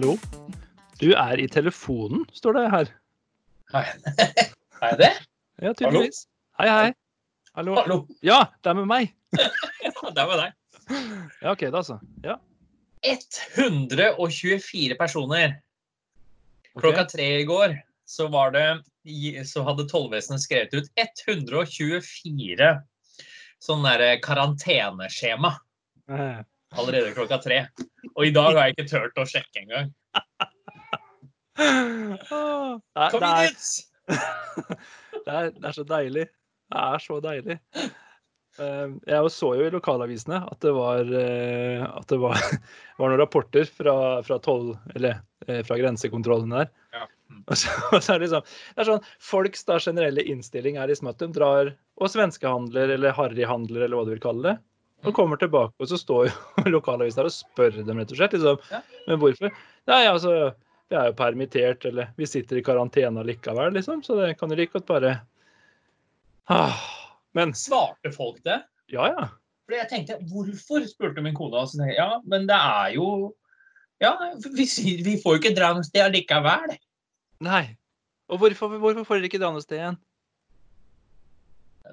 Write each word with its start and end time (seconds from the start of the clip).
Hallo? 0.00 0.14
Du 0.96 1.10
er 1.12 1.40
i 1.42 1.44
telefonen, 1.52 2.22
står 2.32 2.54
det 2.56 2.60
her. 2.72 2.86
Hei. 3.74 3.82
Er 4.80 4.94
jeg 4.94 4.96
det? 4.96 5.08
Ja, 5.60 5.72
tydeligvis. 5.76 6.22
Hei, 6.56 6.68
hei. 6.72 6.94
Hallo. 7.58 7.74
Hallo. 7.76 7.98
Ja, 8.24 8.38
det 8.64 8.70
er 8.72 8.78
med 8.78 8.88
meg. 8.88 9.10
Det 9.36 10.22
er 10.22 10.30
med 10.30 10.40
deg. 10.40 10.54
Ja, 11.42 11.52
OK, 11.52 11.66
da 11.74 11.82
så. 11.84 11.98
Ja. 12.24 12.38
124 13.04 14.96
personer. 15.02 15.58
Klokka 16.80 17.04
tre 17.12 17.26
i 17.42 17.44
går 17.50 17.76
så, 18.08 18.30
var 18.32 18.56
det, 18.56 18.64
så 19.52 19.66
hadde 19.68 19.84
tollvesenet 19.92 20.40
skrevet 20.46 20.72
ut 20.80 20.88
124 20.96 22.72
sånn 23.68 23.84
derre 23.84 24.14
karanteneskjema 24.24 25.58
Eh, 26.10 26.40
allerede 26.80 27.12
klokka 27.14 27.38
tre. 27.44 27.66
Og 28.14 28.26
i 28.26 28.34
dag 28.34 28.54
har 28.56 28.68
jeg 28.68 28.76
ikke 28.76 28.90
turt 28.90 29.20
å 29.20 29.26
sjekke 29.28 29.62
engang. 29.62 29.90
Kom 31.60 33.22
inn 33.22 33.40
hit! 33.44 33.70
det, 34.10 35.30
er, 35.30 35.50
det 35.54 35.66
er 35.68 35.74
så 35.76 35.84
deilig. 35.86 36.26
Det 36.70 36.84
er 36.86 37.02
så 37.04 37.18
deilig. 37.22 37.56
Eh, 38.60 38.88
Jeg 39.06 39.32
så 39.34 39.52
jo 39.58 39.66
i 39.66 39.72
lokalavisene 39.72 40.40
at 40.50 40.60
det 40.64 40.72
var, 40.76 41.06
eh, 41.06 41.84
at 41.86 42.08
det 42.10 42.18
var, 42.22 42.38
var 43.00 43.12
noen 43.12 43.20
rapporter 43.22 43.68
fra, 43.68 43.94
fra, 44.26 44.40
toll, 44.42 44.72
eller, 44.96 45.20
eh, 45.46 45.62
fra 45.66 45.78
grensekontrollen 45.80 46.56
der. 46.56 46.72
Ja. 46.96 47.06
Og 47.46 47.54
så, 47.60 47.70
og 47.94 48.00
så 48.02 48.14
er 48.16 48.18
det 48.18 48.26
liksom, 48.28 48.48
det 48.74 48.82
er 48.82 48.90
sånn, 48.90 49.06
Folks 49.22 49.62
da 49.68 49.78
generelle 49.82 50.24
innstilling 50.32 50.80
er 50.80 50.90
liksom 50.90 51.12
at 51.12 51.22
de 51.22 51.30
drar 51.36 51.70
og 52.00 52.10
svenskehandler 52.10 52.96
eller 52.96 53.14
harryhandler 53.14 53.86
eller 53.86 54.00
hva 54.00 54.08
du 54.08 54.14
vil 54.16 54.24
kalle 54.24 54.48
det. 54.48 54.56
Og 55.08 55.14
kommer 55.16 55.38
tilbake, 55.40 55.72
og 55.80 55.88
så 55.88 55.96
står 55.96 56.26
jo 56.28 56.64
lokalavisen 56.74 57.22
der 57.22 57.30
og 57.30 57.32
spør 57.32 57.78
dem 57.86 58.02
rett 58.02 58.10
og 58.12 58.18
slett. 58.18 58.34
liksom, 58.36 58.58
Ja. 58.68 58.82
Men 59.06 59.22
hvorfor? 59.22 59.54
Nei, 59.88 60.02
altså, 60.10 60.34
vi 60.90 60.98
er 60.98 61.10
jo 61.10 61.16
permittert, 61.18 61.84
eller 61.86 62.10
vi 62.18 62.26
sitter 62.26 62.58
i 62.58 62.64
karantene 62.66 63.22
likevel, 63.26 63.72
liksom. 63.76 64.02
Så 64.02 64.16
det 64.18 64.34
kan 64.40 64.50
jo 64.50 64.58
like 64.58 64.74
godt 64.74 64.88
bare 64.90 65.12
ah, 66.50 66.80
Men 67.36 67.54
Svarte 67.54 68.10
folk 68.14 68.40
det? 68.46 68.60
ja, 68.90 69.06
ja. 69.12 69.28
Fordi 69.70 69.78
jeg 69.78 69.90
tenkte, 69.92 70.16
hvorfor, 70.32 70.82
spurte 70.90 71.22
min 71.22 71.36
kone. 71.38 71.54
Og 71.60 71.68
så 71.70 71.78
tenkte 71.78 71.94
jeg, 71.94 72.00
ja, 72.02 72.18
men 72.26 72.48
det 72.50 72.56
er 72.58 72.96
jo 72.96 73.06
Ja, 74.02 74.16
vi, 74.56 74.66
vi 75.06 75.14
får 75.22 75.36
jo 75.36 75.40
ikke 75.42 75.54
dra 75.54 75.74
noe 75.76 75.86
sted 75.86 76.10
likevel. 76.14 76.72
Nei. 77.44 77.76
Og 78.32 78.40
hvorfor, 78.40 78.72
hvorfor 78.80 79.04
får 79.06 79.20
dere 79.20 79.28
ikke 79.30 79.40
dra 79.42 79.50
noe 79.54 79.62
sted 79.62 79.78
igjen? 79.78 79.98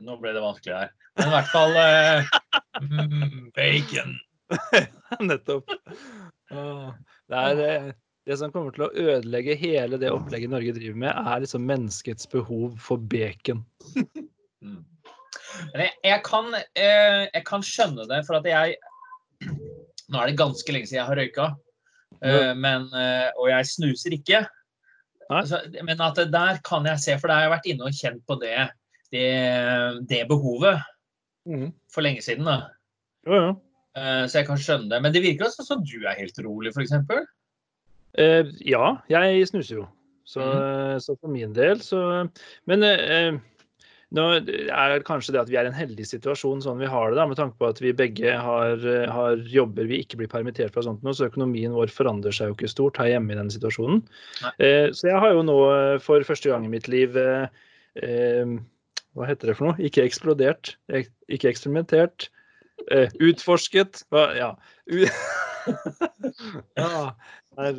Nå 0.06 0.16
ble 0.22 0.34
det 0.34 0.42
vanskelig 0.42 0.74
her. 0.78 0.92
Men 1.18 1.30
i 1.30 1.34
hvert 1.36 1.52
fall 1.52 1.78
eh, 1.82 2.32
mm, 2.88 3.38
Bacon. 3.58 4.18
Nettopp. 5.28 5.74
Åh, 6.54 6.90
Det, 7.28 7.44
er, 7.44 7.62
eh, 7.68 7.94
det 8.28 8.36
som 8.42 8.52
kommer 8.52 8.76
til 8.76 8.86
å 8.88 8.92
ødelegge 8.92 9.56
hele 9.56 10.00
det 10.02 10.12
opplegget 10.12 10.52
Norge 10.52 10.74
driver 10.76 11.00
med, 11.00 11.14
er 11.16 11.44
liksom 11.44 11.64
menneskets 11.68 12.28
behov 12.34 12.76
for 12.82 13.04
bacon. 13.14 13.66
Mm. 14.58 14.80
Men 15.70 15.84
jeg, 15.84 15.92
jeg, 16.02 16.22
kan, 16.26 16.48
eh, 16.58 17.28
jeg 17.30 17.44
kan 17.46 17.62
skjønne 17.62 18.08
det, 18.10 18.24
for 18.26 18.40
at 18.40 18.48
jeg 18.50 18.74
Nå 20.10 20.18
er 20.18 20.32
det 20.32 20.40
ganske 20.40 20.74
lenge 20.74 20.90
siden 20.90 20.98
jeg 20.98 21.06
har 21.12 21.20
røyka, 21.20 21.46
eh, 22.26 22.56
men, 22.58 22.88
eh, 22.98 23.28
og 23.38 23.52
jeg 23.52 23.70
snuser 23.70 24.16
ikke. 24.18 24.40
Men 25.30 26.02
at 26.08 26.24
der 26.34 26.58
kan 26.66 26.90
jeg 26.90 27.04
se, 27.04 27.20
for 27.22 27.30
da 27.30 27.38
har 27.38 27.46
jeg 27.46 27.54
vært 27.54 27.70
inne 27.70 27.86
og 27.86 28.02
kjent 28.02 28.26
på 28.26 28.40
det, 28.42 28.56
det, 29.14 29.30
det 30.10 30.24
behovet 30.34 30.82
for 31.94 32.08
lenge 32.08 32.26
siden. 32.26 32.50
da. 32.50 32.58
Eh, 33.94 34.24
Så 34.26 34.42
jeg 34.42 34.50
kan 34.50 34.66
skjønne 34.66 34.90
det. 34.96 35.04
Men 35.06 35.14
det 35.14 35.22
virker 35.22 35.52
også 35.52 35.70
som 35.70 35.86
du 35.86 36.00
er 36.02 36.18
helt 36.18 36.42
rolig, 36.46 36.74
f.eks. 36.74 36.98
Eh, 38.18 38.50
ja, 38.66 38.96
jeg 39.12 39.46
snuser 39.52 39.82
jo. 39.82 39.86
Så, 40.28 40.44
mm. 40.44 41.00
så 41.00 41.14
for 41.16 41.32
min 41.32 41.54
del, 41.56 41.80
så 41.80 42.02
Men 42.68 42.82
eh, 42.84 43.38
nå 44.16 44.24
er 44.38 44.94
det 44.94 45.06
kanskje 45.08 45.34
det 45.36 45.42
at 45.42 45.50
vi 45.52 45.58
er 45.60 45.68
i 45.68 45.72
en 45.72 45.76
heldig 45.76 46.06
situasjon 46.08 46.62
sånn 46.64 46.80
vi 46.80 46.88
har 46.88 47.12
det, 47.12 47.18
da, 47.20 47.26
med 47.28 47.40
tanke 47.40 47.58
på 47.60 47.68
at 47.68 47.82
vi 47.84 47.92
begge 47.96 48.38
har, 48.40 48.80
eh, 48.80 49.08
har 49.12 49.42
jobber 49.52 49.90
vi 49.90 50.00
ikke 50.04 50.22
blir 50.22 50.32
permittert 50.32 50.72
fra. 50.76 50.84
sånt 50.86 51.04
nå, 51.04 51.12
Så 51.12 51.28
økonomien 51.28 51.76
vår 51.76 51.92
forandrer 51.92 52.32
seg 52.36 52.52
jo 52.52 52.56
ikke 52.56 52.72
stort 52.72 53.00
her 53.02 53.12
hjemme 53.12 53.36
i 53.36 53.40
den 53.40 53.52
situasjonen. 53.52 54.00
Eh, 54.64 54.88
så 54.96 55.12
jeg 55.12 55.20
har 55.20 55.36
jo 55.36 55.44
nå 55.44 55.58
eh, 55.74 56.00
for 56.00 56.24
første 56.24 56.50
gang 56.50 56.64
i 56.66 56.72
mitt 56.72 56.88
liv 56.88 57.20
eh, 57.20 57.48
eh, 58.00 58.56
Hva 59.18 59.28
heter 59.28 59.52
det 59.52 59.58
for 59.58 59.72
noe? 59.72 59.80
Ikke 59.82 60.06
eksplodert, 60.06 60.78
ek, 60.94 61.12
ikke 61.28 61.52
eksperimentert. 61.52 62.30
Eh, 62.94 63.12
utforsket. 63.20 64.06
Hva, 64.14 64.30
ja. 64.38 64.54
Ja. 66.78 67.12
Er 67.58 67.74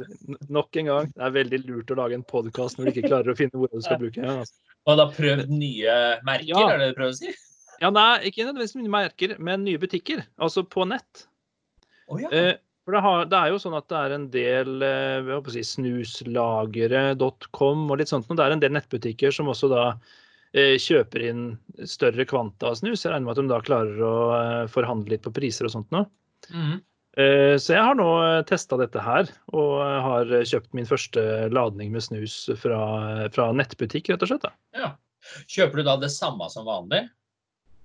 nok 0.51 0.75
en 0.81 0.89
gang. 0.91 1.07
Det 1.15 1.23
er 1.23 1.31
veldig 1.37 1.61
lurt 1.69 1.93
å 1.95 1.99
lage 2.01 2.15
en 2.19 2.25
podkast 2.27 2.75
når 2.79 2.85
du 2.89 2.93
ikke 2.97 3.11
klarer 3.13 3.31
å 3.31 3.39
finne 3.39 3.57
hvor 3.61 3.71
du 3.71 3.79
skal 3.85 4.01
bruke 4.01 4.19
den. 4.19 4.41
Altså. 4.43 4.55
Og 4.89 4.93
da 4.99 5.05
prøvd 5.15 5.47
nye 5.53 5.95
merker, 6.27 6.51
Ja. 6.51 6.65
er 6.69 6.73
det 6.79 6.85
det 6.87 6.93
du 6.95 6.99
prøver 6.99 7.15
å 7.15 7.21
si? 7.21 7.31
Ja, 7.79 7.89
nei, 7.95 8.15
ikke 8.27 8.43
nødvendigvis 8.43 8.75
nye 8.75 8.91
merker, 8.91 9.37
men 9.39 9.63
nye 9.65 9.79
butikker. 9.79 10.25
Altså 10.43 10.65
på 10.67 10.83
nett. 10.91 11.29
Oh, 12.09 12.19
ja. 12.19 12.29
Eh, 12.35 12.55
for 12.85 12.93
det, 12.97 13.01
har, 13.05 13.25
det 13.31 13.39
er 13.39 13.49
jo 13.53 13.59
sånn 13.63 13.77
at 13.79 13.87
det 13.93 13.99
er 14.01 14.11
en 14.17 14.27
del 14.35 14.71
eh, 14.83 15.49
si, 15.53 15.63
snuslagere.com 15.77 17.79
og 17.91 17.99
litt 18.01 18.09
sånt. 18.11 18.27
Og 18.31 18.37
det 18.39 18.45
er 18.47 18.53
en 18.57 18.63
del 18.65 18.73
nettbutikker 18.75 19.31
som 19.35 19.47
også 19.53 19.67
da 19.71 19.85
eh, 20.57 20.75
kjøper 20.81 21.21
inn 21.29 21.43
større 21.87 22.25
kvanta 22.27 22.69
snus. 22.75 23.05
Jeg 23.05 23.13
regner 23.13 23.27
med 23.29 23.35
at 23.37 23.43
de 23.43 23.49
da 23.53 23.61
klarer 23.63 23.99
å 24.03 24.15
eh, 24.41 24.67
forhandle 24.73 25.11
litt 25.15 25.23
på 25.27 25.35
priser 25.37 25.65
og 25.69 25.73
sånt 25.77 25.91
nå. 25.95 26.01
Mhm. 26.51 26.77
Eh, 27.19 27.57
Så 27.59 27.75
jeg 27.75 27.83
har 27.83 27.97
nå 27.99 28.09
testa 28.47 28.79
dette 28.79 29.03
her, 29.03 29.31
og 29.51 29.73
eh, 29.83 29.97
har 30.05 30.33
kjøpt 30.47 30.75
min 30.79 30.87
første 30.89 31.23
ladning 31.51 31.91
med 31.95 32.05
snus 32.05 32.45
fra, 32.61 32.79
fra 33.35 33.49
nettbutikk, 33.59 34.13
rett 34.13 34.23
og 34.23 34.31
slett. 34.31 34.47
Ja. 34.79 34.93
Kjøper 35.51 35.81
du 35.81 35.89
da 35.89 35.97
det 35.99 36.13
samme 36.15 36.47
som 36.53 36.69
vanlig? 36.69 37.09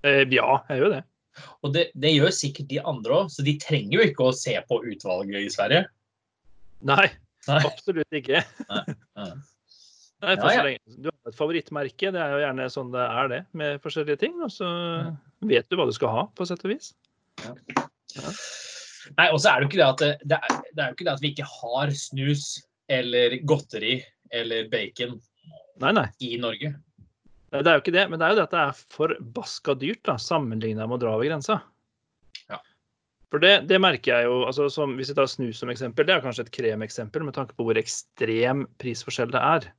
Eh, 0.06 0.22
Ja, 0.32 0.62
jeg 0.70 0.84
gjør 0.84 0.94
det. 1.00 1.02
Og 1.66 1.74
det, 1.74 1.88
det 1.98 2.12
gjør 2.14 2.30
sikkert 2.36 2.70
de 2.70 2.78
andre 2.86 3.24
òg, 3.24 3.32
så 3.34 3.42
de 3.46 3.56
trenger 3.58 3.98
jo 3.98 4.06
ikke 4.06 4.28
å 4.30 4.36
se 4.38 4.54
på 4.70 4.78
utvalget 4.86 5.48
i 5.48 5.50
Sverige. 5.50 5.88
Nei, 6.86 7.08
Nei. 7.48 7.58
absolutt 7.66 8.14
ikke. 8.20 8.44
Nei. 8.70 8.84
Nei, 10.24 10.36
for 10.38 10.52
Ja, 10.54 10.68
ja. 10.76 10.78
Du 11.02 11.10
har 11.10 11.32
et 11.32 11.36
favorittmerke, 11.40 12.12
det 12.14 12.22
er 12.22 12.36
jo 12.36 12.44
gjerne 12.44 12.68
sånn 12.72 12.94
det 12.94 13.02
er 13.08 13.32
det, 13.32 13.42
med 13.60 13.82
forskjellige 13.84 14.22
ting. 14.22 14.38
Og 14.46 14.54
så 14.54 14.70
vet 15.42 15.66
du 15.68 15.80
hva 15.80 15.90
du 15.90 15.96
skal 15.98 16.14
ha, 16.14 16.24
på 16.38 16.46
sett 16.48 16.64
og 16.64 16.76
vis. 16.76 16.94
Nei, 19.18 19.28
og 19.30 19.40
så 19.42 19.52
er 19.52 19.60
det 19.60 19.66
jo 19.66 19.72
ikke 19.72 19.82
det 19.82 19.90
at 19.90 20.02
det, 20.04 20.14
det, 20.32 20.40
er, 20.40 20.64
det 20.72 20.84
er 20.84 20.96
ikke 20.96 21.08
det 21.08 21.14
at 21.14 21.24
vi 21.24 21.32
ikke 21.34 21.50
har 21.50 21.94
snus 21.98 22.48
eller 22.92 23.38
godteri 23.48 23.98
eller 24.34 24.68
bacon 24.72 25.20
Nei, 25.82 25.92
nei. 25.96 26.08
i 26.24 26.36
Norge. 26.42 26.74
Nei, 27.54 27.62
Det 27.62 27.70
er 27.70 27.78
jo 27.78 27.84
ikke 27.84 27.96
det, 27.96 28.08
men 28.10 28.20
det 28.20 28.26
er 28.26 28.34
jo 28.34 28.40
det 28.40 28.48
at 28.48 28.56
det 28.56 28.64
er 28.64 28.82
forbaska 28.96 29.76
dyrt 29.82 30.02
da, 30.08 30.18
sammenligna 30.22 30.88
med 30.88 30.98
å 31.00 31.04
dra 31.06 31.14
over 31.18 31.28
grensa. 31.28 31.60
Ja. 32.50 32.60
For 33.34 33.44
det, 33.44 33.54
det 33.70 33.82
merker 33.82 34.14
jeg 34.14 34.30
jo, 34.30 34.42
altså 34.48 34.68
som, 34.74 34.96
Hvis 34.98 35.12
jeg 35.12 35.18
tar 35.20 35.30
snus 35.30 35.62
som 35.62 35.72
eksempel, 35.74 36.08
det 36.08 36.18
er 36.18 36.26
kanskje 36.26 36.48
et 36.48 36.54
kremeksempel 36.56 37.26
med 37.26 37.38
tanke 37.38 37.58
på 37.58 37.68
hvor 37.68 37.80
ekstrem 37.80 38.68
prisforskjell 38.82 39.34
det 39.34 39.42
er. 39.42 39.72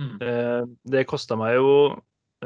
Mm. 0.00 0.14
Eh, 0.24 0.62
det 0.92 1.08
kosta 1.10 1.36
meg 1.40 1.58
jo, 1.58 1.74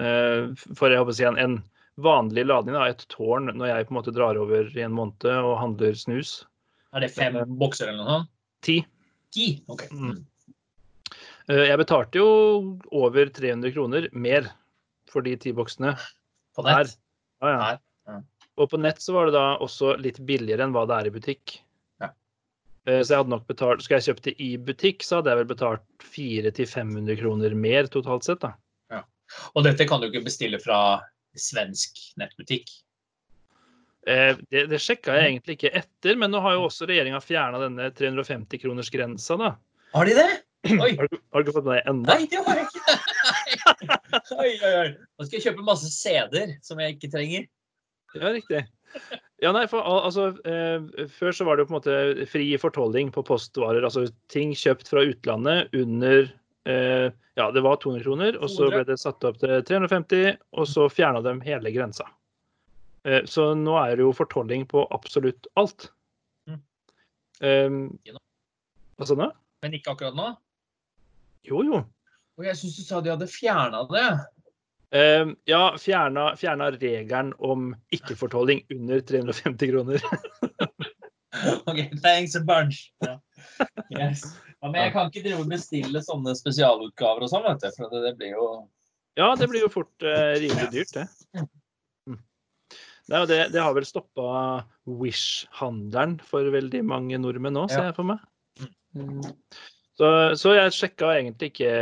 eh, 0.00 0.50
for 0.74 0.90
jeg 0.90 1.02
håper 1.02 1.14
å 1.14 1.18
si 1.18 1.28
en, 1.28 1.38
en 1.38 1.58
vanlig 2.00 2.46
lading 2.46 2.74
da, 2.74 2.88
et 2.90 3.04
tårn, 3.12 3.50
når 3.54 3.70
jeg 3.70 3.86
på 3.86 3.94
en 3.94 3.98
måte 4.00 4.14
drar 4.14 4.38
over 4.40 4.70
i 4.74 4.84
en 4.84 4.94
måned 4.94 5.26
og 5.30 5.58
handler 5.60 5.96
snus. 5.98 6.42
Er 6.94 7.04
det 7.04 7.12
fem 7.14 7.36
bokser 7.58 7.90
eller 7.90 8.02
noe 8.02 8.16
sånt? 8.18 8.30
Ti. 8.64 8.76
Ti? 9.34 9.48
Ok. 9.70 9.86
Mm. 9.92 10.22
Eh, 11.50 11.64
jeg 11.68 11.80
betalte 11.80 12.20
jo 12.20 12.28
over 12.94 13.30
300 13.34 13.74
kroner 13.74 14.08
mer 14.12 14.48
for 15.10 15.26
de 15.26 15.34
ti 15.38 15.52
boksene. 15.54 15.94
På 16.56 16.64
nett? 16.66 16.96
Ja, 17.42 17.50
ja. 17.50 17.60
Her. 17.64 17.82
Ja. 18.08 18.20
Og 18.62 18.70
på 18.70 18.78
nett 18.78 19.02
så 19.02 19.14
var 19.16 19.28
det 19.28 19.36
da 19.36 19.46
også 19.62 19.96
litt 20.00 20.20
billigere 20.26 20.64
enn 20.64 20.74
hva 20.74 20.86
det 20.88 20.98
er 20.98 21.10
i 21.10 21.14
butikk. 21.14 21.58
Eh, 22.84 23.00
Så 23.00 23.14
jeg 23.14 23.22
hadde 23.22 23.32
nok 23.32 23.46
betalt 23.48 23.80
Skal 23.80 23.96
jeg 23.96 24.10
kjøpt 24.10 24.26
det 24.28 24.34
i 24.44 24.50
butikk, 24.60 25.00
så 25.00 25.16
hadde 25.16 25.32
jeg 25.32 25.38
vel 25.40 25.52
betalt 25.54 25.84
400-500 26.04 27.16
kroner 27.16 27.54
mer 27.56 27.88
totalt 27.88 28.26
sett, 28.28 28.42
da. 28.44 28.52
Og 29.56 29.64
dette 29.64 29.86
kan 29.88 30.02
du 30.02 30.10
ikke 30.10 30.26
bestille 30.26 30.58
fra 30.60 31.00
svensk 31.40 32.00
nettbutikk. 32.20 32.70
Eh, 34.06 34.36
Det, 34.50 34.66
det 34.70 34.80
sjekka 34.82 35.16
jeg 35.16 35.32
egentlig 35.32 35.58
ikke 35.58 35.72
etter, 35.80 36.18
men 36.20 36.32
nå 36.34 36.42
har 36.44 36.58
jo 36.58 36.66
også 36.68 36.88
regjeringa 36.90 37.20
fjerna 37.24 37.62
denne 37.62 37.90
350-kronersgrensa, 37.96 39.38
da. 39.40 39.54
Har 39.94 40.10
de 40.10 40.16
det? 40.18 40.28
Oi! 40.84 40.92
Har 40.96 41.08
du, 41.08 41.18
har 41.32 41.42
du 41.42 41.48
ikke 41.48 41.56
fått 41.58 41.68
med 41.68 41.78
deg 41.78 41.90
ennå? 41.92 42.06
Nei, 42.08 42.28
det 42.30 42.44
har 42.46 42.60
jeg 42.60 42.70
ikke. 42.70 42.98
oi, 44.42 44.52
oi, 44.54 44.72
oi. 44.80 44.88
Nå 44.94 45.26
skal 45.26 45.38
jeg 45.38 45.46
kjøpe 45.48 45.66
masse 45.66 45.90
CD-er 45.92 46.56
som 46.64 46.80
jeg 46.80 46.96
ikke 46.96 47.12
trenger. 47.12 47.46
Ja, 48.14 48.30
riktig. 48.30 48.62
Ja, 49.42 49.50
nei, 49.52 49.64
for 49.68 49.82
altså, 49.82 50.28
eh, 50.46 51.06
Før 51.16 51.34
så 51.34 51.44
var 51.44 51.56
det 51.58 51.64
jo 51.64 51.68
på 51.68 51.74
en 51.74 51.78
måte 51.80 52.26
fri 52.30 52.46
fortolling 52.60 53.10
på 53.12 53.24
postvarer. 53.26 53.84
Altså 53.84 54.06
ting 54.32 54.54
kjøpt 54.56 54.88
fra 54.92 55.02
utlandet 55.04 55.74
under 55.76 56.30
Ja, 56.64 57.50
det 57.52 57.60
var 57.60 57.76
200 57.82 58.04
kroner, 58.04 58.36
og 58.40 58.48
så 58.48 58.70
ble 58.72 58.84
det 58.88 58.94
satt 59.02 59.24
opp 59.26 59.40
til 59.42 59.58
350, 59.68 60.36
og 60.56 60.68
så 60.70 60.86
fjerna 60.88 61.20
de 61.24 61.34
hele 61.44 61.72
grensa. 61.74 62.06
Eh, 63.04 63.24
så 63.24 63.52
nå 63.54 63.76
er 63.82 63.96
det 63.96 64.06
jo 64.06 64.12
fortolling 64.16 64.64
på 64.68 64.86
absolutt 64.94 65.48
alt. 65.60 65.90
Mm. 66.48 66.60
Um, 67.44 67.80
Hva 68.96 69.08
sa 69.08 69.16
du? 69.18 69.26
Men 69.64 69.76
ikke 69.76 69.92
akkurat 69.92 70.16
nå? 70.16 70.30
Jo, 71.44 71.60
jo. 71.66 71.82
Og 72.38 72.46
jeg 72.48 72.56
syns 72.58 72.78
du 72.78 72.86
sa 72.86 73.02
de 73.04 73.12
hadde 73.12 73.28
fjerna 73.30 73.82
det. 73.90 74.06
Eh, 74.94 75.34
ja, 75.50 75.62
fjerna, 75.80 76.30
fjerna 76.40 76.70
regelen 76.72 77.34
om 77.44 77.72
ikke-fortolling 77.94 78.64
under 78.72 79.04
350 79.04 79.72
kroner. 79.74 80.08
OK, 81.68 81.90
thanks 82.00 82.34
a 82.38 82.40
bunch. 82.40 82.92
Ja. 83.04 83.18
Yes. 83.94 84.24
Ja, 84.60 84.70
men 84.70 84.78
jeg 84.80 84.92
kan 84.94 85.10
ikke 85.10 85.22
drive 85.26 85.42
og 85.44 85.50
bestille 85.52 86.00
sånne 86.04 86.32
spesialutgaver 86.38 87.26
og 87.26 87.30
sånn, 87.30 87.44
vet 87.46 87.62
du. 87.62 87.68
For 87.76 87.92
det, 87.92 88.00
det 88.06 88.14
blir 88.20 88.32
jo 88.32 88.46
Ja, 89.20 89.28
det 89.38 89.48
blir 89.50 89.66
jo 89.66 89.70
fort 89.72 90.06
eh, 90.06 90.38
rimelig 90.40 90.70
dyrt, 90.72 90.94
det. 90.96 91.06
Det, 93.04 93.18
det, 93.28 93.38
det 93.52 93.60
har 93.60 93.74
vel 93.76 93.84
stoppa 93.84 94.64
Wish-handelen 94.88 96.16
for 96.24 96.48
veldig 96.54 96.80
mange 96.88 97.18
nordmenn 97.20 97.52
nå, 97.52 97.66
ser 97.68 97.90
jeg 97.90 97.96
for 97.98 98.08
meg. 98.08 98.22
Mm. 98.96 99.20
Så, 99.98 100.08
så 100.40 100.54
jeg 100.56 100.72
sjekka 100.74 101.10
egentlig 101.18 101.50
ikke 101.52 101.74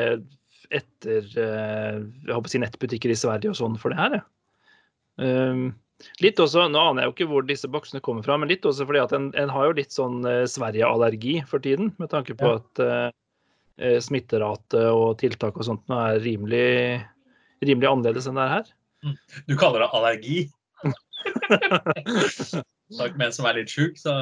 etter 0.72 1.28
eh, 1.38 2.00
jeg 2.00 2.32
håper 2.32 2.50
å 2.50 2.52
si 2.52 2.60
nettbutikker 2.62 3.12
i 3.12 3.18
Sverige 3.18 3.52
og 3.52 3.58
sånn 3.60 3.78
for 3.80 3.94
det 3.94 4.00
her, 4.00 4.18
jeg. 4.18 4.26
Um, 5.22 5.64
litt 6.22 6.40
også, 6.42 6.66
Nå 6.72 6.80
aner 6.90 7.04
jeg 7.04 7.10
jo 7.10 7.14
ikke 7.16 7.28
hvor 7.32 7.46
disse 7.48 7.68
boksene 7.70 8.02
kommer 8.04 8.24
fra, 8.26 8.36
men 8.40 8.50
litt 8.50 8.66
også 8.68 8.86
fordi 8.88 9.02
at 9.02 9.12
en, 9.16 9.30
en 9.38 9.52
har 9.52 9.68
jo 9.68 9.76
litt 9.78 9.94
sånn 9.94 10.22
eh, 10.28 10.44
Sverige-allergi 10.50 11.38
for 11.48 11.62
tiden, 11.64 11.92
med 12.02 12.10
tanke 12.14 12.36
på 12.38 12.52
Ja. 12.52 12.60
at 12.60 12.82
eh, 12.84 13.08
eh, 13.82 13.98
smitterate 14.04 14.84
og 14.92 15.18
tiltak 15.22 15.56
og 15.58 15.68
sånt 15.68 15.84
nå 15.92 15.98
er 16.10 16.20
rimelig, 16.24 17.02
rimelig 17.64 17.90
annerledes 17.90 18.28
enn 18.30 18.38
det 18.40 18.46
er 18.48 18.54
her. 18.58 18.72
Du 19.50 19.56
kaller 19.58 19.82
det 19.82 19.90
allergi? 19.98 20.38
Snakk 22.92 23.16
med 23.16 23.28
en 23.28 23.34
som 23.34 23.46
er 23.48 23.58
litt 23.62 23.72
sjuk, 23.72 23.98
så 24.00 24.14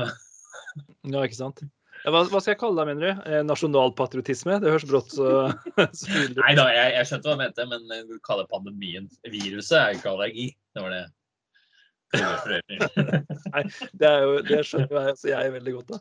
Ja, 1.08 1.22
ikke 1.24 1.38
sant? 1.38 1.62
Hva, 2.00 2.22
hva 2.32 2.40
skal 2.40 2.54
jeg 2.54 2.60
kalle 2.62 2.80
det, 2.80 2.94
mener 2.94 3.02
du? 3.02 3.24
Eh, 3.28 3.42
nasjonalpatriotisme? 3.44 4.54
Det 4.62 4.70
høres 4.72 4.86
brått 4.88 5.12
så, 5.12 5.50
så. 6.00 6.20
Nei 6.38 6.54
da, 6.56 6.64
jeg, 6.72 6.94
jeg 6.96 7.08
skjønte 7.10 7.28
hva 7.28 7.34
du 7.36 7.42
mente, 7.42 7.66
men 7.68 8.06
du 8.08 8.14
kaller 8.24 8.48
pandemien 8.48 9.08
viruset, 9.28 9.76
er 9.76 9.98
ikke 9.98 10.14
allergi. 10.14 10.46
Det 10.72 10.84
var 10.84 10.94
det. 10.94 11.02
Det, 12.12 14.06
er 14.08 14.22
jo, 14.24 14.38
det 14.46 14.60
skjønner 14.66 15.08
jeg, 15.10 15.16
så 15.20 15.28
jeg 15.30 15.52
veldig 15.54 15.74
godt, 15.76 15.92
da. 15.92 15.98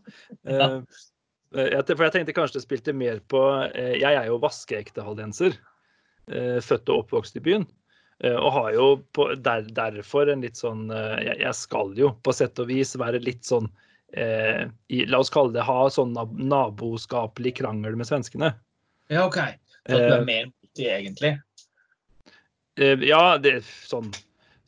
Eh, 0.49 0.77
jeg, 1.73 1.83
for 1.89 2.05
jeg 2.05 2.13
tenkte 2.15 2.33
kanskje 2.37 2.59
det 2.59 2.63
spilte 2.65 2.93
mer 2.93 3.19
på 3.29 3.39
eh, 3.73 3.95
Jeg 3.97 4.13
er 4.13 4.27
jo 4.29 4.37
vaskeekte 4.41 5.01
haldenser. 5.05 5.55
eh, 6.29 6.57
Født 6.61 6.89
og 6.93 7.03
oppvokst 7.05 7.37
i 7.37 7.43
byen. 7.45 7.65
eh, 8.23 8.35
Og 8.37 8.51
har 8.53 8.71
jo 8.75 8.87
på, 9.17 9.29
der, 9.37 9.65
derfor 9.73 10.29
en 10.29 10.41
litt 10.45 10.57
sånn 10.61 10.89
eh, 10.93 11.15
jeg, 11.25 11.39
jeg 11.45 11.55
skal 11.57 11.93
jo 11.97 12.11
på 12.25 12.33
sett 12.37 12.59
og 12.61 12.69
vis 12.69 12.95
være 13.01 13.21
litt 13.25 13.45
sånn 13.49 13.69
eh, 14.13 14.65
i, 14.93 15.03
La 15.09 15.21
oss 15.23 15.29
kalle 15.33 15.53
det 15.57 15.65
ha 15.65 15.87
sånn 15.93 16.13
naboskapelig 16.13 17.55
krangel 17.61 17.97
med 17.97 18.09
svenskene. 18.09 18.53
Ja, 19.09 19.25
OK. 19.29 19.37
Så 19.89 19.97
du 19.97 20.05
Eh, 20.05 20.17
er 20.19 20.25
mer 20.25 20.45
mot 20.51 20.73
det 20.77 20.89
egentlig? 20.99 21.31
Eh, 22.77 22.97
Ja, 23.09 23.37
det 23.41 23.55
er 23.57 23.61
sånn, 23.89 24.11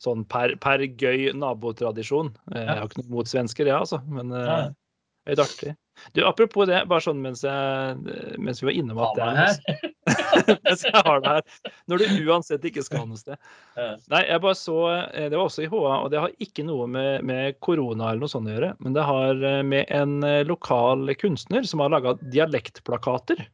sånn 0.02 0.24
per, 0.28 0.56
per 0.62 0.82
gøy 0.98 1.30
nabotradisjon. 1.38 2.32
Eh, 2.54 2.62
Jeg 2.64 2.78
har 2.80 2.88
ikke 2.88 3.04
noe 3.04 3.14
mot 3.20 3.30
svensker, 3.30 3.68
jeg, 3.70 3.78
altså. 3.78 4.02
Men 4.10 4.32
eh, 4.34 4.48
Ja. 4.48 4.56
det 4.68 5.30
er 5.30 5.36
litt 5.36 5.44
artig. 5.46 5.76
Du, 6.16 6.22
Apropos 6.24 6.66
det, 6.66 6.78
bare 6.88 7.04
sånn 7.04 7.18
mens, 7.22 7.42
jeg, 7.44 7.98
mens 8.40 8.62
vi 8.62 8.66
var 8.70 8.76
innom 8.80 9.00
at 9.04 9.18
det 9.18 9.26
er 9.28 10.56
mens 10.64 10.82
jeg 10.88 10.94
har 11.04 11.20
det 11.22 11.34
her. 11.36 11.72
Når 11.92 12.00
du 12.00 12.22
uansett 12.32 12.64
ikke 12.66 12.82
skal 12.82 13.04
noe 13.06 13.20
sted. 13.20 13.36
Ja. 13.76 13.90
Nei, 14.10 14.22
jeg 14.30 14.40
bare 14.42 14.56
så 14.58 14.76
eh, 15.12 15.28
Det 15.28 15.36
var 15.36 15.44
også 15.50 15.66
i 15.66 15.68
HA, 15.70 15.82
og 16.00 16.08
det 16.14 16.22
har 16.24 16.32
ikke 16.42 16.64
noe 16.66 16.88
med, 16.90 17.22
med 17.28 17.60
korona 17.62 18.08
eller 18.10 18.24
noe 18.24 18.32
sånt 18.32 18.48
å 18.48 18.54
gjøre. 18.56 18.72
Men 18.82 18.96
det 18.96 19.04
har 19.06 19.44
med 19.68 19.92
en 19.92 20.16
lokal 20.48 21.12
kunstner 21.20 21.68
som 21.68 21.84
har 21.84 21.92
laga 21.92 22.16
dialektplakater. 22.32 23.44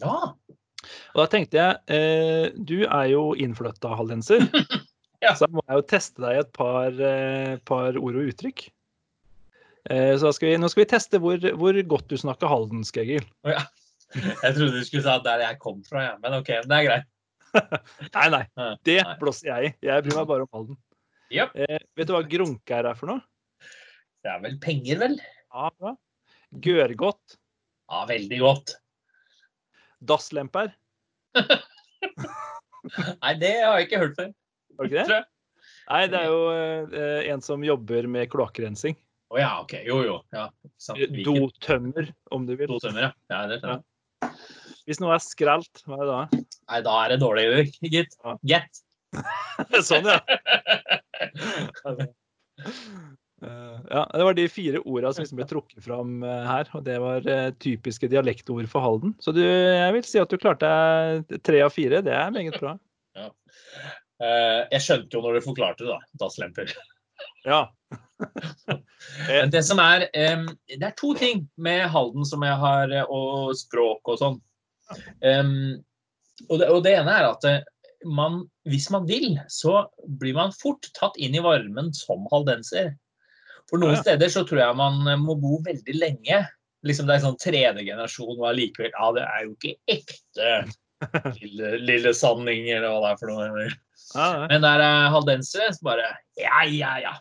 Ja. 0.00 0.14
Og 1.12 1.18
da 1.18 1.26
tenkte 1.34 1.58
jeg, 1.58 1.80
eh, 1.90 2.54
du 2.54 2.84
er 2.86 3.08
jo 3.10 3.32
innflytta 3.34 3.90
hallenser, 3.98 4.46
Ja. 5.24 5.32
så 5.34 5.48
da 5.48 5.58
må 5.58 5.64
jeg 5.66 5.80
jo 5.80 5.86
teste 5.90 6.22
deg 6.22 6.36
i 6.36 6.42
et 6.44 6.50
par, 6.54 6.94
eh, 6.94 7.54
par 7.66 7.96
ord 7.98 8.18
og 8.20 8.30
uttrykk. 8.30 8.68
Eh, 9.90 10.14
så 10.20 10.30
skal 10.36 10.52
vi, 10.52 10.56
nå 10.60 10.68
skal 10.70 10.84
vi 10.84 10.90
teste 10.92 11.20
hvor, 11.22 11.42
hvor 11.58 11.78
godt 11.90 12.10
du 12.10 12.16
snakker 12.20 12.50
haldensk, 12.50 13.00
Egil. 13.02 13.24
Oh, 13.46 13.52
ja. 13.54 13.64
Jeg 14.14 14.54
trodde 14.56 14.72
du 14.72 14.84
skulle 14.86 15.04
si 15.04 15.24
der 15.24 15.44
jeg 15.44 15.58
kom 15.60 15.80
fra, 15.84 16.04
ja. 16.06 16.12
men 16.22 16.38
OK, 16.38 16.52
det 16.64 16.76
er 16.78 16.86
greit. 16.86 17.08
Nei, 18.14 18.26
nei, 18.28 18.42
det 18.84 18.98
nei. 19.00 19.14
blåser 19.20 19.48
jeg 19.48 19.68
i. 19.68 19.70
Jeg 19.88 20.04
bryr 20.04 20.18
meg 20.18 20.26
bare 20.28 20.44
om 20.44 20.50
Halden. 20.52 20.76
Yep. 21.32 21.54
Eh, 21.64 21.80
vet 21.96 22.08
du 22.08 22.12
hva 22.12 22.20
grunke 22.28 22.76
er 22.76 22.88
for 22.96 23.08
noe? 23.10 23.24
Det 24.24 24.30
er 24.32 24.42
vel 24.42 24.58
penger, 24.60 25.00
vel? 25.00 25.16
Ja, 25.48 25.70
bra. 25.80 25.94
Gørgodt. 26.64 27.38
Ja, 27.88 28.02
veldig 28.08 28.40
godt. 28.42 28.74
Dasslemper. 30.04 30.74
Nei, 33.22 33.32
det 33.40 33.54
har 33.62 33.78
jeg 33.78 33.88
ikke 33.88 34.02
hørt 34.04 34.20
før. 34.20 34.30
Var 34.78 34.88
det 34.88 34.94
ikke 34.94 35.10
det? 35.10 35.24
Nei, 35.88 36.02
det 36.12 36.18
er 36.20 36.26
jo 36.30 36.40
eh, 36.54 37.28
en 37.32 37.42
som 37.44 37.64
jobber 37.64 38.06
med 38.10 38.28
kloakkrensing. 38.32 38.96
Å 39.28 39.36
ja, 39.40 39.48
OK. 39.60 39.74
Jo, 39.84 39.96
jo. 40.06 40.16
Ja. 40.32 40.46
Dotømmer, 41.26 42.06
om 42.32 42.46
du 42.48 42.54
vil. 42.56 42.70
Dotømmer, 42.70 43.02
ja. 43.08 43.10
ja. 43.32 43.40
Det 43.50 43.56
skjønner 43.60 43.80
jeg. 43.80 43.84
Hvis 44.88 45.00
noe 45.04 45.12
er 45.16 45.20
skrelt, 45.20 45.82
hva 45.84 45.94
er 45.98 46.00
det 46.00 46.08
da? 46.08 46.20
Nei, 46.70 46.78
da 46.86 46.92
er 47.02 47.08
det 47.12 47.18
dårlig, 47.20 47.44
gitt. 47.84 48.12
Ja. 48.24 48.32
Get. 48.54 48.72
sånn, 49.88 50.06
ja. 50.08 50.18
Eh, 53.38 53.78
ja. 53.90 54.00
Det 54.10 54.24
var 54.26 54.34
de 54.34 54.48
fire 54.50 54.80
orda 54.82 55.12
som 55.14 55.22
liksom 55.22 55.38
ble 55.38 55.44
trukket 55.46 55.84
fram 55.84 56.24
eh, 56.26 56.46
her. 56.48 56.66
Og 56.74 56.82
det 56.88 56.96
var 56.98 57.22
eh, 57.30 57.54
typiske 57.62 58.08
dialektord 58.10 58.66
for 58.72 58.82
Halden. 58.82 59.12
Så 59.22 59.30
du, 59.36 59.44
jeg 59.44 59.92
vil 59.94 60.04
si 60.08 60.18
at 60.18 60.32
du 60.32 60.36
klarte 60.42 60.66
tre 61.46 61.60
av 61.62 61.70
fire. 61.70 62.02
Det 62.02 62.16
er 62.18 62.34
meget 62.34 62.58
bra. 62.58 62.74
Eh, 63.14 63.30
jeg 64.18 64.82
skjønte 64.82 65.14
jo 65.14 65.20
når 65.22 65.36
du 65.38 65.44
forklarte 65.44 65.84
det, 65.84 65.94
da. 65.94 66.18
Dasslemper. 66.24 66.72
Ja. 67.46 67.60
Det 69.52 69.60
som 69.62 69.78
er 69.78 70.08
Det 70.10 70.82
er 70.82 70.94
to 70.98 71.12
ting 71.14 71.44
med 71.56 71.86
Halden 71.92 72.26
som 72.26 72.42
jeg 72.42 72.56
har, 72.58 72.90
eh, 72.90 73.06
og 73.06 73.54
språk 73.58 74.10
og 74.10 74.18
sånn. 74.18 74.38
Og, 76.46 76.60
det, 76.60 76.94
ene 76.94 77.14
er 77.14 77.28
at 77.28 77.46
eh, 77.48 77.62
man, 78.06 78.42
hvis 78.68 78.88
man 78.94 79.06
vil, 79.08 79.38
så 79.50 79.82
blir 80.20 80.36
man 80.36 80.54
fort 80.54 80.90
tatt 80.98 81.18
inn 81.18 81.34
i 81.34 81.42
varmen 81.42 81.90
som 81.96 82.26
haldenser. 82.32 82.92
For 83.68 83.80
noen 83.82 83.98
steder 84.00 84.30
så 84.32 84.44
tror 84.48 84.62
jeg 84.62 84.78
man 84.78 85.02
eh, 85.06 85.20
må 85.20 85.38
bo 85.40 85.58
veldig 85.66 85.96
lenge. 85.98 86.44
Liksom 86.86 87.08
Det 87.08 87.16
er 87.16 87.24
sånn 87.24 87.40
tredje 87.42 87.82
generasjon, 87.82 88.36
og 88.36 88.50
allikevel 88.52 88.92
Ja, 88.94 89.08
det 89.16 89.24
er 89.26 89.46
jo 89.46 89.54
ikke 89.56 89.96
ekte 89.96 90.50
lille, 91.40 91.72
lille 91.84 92.12
sanning, 92.16 92.68
eller 92.74 92.90
hva 92.90 93.00
det 93.04 93.10
er 93.14 93.20
for 93.20 93.32
noe. 93.32 93.66
Ja, 94.14 94.28
Men 94.50 94.64
der 94.64 94.82
er 94.84 95.10
haldensere 95.12 95.72
så 95.76 95.84
bare 95.90 96.06
Ja, 96.40 96.62
ja, 96.64 96.94
ja. 97.02 97.12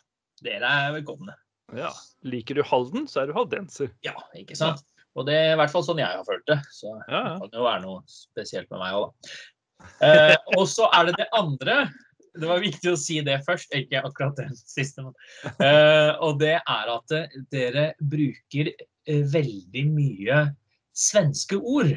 Dere 0.45 0.69
er 0.85 0.93
velkomne. 0.99 1.33
ja. 1.75 1.91
Liker 2.27 2.57
du 2.57 2.63
Halden, 2.65 3.05
så 3.07 3.21
er 3.21 3.29
du 3.29 3.33
haldenser. 3.37 3.91
Ja, 4.03 4.13
ikke 4.35 4.55
sant? 4.57 4.81
Og 5.17 5.25
det 5.27 5.35
er 5.37 5.51
i 5.53 5.57
hvert 5.59 5.71
fall 5.73 5.83
sånn 5.85 5.99
jeg 6.01 6.09
har 6.09 6.25
følt 6.27 6.43
det. 6.49 6.57
Så 6.73 6.91
det 6.97 7.05
Ja, 7.13 7.21
ja. 7.29 7.37
kan 7.41 7.53
jo 7.59 7.63
være 7.65 7.81
noe 7.85 8.01
spesielt 8.09 8.69
med 8.73 8.81
meg 8.81 8.97
òg, 8.97 9.13
da. 9.13 9.37
Eh, 10.07 10.35
og 10.57 10.65
så 10.69 10.87
er 10.97 11.07
det 11.09 11.15
det 11.21 11.27
andre. 11.37 11.77
Det 12.37 12.49
var 12.49 12.61
viktig 12.61 12.91
å 12.91 12.97
si 12.99 13.19
det 13.25 13.39
først, 13.45 13.71
ikke 13.77 14.01
akkurat 14.05 14.37
det 14.37 14.47
siste. 14.59 15.05
Eh, 15.61 16.11
og 16.21 16.37
det 16.41 16.55
er 16.59 16.91
at 16.93 17.13
eh, 17.17 17.37
dere 17.53 17.85
bruker 18.01 18.69
eh, 18.73 19.23
veldig 19.33 19.85
mye 19.93 20.41
svenske 20.97 21.57
ord. 21.61 21.93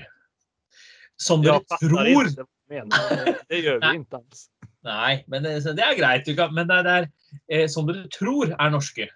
Som 1.21 1.45
Ja, 1.45 1.59
dere 1.59 1.65
ja, 1.69 1.79
tror 1.85 2.33
Det. 2.33 2.47
Det 3.51 3.63
gjør 3.65 3.81
vi 3.83 3.95
ikke 3.99 4.21
alls. 4.21 4.45
Nei, 4.87 5.15
men 5.29 5.45
det, 5.45 5.59
det 5.77 5.85
er 5.85 5.97
greit. 5.99 6.25
Du 6.25 6.33
kan, 6.39 6.53
men 6.57 6.69
det 6.71 6.79
er, 6.89 7.09
eh, 7.53 7.67
som 7.69 7.89
dere 7.89 8.07
tror 8.15 8.55
er 8.55 8.71
norske. 8.73 9.09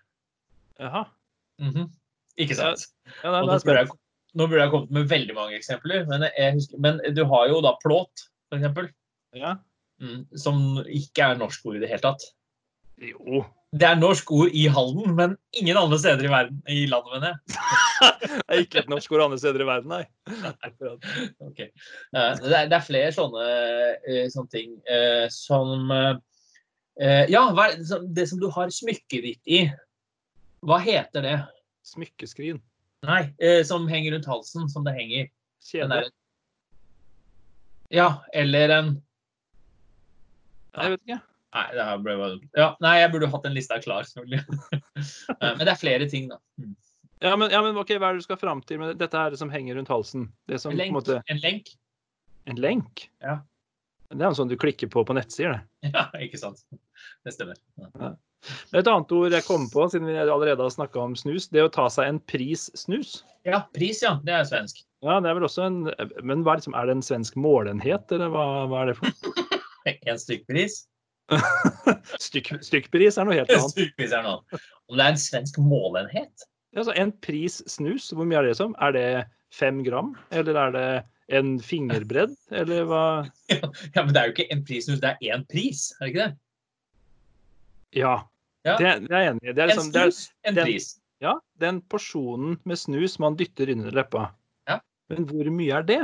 Jaha. 0.80 1.06
Mhm. 1.62 1.86
Ikke 2.42 2.56
sant? 2.58 2.88
Ja, 3.22 3.30
nei, 3.30 3.44
nå 3.46 3.54
er 3.56 3.78
jeg 3.84 3.92
nå 4.34 4.48
burde 4.50 4.64
jeg 4.64 4.72
kommet 4.72 4.94
med 4.94 5.10
veldig 5.10 5.34
mange 5.36 5.58
eksempler, 5.58 6.06
men, 6.10 6.24
husker, 6.56 6.80
men 6.82 6.98
du 7.14 7.22
har 7.30 7.50
jo 7.52 7.60
da 7.64 7.76
plåt, 7.82 8.26
eksempel, 8.54 8.88
Ja. 9.34 9.56
mm, 10.02 10.24
som 10.38 10.80
ikke 10.84 11.30
er 11.30 11.38
norsk 11.38 11.66
ord 11.66 11.78
i 11.78 11.82
det 11.84 11.90
hele 11.92 12.02
tatt. 12.02 12.26
Jo. 12.98 13.44
Det 13.74 13.86
er 13.88 13.98
norsk 13.98 14.30
ord 14.34 14.54
i 14.54 14.66
Halden, 14.70 15.14
men 15.18 15.36
ingen 15.54 15.78
andre 15.78 15.98
steder 15.98 16.26
i 16.26 16.30
verden, 16.30 16.62
i 16.70 16.86
landet, 16.90 17.14
mener 17.14 17.34
jeg. 17.34 17.38
Det 18.44 18.56
er 18.56 18.62
ikke 18.64 18.82
et 18.82 18.90
norsk 18.92 19.12
ord 19.14 19.24
andre 19.26 19.38
steder 19.40 19.64
i 19.64 19.68
verden, 19.68 19.92
nei. 19.92 20.04
okay. 20.90 21.26
Ok. 21.44 21.60
Eh, 21.64 22.30
Det 22.42 22.52
er, 22.52 22.68
det 22.70 22.78
er 22.78 22.86
flere 22.86 23.10
sånne, 23.14 23.46
eh, 24.08 24.26
sånne 24.32 24.52
ting 24.52 24.76
eh, 24.90 25.26
som 25.32 25.88
Ja, 26.94 27.40
hva 27.50 27.64
er 27.72 27.80
det 28.14 28.28
som- 28.30 28.40
du 28.40 28.48
har 28.54 28.70
smykket 28.70 29.22
ditt 29.24 29.50
i, 29.50 29.64
hva 30.64 30.78
heter 30.80 31.24
det? 31.24 31.36
Smykkeskrin. 31.84 32.60
Nei, 33.04 33.34
eh, 33.38 33.62
som 33.66 33.86
henger 33.90 34.14
rundt 34.14 34.28
halsen, 34.30 34.68
som 34.72 34.84
det 34.86 34.94
henger. 34.96 35.26
Den 35.28 35.90
Kjede. 35.90 36.10
Ja, 37.92 38.08
eller 38.32 38.68
en 38.78 39.02
Jeg 40.74 40.90
vet 40.94 41.00
ikke. 41.04 41.20
Nei, 41.54 41.66
det 41.76 41.84
her 41.86 41.98
ble 42.02 42.14
bare. 42.18 42.38
Ja, 42.58 42.68
nei, 42.82 42.94
jeg 42.98 43.10
burde 43.12 43.28
hatt 43.30 43.44
en 43.46 43.54
lista 43.54 43.76
klar, 43.82 44.02
selvfølgelig. 44.08 44.40
Men 45.40 45.60
det 45.62 45.70
er 45.70 45.78
flere 45.78 46.08
ting, 46.10 46.26
da. 46.32 46.40
Ja, 47.24 47.32
men, 47.40 47.48
ja, 47.54 47.62
men 47.64 47.76
ok, 47.80 47.94
hva 47.96 48.10
er 48.10 48.18
det 48.18 48.24
du 48.24 48.26
skal 48.28 48.36
fram 48.40 48.60
til 48.68 48.78
med 48.82 48.98
dette 49.00 49.16
her 49.16 49.34
som 49.40 49.48
henger 49.52 49.78
rundt 49.78 49.88
halsen? 49.88 50.26
Det 50.50 50.58
som, 50.60 50.74
En 50.74 50.76
på 50.76 50.82
en, 50.82 50.84
lenk. 50.84 50.94
måte, 50.98 51.16
En 51.32 51.40
lenk. 51.40 51.70
en 52.52 52.60
lenk? 52.60 53.06
Ja. 53.24 53.38
Det 54.12 54.20
er 54.20 54.28
en 54.28 54.36
sånn 54.36 54.50
du 54.52 54.58
klikker 54.60 54.90
på 54.92 55.02
på 55.08 55.16
nettsider, 55.16 55.56
det. 55.56 55.90
Ja, 55.96 56.04
ikke 56.20 56.38
sant. 56.42 56.60
Det 57.24 57.32
stemmer. 57.34 57.56
Ja. 57.80 58.12
Et 58.76 58.84
annet 58.90 59.12
ord 59.16 59.32
jeg 59.32 59.46
kom 59.46 59.64
på, 59.72 59.86
siden 59.88 60.04
vi 60.10 60.18
allerede 60.20 60.60
har 60.60 60.70
snakka 60.74 61.00
om 61.00 61.14
snus, 61.16 61.46
det 61.48 61.64
å 61.64 61.70
ta 61.72 61.86
seg 61.90 62.10
en 62.12 62.20
pris 62.28 62.66
snus. 62.76 63.22
ja, 63.48 63.62
pris, 63.72 64.02
ja. 64.04 64.18
Det 64.22 64.34
er 64.36 64.44
svensk. 64.44 64.82
Ja, 65.04 65.16
det 65.24 65.30
er 65.32 65.36
vel 65.38 65.44
også 65.48 65.64
en 65.64 65.78
Men 66.24 66.44
hva 66.44 66.54
er, 66.54 66.60
liksom, 66.60 66.76
er 66.76 66.86
det 66.88 66.94
en 66.98 67.02
svensk 67.04 67.36
målenhet, 67.40 68.12
eller 68.12 68.28
hva, 68.32 68.44
hva 68.68 68.82
er 68.84 68.92
det 68.92 68.98
for? 69.00 69.08
En 70.12 70.16
stykkpris. 70.20 70.82
Stykk, 72.20 72.54
stykkpris 72.68 73.16
er 73.20 73.26
noe 73.28 73.36
helt 73.36 73.50
annet. 73.52 73.72
stykkpris 73.74 74.12
er 74.16 74.22
noe. 74.24 74.60
Om 74.88 74.96
det 75.00 75.04
er 75.08 75.12
en 75.16 75.20
svensk 75.20 75.58
målenhet? 75.60 76.44
Altså, 76.74 76.92
en 76.98 77.12
pris 77.22 77.60
snus, 77.70 78.10
hvor 78.10 78.26
mye 78.26 78.38
er 78.40 78.48
det 78.48 78.56
som? 78.58 78.74
Er 78.82 78.92
det 78.96 79.06
fem 79.54 79.82
gram, 79.86 80.14
eller 80.34 80.56
er 80.58 80.72
det 80.74 80.86
en 81.38 81.54
fingerbredd, 81.62 82.34
eller 82.50 82.84
hva? 82.90 83.02
Ja, 83.94 84.02
men 84.02 84.10
det 84.14 84.20
er 84.20 84.26
jo 84.30 84.34
ikke 84.34 84.48
en 84.52 84.64
prissnus, 84.66 84.98
det 85.00 85.12
er 85.14 85.36
én 85.36 85.44
pris, 85.50 85.92
er 86.00 86.04
det 86.06 86.10
ikke 86.14 86.24
det? 86.24 86.34
Ja, 88.00 88.14
Ja. 88.64 88.74
det, 88.80 88.90
det 89.06 89.12
er 89.14 89.22
jeg 89.22 89.30
enig 89.34 89.44
i. 89.48 89.52
Det 89.54 89.62
En 89.62 89.68
liksom, 89.70 89.88
er, 89.94 90.10
snus, 90.10 90.20
en 90.44 90.54
den- 90.58 90.64
pris. 90.66 90.86
ja, 91.20 91.34
den 91.60 91.80
porsjonen 91.92 92.58
med 92.64 92.76
snus 92.80 93.18
man 93.22 93.36
dytter 93.38 93.70
under 93.76 93.90
leppa. 93.94 94.26
Ja. 94.68 94.78
Men 95.12 95.26
hvor 95.30 95.50
mye 95.52 95.78
er 95.78 95.82
det? 95.86 96.00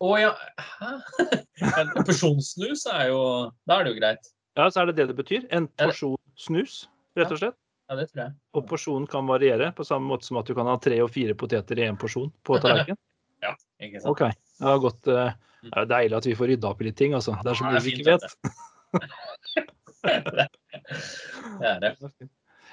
Å 0.00 0.10
ja, 0.20 0.30
hæ? 0.78 0.90
En 1.80 1.90
porsjonssnus 2.06 2.86
er 2.88 3.10
jo 3.10 3.18
Da 3.68 3.80
er 3.80 3.84
det 3.84 3.90
jo 3.94 3.98
greit. 4.00 4.30
Ja, 4.56 4.68
så 4.72 4.80
er 4.82 4.88
det 4.90 4.96
det 5.00 5.08
det 5.10 5.16
betyr. 5.18 5.42
En 5.52 5.66
porsjon 5.80 6.16
snus, 6.40 6.86
rett 7.18 7.32
og 7.34 7.38
slett. 7.40 7.56
Ja, 7.90 7.96
det 7.98 8.06
tror 8.12 8.20
jeg. 8.22 8.32
Og 8.54 8.66
porsjonen 8.70 9.06
kan 9.10 9.26
variere, 9.26 9.72
på 9.74 9.82
samme 9.84 10.06
måte 10.12 10.24
som 10.28 10.36
at 10.38 10.46
du 10.46 10.54
kan 10.54 10.66
ha 10.70 10.76
tre 10.78 11.00
og 11.02 11.10
fire 11.10 11.34
poteter 11.34 11.78
i 11.80 11.88
én 11.88 11.98
porsjon 11.98 12.30
på 12.46 12.58
tallerkenen. 12.62 12.98
Ikke 13.80 14.00
sant? 14.02 14.10
OK. 14.12 14.20
Det 14.60 14.66
har 14.68 14.78
gått 14.84 15.08
eh, 15.08 15.32
Det 15.64 15.72
er 15.80 15.86
deilig 15.90 16.16
at 16.20 16.26
vi 16.28 16.34
får 16.36 16.50
rydda 16.52 16.68
opp 16.70 16.80
i 16.82 16.84
litt 16.90 16.96
ting, 17.00 17.14
altså. 17.16 17.34
Det 17.42 17.50
er 17.50 17.58
så 17.58 17.64
Ja, 17.64 17.70
mye 17.72 17.82
vi 17.82 17.94
ikke 17.96 18.12
vet. 18.12 18.24
Det 21.60 21.66
er 21.66 21.80
det. 21.82 21.90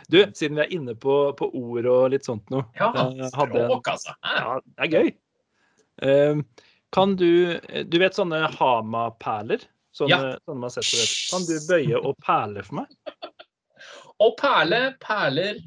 Du, 0.07 0.17
siden 0.37 0.55
vi 0.55 0.63
er 0.63 0.71
inne 0.75 0.93
på, 0.95 1.13
på 1.35 1.49
ord 1.57 1.87
og 1.91 2.05
litt 2.13 2.23
sånt 2.27 2.47
noe. 2.53 2.63
Ja, 2.77 2.91
en- 3.01 3.25
språk, 3.31 3.89
altså. 3.91 4.13
Ja, 4.23 4.59
det 4.63 4.85
er 4.85 4.91
gøy. 4.93 5.09
Eh, 6.07 6.35
kan 6.93 7.15
du 7.19 7.57
Du 7.89 7.97
vet 7.99 8.15
sånne 8.15 8.43
Hama-perler? 8.53 9.65
Sånne, 9.97 10.09
Ja. 10.13 10.37
sånne 10.45 10.61
man 10.61 10.69
setter. 10.71 11.09
Kan 11.33 11.47
du 11.49 11.55
bøye 11.67 11.97
og 11.99 12.15
perle 12.23 12.63
for 12.63 12.75
meg? 12.83 12.87
Og 14.23 14.33
perle, 14.39 14.79
perler 15.03 15.59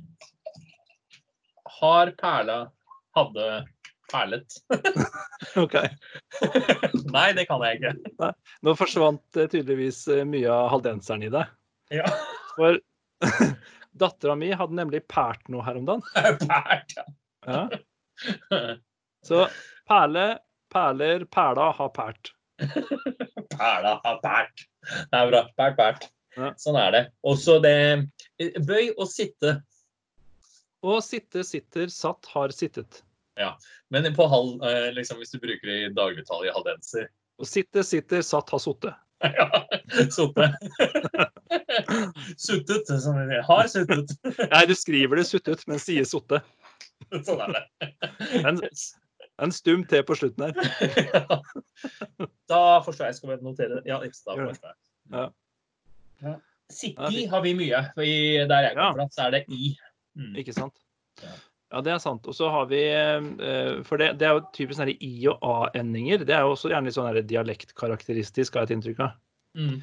Har 1.81 2.11
perla 2.19 2.61
Hadde 3.17 3.47
perlet. 4.11 4.47
OK. 5.63 5.75
Nei, 7.15 7.29
det 7.35 7.47
kan 7.49 7.63
jeg 7.63 7.79
ikke. 7.79 8.31
Nå 8.67 8.75
forsvant 8.79 9.39
eh, 9.39 9.49
tydeligvis 9.51 10.01
eh, 10.11 10.25
mye 10.27 10.51
av 10.51 10.69
haldenseren 10.75 11.23
i 11.27 11.31
deg. 11.33 11.51
Ja. 11.95 12.07
For 12.57 12.79
dattera 14.03 14.37
mi 14.39 14.51
hadde 14.55 14.79
nemlig 14.79 15.03
pært 15.11 15.47
noe 15.51 15.63
her 15.67 15.79
om 15.79 15.87
dagen. 15.89 16.05
Pært, 16.43 16.95
Ja. 17.47 17.65
ja. 18.51 18.63
Så 19.27 19.47
perle, 19.91 20.27
perler, 20.73 21.27
perla 21.31 21.71
har 21.79 21.91
pært. 21.97 22.33
Perla 23.55 23.97
har 24.05 24.21
pært. 24.25 24.67
Det 25.11 25.19
er 25.23 25.31
bra. 25.31 25.45
Pært, 25.59 25.79
pært. 25.79 26.11
Ja. 26.39 26.53
Sånn 26.63 26.79
er 26.79 26.95
det. 26.95 27.05
Også 27.27 27.59
det 27.63 27.77
Bøy 28.41 28.95
og 28.97 29.07
sitte. 29.11 29.59
Og 30.87 31.03
sitte, 31.05 31.45
sitter, 31.45 31.91
satt, 31.93 32.29
har 32.33 32.55
sittet. 32.57 33.03
Ja, 33.41 33.55
Men 33.89 34.09
på 34.15 34.27
halv, 34.27 34.63
eh, 34.65 34.93
liksom, 34.97 35.21
hvis 35.21 35.31
du 35.31 35.39
bruker 35.41 35.69
det 35.69 35.77
i 35.85 35.93
dagligtall 35.97 36.45
i 36.45 36.53
haldenser 36.53 37.07
Og 37.41 37.47
sitte, 37.49 37.85
sitter, 37.87 38.25
satt, 38.27 38.51
har 38.51 38.63
sittet. 38.63 38.97
Ja, 39.37 39.67
sotte. 40.09 40.47
Suttet, 42.41 42.89
som 42.89 43.19
vi 43.19 43.27
sier. 43.29 43.43
Har 43.45 43.69
suttet. 43.69 44.15
Nei, 44.55 44.63
du 44.69 44.73
skriver 44.77 45.21
det 45.21 45.27
suttet, 45.29 45.67
men 45.69 45.81
sier 45.83 46.09
sotte. 46.09 46.41
Sånn 47.27 47.43
er 47.45 47.53
det. 47.53 47.91
En, 48.41 48.61
en 49.45 49.53
stum 49.53 49.85
T 49.89 50.01
på 50.09 50.17
slutten 50.17 50.49
her. 50.49 51.41
Da 52.51 52.81
forstår 52.85 53.11
jeg. 53.11 53.19
Skal 53.21 53.35
vi 53.35 53.39
notere 53.45 53.77
det? 53.77 53.85
Ja, 53.93 54.01
da 54.01 54.39
forstår 54.41 54.73
jeg. 54.73 54.79
Ja. 55.13 55.27
Ja. 56.25 56.39
Fint. 56.75 57.31
har 57.31 57.45
vi 57.45 57.55
mye. 57.59 57.85
For 57.95 58.07
i, 58.07 58.17
der 58.49 58.67
jeg 58.69 58.77
kommer 58.79 59.01
fra, 59.01 59.07
så 59.15 59.27
er 59.27 59.39
det 59.39 59.45
i. 59.53 59.73
Mm. 60.19 60.35
Ikke 60.43 60.55
sant? 60.57 60.77
Ja. 61.23 61.33
Det 61.85 61.93
er 61.95 62.03
sant. 62.03 62.27
Og 62.27 62.35
så 62.35 62.49
har 62.51 62.67
vi 62.67 62.81
eh, 62.91 63.83
For 63.87 64.01
det, 64.01 64.17
det 64.19 64.27
er 64.27 64.39
jo 64.39 64.45
typisk 64.57 64.81
sånne 64.81 64.97
i- 64.99 65.29
og 65.31 65.39
a-endinger. 65.47 66.25
Det 66.27 66.35
er 66.35 66.43
jo 66.43 66.57
også 66.57 66.73
gjerne 66.73 66.91
litt 66.91 66.97
sånn 66.97 67.21
dialektkarakteristisk, 67.31 68.55
har 68.55 68.65
jeg 68.67 68.71
et 68.73 68.77
inntrykk 68.79 69.03
av. 69.07 69.19
Mm. 69.59 69.77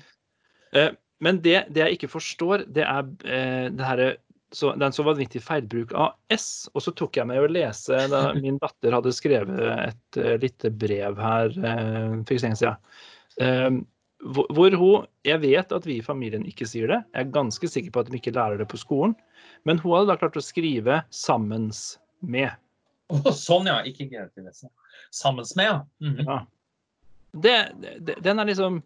Eh, 0.75 0.89
Men 1.23 1.39
det, 1.41 1.63
det 1.73 1.81
jeg 1.81 1.95
ikke 1.97 2.11
forstår, 2.13 2.67
det 2.69 2.83
er 2.85 3.07
eh, 3.25 3.69
det 3.73 3.85
herre 3.87 4.09
så, 4.53 4.69
det 4.75 4.85
er 4.85 4.87
en 4.87 4.95
så 4.95 5.03
vanvittig 5.03 5.41
feilbruk 5.43 5.91
av 5.97 6.13
S. 6.31 6.69
Og 6.73 6.83
så 6.85 6.93
tok 6.95 7.17
jeg 7.19 7.27
meg 7.27 7.41
å 7.41 7.49
lese 7.51 7.97
da 8.11 8.21
min 8.43 8.59
datter 8.61 8.95
hadde 8.95 9.11
skrevet 9.15 9.59
et 9.59 10.19
uh, 10.21 10.35
lite 10.39 10.71
brev 10.71 11.17
her 11.19 11.51
uh, 11.57 12.13
for 12.21 12.31
ikke 12.31 12.39
så 12.39 12.47
lenge 12.47 12.59
siden. 12.61 13.81
Hvor, 14.23 14.73
hun 14.73 15.05
Jeg 15.27 15.41
vet 15.43 15.71
at 15.71 15.85
vi 15.85 15.99
i 15.99 16.05
familien 16.05 16.45
ikke 16.49 16.65
sier 16.65 16.89
det. 16.89 17.01
Jeg 17.13 17.27
er 17.27 17.33
ganske 17.35 17.69
sikker 17.69 17.93
på 17.93 18.01
at 18.01 18.09
de 18.09 18.17
ikke 18.17 18.33
lærer 18.33 18.57
det 18.57 18.67
på 18.71 18.79
skolen. 18.81 19.15
Men 19.67 19.79
hun 19.83 19.93
hadde 19.93 20.11
da 20.11 20.17
klart 20.19 20.39
å 20.39 20.43
skrive 20.43 21.03
'sammens 21.11 21.99
med'. 22.25 22.57
Oh, 23.13 23.31
sånn, 23.31 23.69
ja. 23.69 23.81
Ikke 23.87 24.09
kreativlese. 24.09 24.71
Sammens 25.13 25.55
med, 25.55 25.69
ja. 25.69 25.81
Mhm. 26.03 26.23
Ja. 26.25 26.45
Det, 27.37 27.55
det, 28.01 28.15
den 28.23 28.39
er 28.39 28.47
liksom 28.47 28.79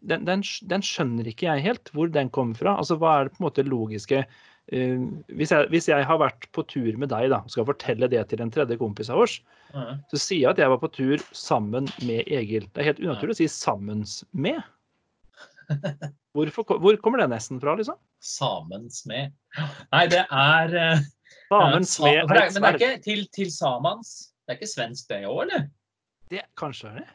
den, 0.00 0.22
den, 0.24 0.42
den 0.70 0.84
skjønner 0.86 1.26
ikke 1.28 1.48
jeg 1.50 1.64
helt 1.66 1.90
hvor 1.92 2.08
den 2.08 2.30
kommer 2.30 2.56
fra. 2.56 2.76
Altså, 2.78 2.96
Hva 2.96 3.18
er 3.18 3.28
det 3.28 3.34
på 3.34 3.42
en 3.42 3.48
måte 3.48 3.66
logiske 3.66 4.22
uh, 4.24 5.02
hvis, 5.28 5.52
jeg, 5.52 5.68
hvis 5.74 5.88
jeg 5.90 6.06
har 6.06 6.20
vært 6.22 6.48
på 6.56 6.64
tur 6.70 6.96
med 6.96 7.10
deg 7.12 7.28
da, 7.34 7.42
og 7.44 7.52
skal 7.52 7.68
fortelle 7.68 8.08
det 8.08 8.22
til 8.30 8.40
en 8.40 8.54
tredje 8.54 8.78
kompis 8.80 9.10
av 9.12 9.26
oss, 9.26 9.38
mm. 9.74 10.00
så 10.08 10.22
sier 10.22 10.46
jeg 10.46 10.54
at 10.54 10.62
jeg 10.62 10.72
var 10.72 10.80
på 10.80 10.92
tur 10.94 11.24
sammen 11.36 11.90
med 12.06 12.24
Egil. 12.32 12.70
Det 12.72 12.80
er 12.80 12.92
helt 12.94 13.04
unaturlig 13.04 13.36
å 13.36 13.40
si 13.42 13.50
'sammens 13.52 14.22
med'. 14.32 14.64
Hvorfor, 16.36 16.78
hvor 16.80 16.96
kommer 17.02 17.22
den 17.24 17.34
S-en 17.38 17.60
fra, 17.60 17.74
liksom? 17.78 17.96
Samen 18.22 18.88
smed. 18.92 19.32
Nei, 19.92 20.04
det 20.12 20.24
er 20.30 20.74
eh, 20.78 21.06
Samens 21.50 21.94
sa- 21.96 22.04
med 22.06 22.20
for 22.28 22.34
det, 22.38 22.44
Men 22.54 22.62
det 22.62 22.68
er 22.68 22.78
ikke 22.78 23.02
til, 23.04 23.24
til 23.34 23.50
samans. 23.52 24.12
Det 24.46 24.54
er 24.54 24.58
ikke 24.60 24.70
svensk 24.70 25.08
det 25.10 25.22
òg, 25.28 25.40
eller? 25.46 25.66
Det, 26.30 26.42
kanskje 26.60 26.90
er 26.92 27.00
det? 27.02 27.08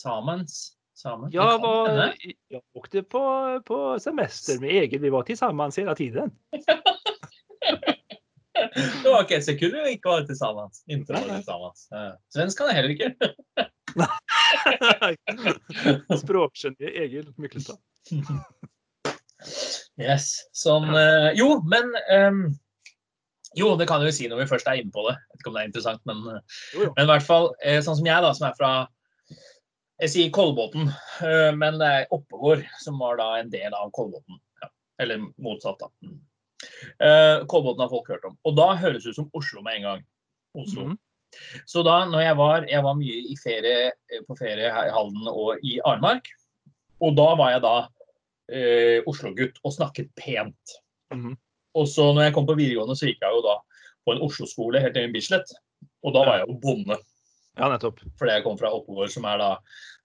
Samens. 0.00 0.56
Samen. 0.94 1.30
Ja, 1.34 1.46
Det 1.52 1.62
var, 1.64 1.88
hende. 1.90 2.60
åkte 2.78 3.02
på, 3.02 3.22
på 3.66 3.78
semester 4.02 4.60
med 4.62 4.70
Egil. 4.84 5.02
Vi 5.02 5.10
var 5.10 5.24
tillsammans 5.26 5.76
hele 5.80 5.94
tiden. 5.98 6.30
Det 9.04 9.10
var 9.10 9.24
ikke 9.24 9.36
et 9.40 9.44
sekund 9.46 9.74
vi 9.74 9.96
ikke 9.96 10.08
var 10.12 10.22
til 10.28 10.36
var 11.26 11.34
til 11.36 11.44
samans. 11.46 11.82
Svensk 12.32 12.58
kan 12.60 12.70
jeg 12.70 12.76
heller 12.78 12.94
ikke. 12.94 13.10
Språkgeniet 16.22 16.96
Egil 17.04 17.30
Myklestad. 17.40 17.78
Yes. 20.00 20.26
Sånn 20.56 20.88
øh, 20.90 21.30
Jo, 21.38 21.48
men 21.68 21.92
øh, 22.10 22.38
Jo, 23.58 23.74
det 23.78 23.86
kan 23.88 24.02
jeg 24.02 24.10
jo 24.10 24.16
si 24.16 24.28
når 24.30 24.42
vi 24.42 24.48
først 24.50 24.68
er 24.70 24.80
inne 24.80 24.94
på 24.94 25.04
det. 25.08 25.14
Jeg 25.14 25.30
vet 25.30 25.42
ikke 25.42 25.50
om 25.52 25.56
det 25.58 25.62
er 25.62 25.70
interessant, 25.70 26.02
men, 26.10 26.22
eh, 26.32 26.60
Jo, 26.74 26.80
jo. 26.86 26.90
men 26.96 27.06
i 27.06 27.10
hvert 27.12 27.26
fall 27.26 27.50
eh, 27.62 27.80
sånn 27.84 27.98
som 28.00 28.08
jeg, 28.08 28.24
da, 28.24 28.32
som 28.34 28.48
er 28.48 28.56
fra 28.58 28.70
Jeg 30.02 30.10
sier 30.10 30.30
Kolbotn, 30.34 30.88
øh, 31.22 31.52
men 31.54 31.76
det 31.78 31.88
er 32.00 32.08
Oppegård 32.14 32.64
som 32.82 32.98
var 32.98 33.20
da 33.20 33.28
en 33.38 33.52
del 33.52 33.74
av 33.78 33.92
Kolbotn. 33.94 34.40
Ja. 34.62 34.68
Eller 35.04 35.22
motsatt, 35.38 35.78
da. 35.78 35.86
Mm. 36.02 36.16
Eh, 36.98 37.44
Kolbotn 37.46 37.84
har 37.84 37.92
folk 37.92 38.08
hørt 38.10 38.26
om. 38.26 38.34
Og 38.42 38.56
da 38.58 38.72
høres 38.80 39.04
det 39.04 39.12
ut 39.14 39.20
som 39.20 39.30
Oslo 39.38 39.62
med 39.62 39.78
en 39.78 39.86
gang. 39.88 40.02
Oslo. 40.58 40.88
Mhm. 40.88 40.98
Så 41.66 41.82
da 41.86 42.00
når 42.10 42.22
jeg 42.26 42.36
var, 42.40 42.66
jeg 42.70 42.82
var 42.86 42.94
mye 42.98 43.18
i 43.32 43.36
ferie, 43.40 43.92
eh, 44.12 44.22
på 44.28 44.36
ferie 44.38 44.70
her 44.72 44.88
i 44.90 44.94
Halden 44.94 45.28
og 45.30 45.62
i 45.64 45.78
Arnmark, 45.86 46.28
og 47.02 47.16
da 47.18 47.28
var 47.38 47.50
jeg 47.54 47.62
da 47.64 47.74
eh, 48.52 48.98
Oslo-gutt 49.10 49.58
og 49.64 49.72
snakket 49.76 50.10
pent. 50.20 50.76
Mhm. 51.14 51.36
Og 51.74 51.88
så 51.90 52.12
når 52.14 52.28
jeg 52.28 52.34
kom 52.36 52.46
på 52.46 52.54
videregående, 52.54 52.94
så 52.94 53.08
gikk 53.08 53.22
jeg 53.24 53.34
jo 53.34 53.40
da 53.42 53.56
på 54.06 54.12
en 54.14 54.20
Oslo-skole 54.22 54.78
helt 54.84 54.94
til 54.94 55.10
Bislett. 55.10 55.48
Og 56.06 56.12
da 56.14 56.20
var 56.26 56.38
jeg 56.38 56.48
jo 56.52 56.58
bonde, 56.62 56.98
Ja, 57.58 57.68
nettopp. 57.72 57.98
fordi 58.18 58.30
jeg 58.36 58.44
kom 58.44 58.58
fra 58.58 58.70
Oppegård, 58.74 59.10
som 59.10 59.24
er 59.30 59.38
da 59.40 59.48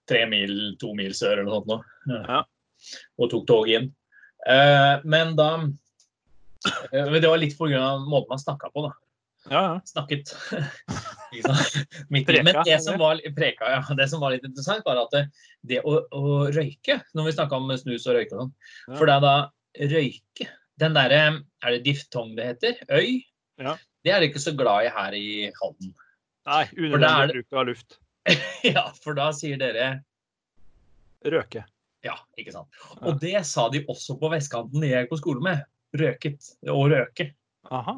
tre 0.09 0.23
mil, 0.29 0.75
to 0.81 0.93
mil 0.97 1.11
sør 1.13 1.39
eller 1.43 1.45
noe 1.51 1.59
sånt 1.59 1.69
nå. 1.69 1.77
Ja. 2.25 2.39
Og 3.19 3.29
tok 3.29 3.45
toget 3.49 3.75
inn. 3.81 3.87
Eh, 4.49 4.95
men 5.05 5.35
da 5.37 5.49
eh, 6.93 7.05
men 7.11 7.21
Det 7.21 7.29
var 7.29 7.37
litt 7.37 7.57
pga. 7.57 7.99
måten 8.07 8.29
man 8.33 8.39
snakka 8.41 8.71
på, 8.73 8.87
da 8.87 8.93
Ja, 9.49 9.61
ja. 9.63 9.81
snakket. 9.85 10.35
Men 12.11 12.25
det 12.65 12.79
som, 12.83 12.99
var, 13.01 13.21
preka, 13.35 13.71
ja. 13.71 13.95
det 13.97 14.07
som 14.09 14.21
var 14.21 14.33
litt 14.33 14.45
interessant, 14.45 14.85
var 14.85 15.01
at 15.01 15.13
det, 15.15 15.23
det 15.69 15.81
å, 15.81 15.95
å 16.15 16.49
røyke, 16.53 16.99
når 17.17 17.29
vi 17.29 17.35
snakka 17.37 17.59
om 17.59 17.71
snus 17.77 18.07
og 18.09 18.17
røyke 18.17 18.35
og 18.35 18.43
sånn. 18.43 18.53
For 18.95 19.09
det 19.09 19.17
er 19.17 19.25
da 19.25 19.35
røyke, 19.93 20.49
den 20.79 20.95
derre 20.95 21.23
Er 21.59 21.75
det 21.75 21.81
diftong 21.83 22.35
det 22.37 22.45
heter? 22.53 22.77
Øy? 22.93 23.19
Ja. 23.59 23.75
Det 24.05 24.13
er 24.15 24.21
de 24.21 24.29
ikke 24.29 24.41
så 24.41 24.53
glad 24.55 24.87
i 24.87 24.93
her 24.95 25.17
i 25.17 25.31
Halden. 25.57 25.91
Nei, 26.47 26.63
unødvendig 26.77 27.41
bruk 27.41 27.59
av 27.59 27.67
luft. 27.67 27.99
ja, 28.75 28.85
for 29.03 29.17
da 29.17 29.29
sier 29.35 29.59
dere 29.59 29.89
Røke. 31.27 31.65
Ja, 32.05 32.15
ikke 32.39 32.53
sant. 32.55 32.79
Og 33.03 33.19
det 33.19 33.41
sa 33.47 33.65
de 33.73 33.81
også 33.91 34.15
på 34.21 34.29
vestkanten 34.31 34.85
jeg 34.87 35.03
gikk 35.03 35.11
på 35.11 35.19
skole 35.19 35.43
med. 35.43 35.65
Røket 35.99 36.53
og 36.71 36.93
røke. 36.93 37.33
Aha. 37.75 37.97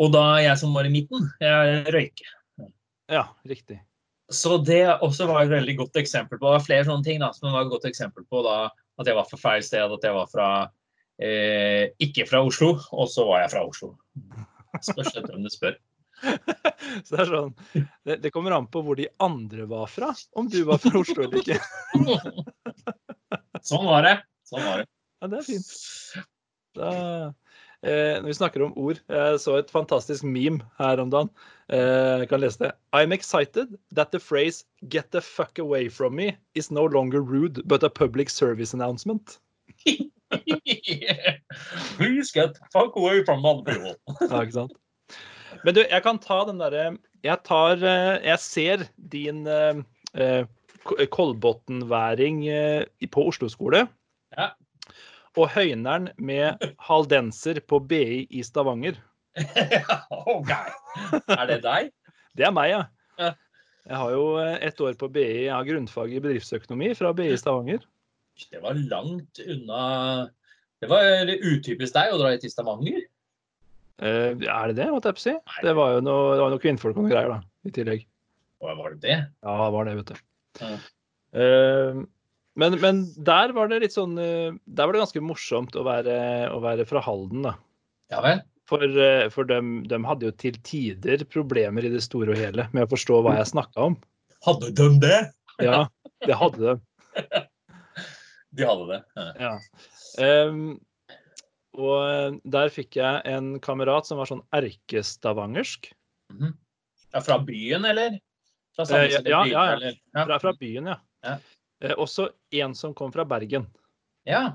Og 0.00 0.12
da 0.14 0.24
jeg 0.40 0.56
som 0.60 0.74
var 0.76 0.88
i 0.88 0.92
midten, 0.92 1.28
jeg 1.42 1.84
røyker. 1.92 2.34
Ja, 3.10 3.24
riktig. 3.48 3.80
Så 4.30 4.60
det 4.62 4.84
også 5.02 5.26
var 5.26 5.42
et 5.42 5.50
veldig 5.50 5.74
godt 5.80 5.96
eksempel 5.98 6.38
på 6.38 6.46
Det 6.46 6.52
var 6.54 6.62
flere 6.62 6.86
sånne 6.86 7.02
ting 7.02 7.18
da, 7.18 7.32
som 7.34 7.50
var 7.50 7.64
et 7.64 7.72
godt 7.72 7.88
eksempel 7.88 8.22
på 8.30 8.44
da, 8.46 8.68
at 9.00 9.08
jeg 9.08 9.18
var 9.18 9.26
fra 9.26 9.40
feil 9.40 9.64
sted, 9.66 9.90
at 9.96 10.06
jeg 10.06 10.14
var 10.14 10.28
fra 10.30 10.48
eh, 11.18 11.90
ikke 11.98 12.28
fra 12.30 12.42
Oslo, 12.46 12.76
og 12.94 13.10
så 13.10 13.26
var 13.26 13.44
jeg 13.44 13.52
fra 13.56 13.64
Oslo. 13.66 13.94
Spørs 14.78 15.16
litt 15.16 15.30
om 15.34 15.42
du 15.42 15.50
spør. 15.52 15.78
Så 17.06 17.14
det 17.14 17.20
er 17.22 17.28
sånn 17.30 17.52
det, 18.04 18.16
det 18.20 18.30
kommer 18.34 18.52
an 18.52 18.66
på 18.68 18.82
hvor 18.84 18.98
de 18.98 19.06
andre 19.24 19.64
var 19.70 19.88
fra, 19.88 20.10
om 20.36 20.50
du 20.52 20.60
var 20.68 20.80
fra 20.82 21.00
Oslo 21.00 21.24
eller 21.24 21.40
ikke. 21.40 21.56
Sånn 23.70 23.86
var 23.88 24.04
det. 24.06 24.16
Sånn 24.48 24.64
var 24.64 24.82
det. 24.82 24.88
Ja, 25.20 25.30
det 25.32 25.40
er 25.40 25.46
fint. 25.46 25.70
Da, 26.76 26.90
når 27.88 28.26
vi 28.28 28.34
snakker 28.36 28.62
om 28.66 28.74
ord, 28.76 28.98
jeg 29.08 29.38
så 29.40 29.54
et 29.58 29.70
fantastisk 29.72 30.24
meme 30.28 30.60
her 30.78 31.00
om 31.00 31.08
dagen. 31.10 31.30
Eh, 31.72 32.18
jeg 32.20 32.28
kan 32.28 32.40
lese 32.42 32.58
det. 32.60 32.72
I'm 32.92 33.12
excited 33.16 33.72
that 33.96 34.10
the 34.12 34.18
phrase 34.20 34.64
'get 34.88 35.10
the 35.12 35.20
fuck 35.20 35.58
away 35.58 35.88
from 35.88 36.12
me' 36.14 36.36
is 36.54 36.70
no 36.70 36.84
longer 36.86 37.20
rude, 37.22 37.62
but 37.64 37.82
a 37.82 37.88
public 37.88 38.28
service 38.28 38.74
announcement. 38.74 39.38
Please 41.96 42.30
get 42.32 42.56
fuck 42.72 42.96
away 42.96 43.24
from 43.24 43.44
other 43.44 43.62
people. 43.64 43.94
Ja, 44.30 44.40
ikke 44.42 44.52
sant? 44.52 44.72
Men 45.64 45.74
du, 45.74 45.80
jeg 45.90 46.02
kan 46.04 46.18
ta 46.22 46.44
den 46.46 46.60
derre 46.62 46.96
Jeg 47.24 47.38
tar 47.44 47.80
eh, 47.82 48.20
Jeg 48.24 48.38
ser 48.38 48.84
din 49.12 49.46
eh, 49.50 49.80
eh, 50.14 50.44
Ko- 50.84 50.96
Kolbotn-væring 51.16 52.44
eh, 52.48 52.84
på 53.12 53.26
Oslo 53.28 53.48
skole. 53.52 53.86
Ja. 54.38 54.50
Og 55.38 55.52
høyneren 55.54 56.08
med 56.18 56.58
haldenser 56.82 57.60
på 57.70 57.78
BI 57.86 58.24
i 58.26 58.42
Stavanger. 58.42 58.98
OK. 60.34 60.50
Er 61.30 61.46
det 61.50 61.60
deg? 61.66 61.92
Det 62.38 62.46
er 62.46 62.52
meg, 62.54 62.70
ja. 62.70 62.82
Ja. 63.18 63.30
Jeg 63.90 63.98
har 63.98 64.12
jo 64.14 64.24
eh, 64.38 64.56
ett 64.66 64.80
år 64.82 64.94
på 64.98 65.08
BI, 65.10 65.46
jeg 65.46 65.54
har 65.54 65.66
grunnfag 65.66 66.12
i 66.14 66.20
bedriftsøkonomi 66.22 66.92
fra 66.98 67.10
BI 67.16 67.32
Stavanger. 67.38 67.82
Det 68.50 68.60
var 68.62 68.78
langt 68.78 69.40
unna 69.42 69.80
Det 70.80 70.88
var 70.88 71.28
utypisk 71.28 71.96
deg 71.96 72.14
å 72.14 72.20
dra 72.20 72.30
til 72.40 72.52
Stavanger. 72.52 73.02
Eh, 74.00 74.30
er 74.32 74.70
det 74.70 74.78
det, 74.78 74.88
måtte 74.94 75.10
jeg 75.10 75.18
på 75.18 75.24
si? 75.26 75.34
Det 75.66 75.74
var 75.76 75.96
jo 75.96 76.04
noe, 76.06 76.38
var 76.40 76.54
noe 76.54 76.62
kvinnfolk 76.62 76.96
og 76.96 77.04
noe 77.04 77.12
greier, 77.12 77.34
da, 77.34 77.68
i 77.68 77.74
tillegg. 77.74 78.06
Var 78.60 78.80
det 78.94 79.00
det? 79.02 79.18
Ja, 79.44 79.56
det 79.64 79.68
var 79.74 79.88
det, 79.88 79.96
vet 79.98 80.12
du. 80.12 80.24
Ja. 80.60 80.70
Eh, 81.40 82.00
men, 82.58 82.76
men 82.82 83.02
der 83.26 83.52
var 83.54 83.70
det 83.70 83.82
litt 83.84 83.94
sånn 83.94 84.16
eh, 84.18 84.50
Der 84.66 84.88
var 84.88 84.96
det 84.96 85.04
ganske 85.04 85.22
morsomt 85.22 85.76
å 85.78 85.84
være, 85.86 86.14
å 86.50 86.58
være 86.64 86.86
fra 86.88 87.02
Halden, 87.04 87.44
da. 87.46 87.54
Ja 88.10 88.22
vel? 88.24 88.42
For, 88.70 88.82
eh, 88.82 89.26
for 89.34 89.46
de, 89.50 89.98
hadde 90.06 90.28
jo 90.28 90.34
til 90.38 90.58
tider 90.66 91.24
problemer 91.30 91.86
i 91.86 91.92
det 91.92 92.02
store 92.06 92.34
og 92.34 92.38
hele 92.38 92.68
med 92.74 92.86
å 92.86 92.90
forstå 92.90 93.22
hva 93.26 93.36
jeg 93.38 93.52
snakka 93.52 93.88
om. 93.90 93.96
Hadde 94.46 94.70
de 94.78 94.90
det? 95.02 95.20
Ja, 95.60 95.84
det 96.26 96.36
hadde 96.38 96.60
de. 96.66 96.76
De 98.50 98.66
hadde 98.66 98.86
det. 98.88 99.24
Ja. 99.38 99.50
Ehm, 100.18 100.62
og 101.78 101.98
eh, 102.02 102.38
der 102.50 102.72
fikk 102.74 102.98
jeg 102.98 103.20
en 103.30 103.52
kamerat 103.62 104.08
som 104.08 104.18
var 104.18 104.26
sånn 104.26 104.42
erkestavangersk. 104.56 105.92
Mhm. 106.34 106.56
ja, 107.14 107.22
fra 107.26 107.38
byen, 107.42 107.86
eller? 107.86 108.18
Fra 108.74 108.86
Sandnes 108.86 109.26
ja, 109.26 109.44
ja? 109.46 109.62
Ja. 109.78 110.24
Fra, 110.26 110.40
fra 110.42 110.54
byen, 110.58 110.90
ja. 110.90 110.98
Ja. 111.26 111.36
Eh, 111.80 111.96
også 111.96 112.30
en 112.60 112.74
som 112.76 112.94
kom 112.96 113.12
fra 113.14 113.24
Bergen. 113.28 113.68
ja. 114.28 114.50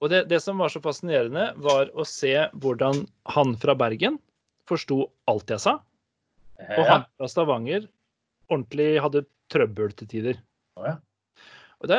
Og 0.00 0.12
det, 0.12 0.24
det 0.30 0.38
som 0.40 0.60
var 0.62 0.70
så 0.70 0.80
fascinerende, 0.80 1.50
var 1.58 1.90
å 1.98 2.04
se 2.06 2.32
hvordan 2.62 3.02
han 3.34 3.56
fra 3.58 3.74
Bergen 3.74 4.20
forsto 4.70 5.02
alt 5.30 5.50
jeg 5.50 5.62
sa, 5.64 5.72
og 6.60 6.82
han 6.86 7.04
fra 7.18 7.28
Stavanger 7.28 7.88
ordentlig 8.50 8.92
hadde 9.02 9.24
trøbbel 9.50 9.90
til 9.98 10.10
tider. 10.10 10.40
Og 11.80 11.90
det, 11.90 11.98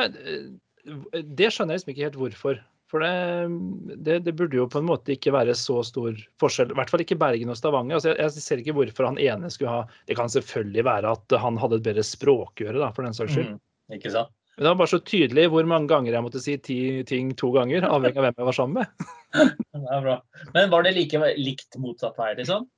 det 1.12 1.50
skjønner 1.52 1.74
jeg 1.74 1.82
liksom 1.82 1.92
ikke 1.92 2.06
helt 2.06 2.20
hvorfor. 2.20 2.60
For 2.92 3.00
det, 3.00 3.92
det, 4.04 4.18
det 4.26 4.34
burde 4.36 4.58
jo 4.58 4.68
på 4.68 4.82
en 4.82 4.88
måte 4.88 5.14
ikke 5.14 5.32
være 5.32 5.54
så 5.56 5.78
stor 5.86 6.16
forskjell. 6.42 6.74
I 6.74 6.78
hvert 6.80 6.92
fall 6.92 7.04
ikke 7.04 7.20
Bergen 7.20 7.52
og 7.52 7.56
Stavanger. 7.56 7.96
Altså 7.96 8.12
jeg, 8.12 8.18
jeg 8.20 8.44
ser 8.44 8.60
ikke 8.60 8.74
hvorfor 8.76 9.08
han 9.08 9.20
ene 9.22 9.48
skulle 9.52 9.72
ha 9.72 9.84
Det 10.08 10.16
kan 10.18 10.32
selvfølgelig 10.32 10.84
være 10.88 11.14
at 11.16 11.36
han 11.40 11.60
hadde 11.60 11.78
et 11.80 11.86
bedre 11.86 12.04
språkøre, 12.04 12.76
da, 12.76 12.90
for 12.92 13.08
den 13.08 13.16
saks 13.16 13.32
skyld. 13.36 13.54
Mm. 13.54 13.62
Ikke 13.92 14.12
sant? 14.12 14.32
Men 14.56 14.66
det 14.66 14.70
var 14.74 14.80
bare 14.82 14.92
så 14.92 15.00
tydelig 15.00 15.46
hvor 15.48 15.64
mange 15.68 15.88
ganger 15.88 16.12
jeg 16.12 16.24
måtte 16.26 16.40
si 16.44 16.58
ti 16.60 16.78
ting 17.08 17.30
to 17.40 17.48
ganger, 17.54 17.86
avhengig 17.88 18.20
av 18.20 18.26
hvem 18.26 18.36
jeg 18.36 18.48
var 18.50 18.56
sammen 18.56 18.82
med. 18.82 19.08
Det 19.72 19.88
er 19.96 20.04
bra. 20.04 20.18
Men 20.52 20.70
var 20.72 20.84
det 20.84 20.94
like 20.98 21.32
likt 21.40 21.80
motsatt 21.80 22.18
vei, 22.20 22.34
liksom? 22.36 22.68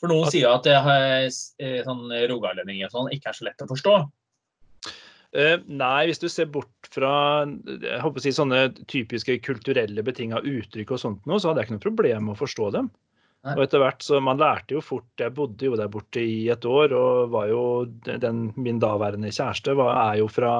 For 0.00 0.08
noen 0.08 0.30
sier 0.32 0.46
jo 0.46 0.54
at 0.54 0.64
det 0.64 0.76
eh, 0.78 1.82
sånn 1.84 2.08
rogalendinger 2.30 2.88
og 2.88 2.94
sånn 2.94 3.10
ikke 3.12 3.32
er 3.32 3.36
så 3.36 3.46
lett 3.48 3.64
å 3.64 3.68
forstå. 3.68 3.96
Uh, 5.30 5.60
nei, 5.68 6.08
hvis 6.08 6.18
du 6.18 6.26
ser 6.26 6.48
bort 6.50 6.88
fra 6.90 7.44
jeg 7.46 8.00
håper 8.02 8.18
å 8.18 8.22
si, 8.24 8.32
sånne 8.34 8.62
typiske 8.90 9.36
kulturelle 9.46 10.02
betinga 10.02 10.40
uttrykk 10.42 10.96
og 10.96 11.02
sånt, 11.02 11.20
nå, 11.28 11.38
så 11.38 11.50
hadde 11.50 11.62
jeg 11.62 11.68
ikke 11.68 11.76
noe 11.76 11.84
problem 11.84 12.26
med 12.26 12.34
å 12.34 12.40
forstå 12.40 12.70
dem. 12.74 12.88
Og 13.48 13.62
etter 13.64 13.80
hvert, 13.80 14.02
så 14.04 14.20
Man 14.20 14.40
lærte 14.40 14.76
jo 14.76 14.82
fort 14.84 15.22
Jeg 15.22 15.32
bodde 15.36 15.70
jo 15.70 15.76
der 15.78 15.88
borte 15.92 16.20
i 16.20 16.48
et 16.52 16.64
år, 16.68 16.92
og 16.96 17.32
var 17.32 17.48
jo 17.48 17.64
den, 18.04 18.50
min 18.60 18.80
daværende 18.82 19.32
kjæreste 19.32 19.76
var, 19.78 19.94
er, 20.10 20.18
jo 20.20 20.28
fra, 20.28 20.54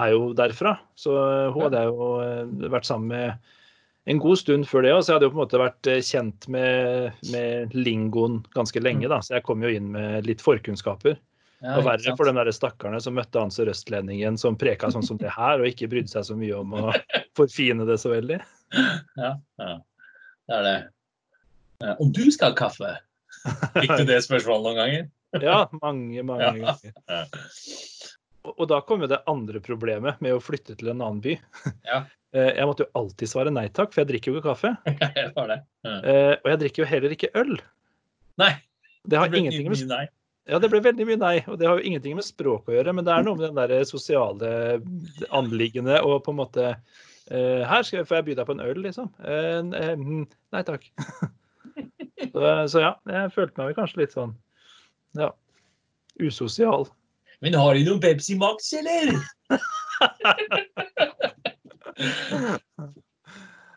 er 0.00 0.12
jo 0.14 0.30
derfra. 0.36 0.78
Så 0.96 1.14
hun 1.52 1.66
hadde 1.66 1.86
jo 1.90 2.12
eh, 2.24 2.70
vært 2.72 2.88
sammen 2.88 3.12
med 3.12 3.50
en 4.10 4.20
god 4.22 4.40
stund 4.40 4.64
før 4.68 4.86
det. 4.86 4.94
Og 4.96 5.02
så 5.02 5.12
jeg 5.12 5.18
hadde 5.18 5.28
jo 5.28 5.34
på 5.34 5.38
en 5.38 5.42
måte 5.42 5.60
vært 5.60 5.90
eh, 5.92 6.04
kjent 6.04 6.48
med, 6.52 7.18
med 7.34 7.76
lingoen 7.76 8.40
ganske 8.56 8.80
lenge, 8.82 9.10
da. 9.12 9.20
Så 9.20 9.36
jeg 9.36 9.44
kom 9.48 9.66
jo 9.66 9.72
inn 9.72 9.90
med 9.92 10.28
litt 10.28 10.44
forkunnskaper. 10.44 11.18
Ja, 11.60 11.74
Og 11.76 11.84
verre 11.84 12.14
for 12.16 12.24
de 12.24 12.32
der 12.32 12.48
stakkarene 12.56 13.02
som 13.04 13.18
møtte 13.18 13.42
han 13.42 13.52
sørøstlendingen 13.52 14.38
som 14.40 14.56
preka 14.56 14.88
sånn 14.88 15.04
som 15.04 15.18
det 15.20 15.28
her, 15.34 15.60
og 15.60 15.68
ikke 15.68 15.90
brydde 15.92 16.08
seg 16.14 16.24
så 16.30 16.36
mye 16.40 16.56
om 16.56 16.72
å 16.72 16.86
forfine 17.38 17.84
det 17.88 17.98
så 18.00 18.14
veldig. 18.14 18.40
Ja, 19.20 19.34
ja. 19.60 19.74
Det 20.48 20.56
er 20.56 20.64
det. 20.64 20.78
Ja, 21.80 21.94
Og 22.00 22.12
du 22.12 22.26
skal 22.34 22.52
ha 22.52 22.58
kaffe? 22.58 22.92
Fikk 23.76 23.92
du 24.02 24.04
det 24.08 24.20
spørsmålet 24.26 24.66
noen 24.68 24.78
ganger? 24.82 25.08
Ja, 25.46 25.60
mange, 25.78 26.22
mange 26.26 26.42
Ja. 26.42 26.50
ganger. 26.50 26.94
Ja. 27.08 27.20
Og, 28.50 28.64
da 28.70 28.80
kom 28.82 29.04
jo 29.04 29.06
det 29.12 29.20
andre 29.30 29.60
problemet 29.62 30.18
med 30.24 30.32
å 30.34 30.40
flytte 30.42 30.74
til 30.80 30.88
en 30.90 31.00
annen 31.04 31.20
by. 31.24 31.36
Ja. 31.88 32.04
Eh, 32.30 32.52
Jeg 32.60 32.62
måtte 32.68 32.84
jo 32.84 32.92
alltid 32.94 33.26
svare 33.26 33.50
nei 33.50 33.64
takk, 33.74 33.90
for 33.90 34.04
jeg 34.04 34.06
drikker 34.06 34.30
jo 34.30 34.38
ikke 34.38 34.52
kaffe. 34.52 34.68
Jeg 35.18 35.32
var 35.34 35.48
det. 35.50 35.56
Ja. 35.82 35.94
Eh, 35.98 36.34
Og 36.44 36.46
jeg 36.52 36.58
drikker 36.60 36.82
jo 36.84 36.86
heller 36.86 37.14
ikke 37.16 37.30
øl. 37.40 37.56
Nei. 38.38 38.50
Det 39.02 39.18
har 39.18 39.26
det 39.26 39.32
ble 39.32 39.40
ingenting 39.40 39.66
med 39.72 39.82
nei. 39.90 40.04
Ja, 40.46 40.60
det 40.62 40.70
ble 40.70 40.78
veldig 40.84 41.06
mye 41.08 41.18
nei, 41.18 41.32
og 41.50 41.58
det 41.58 41.66
har 41.66 41.80
jo 41.80 41.88
ingenting 41.90 42.14
med 42.14 42.22
språk 42.28 42.70
å 42.70 42.76
gjøre, 42.76 42.94
men 42.94 43.08
det 43.08 43.16
er 43.16 43.26
noe 43.26 43.34
med 43.34 43.48
den 43.48 43.58
der 43.58 43.82
sosiale 43.90 44.52
anliggende 45.34 45.98
og 46.06 46.20
på 46.22 46.30
en 46.30 46.38
måte 46.38 46.68
eh, 46.70 47.66
Her 47.66 47.82
skal, 47.86 48.06
får 48.06 48.20
jeg 48.20 48.28
by 48.30 48.38
deg 48.38 48.46
på 48.46 48.54
en 48.54 48.62
øl, 48.68 48.78
liksom. 48.86 49.10
Eh, 49.26 49.58
eh, 49.82 50.06
nei 50.54 50.62
takk. 50.70 50.86
så, 52.34 52.68
så 52.72 52.82
ja, 52.82 52.92
jeg 53.08 53.34
følte 53.34 53.64
meg 53.64 53.76
kanskje 53.78 54.00
litt 54.02 54.14
sånn 54.16 54.34
ja, 55.18 55.30
usosial. 56.20 56.88
Men 57.40 57.56
har 57.56 57.74
de 57.74 57.84
noen 57.86 58.00
Pepsi 58.02 58.36
Max, 58.38 58.72
eller? 58.76 59.14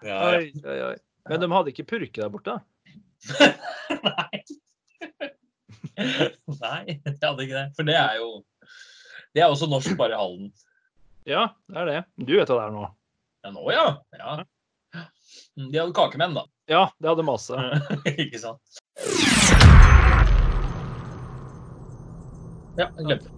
ja, 0.03 0.09
ja. 0.09 0.17
Oi, 0.33 0.51
oi, 0.63 0.79
oi. 0.91 0.97
Men 1.29 1.39
de 1.39 1.47
hadde 1.53 1.71
ikke 1.71 1.87
purke 1.93 2.19
der 2.19 2.31
borte? 2.31 2.57
Nei. 4.03 4.43
Nei, 6.63 6.97
de 7.05 7.13
hadde 7.21 7.45
ikke 7.45 7.55
det. 7.55 7.67
For 7.77 7.87
det 7.87 7.95
er 7.99 8.17
jo 8.19 8.29
Det 9.33 9.41
er 9.41 9.49
også 9.49 9.69
norsk, 9.69 9.95
bare 9.97 10.13
i 10.13 10.19
Halden. 10.19 10.51
Ja, 11.25 11.47
det 11.71 11.79
er 11.81 11.87
det. 11.89 12.01
Du 12.19 12.35
vet 12.35 12.49
hva 12.51 12.59
det 12.59 12.65
er 12.67 12.75
nå. 12.75 12.83
Ja, 13.43 13.51
nå 13.55 13.63
ja. 13.73 13.85
ja. 14.19 14.35
Mm, 15.55 15.69
De 15.71 15.79
hadde 15.79 15.95
kakemenn, 15.95 16.35
da. 16.37 16.43
Ja, 16.65 16.87
det 16.99 17.09
hadde 17.11 17.25
masse. 17.27 17.57
ikke 18.23 18.39
sant? 18.39 18.79
Ja. 22.77 22.87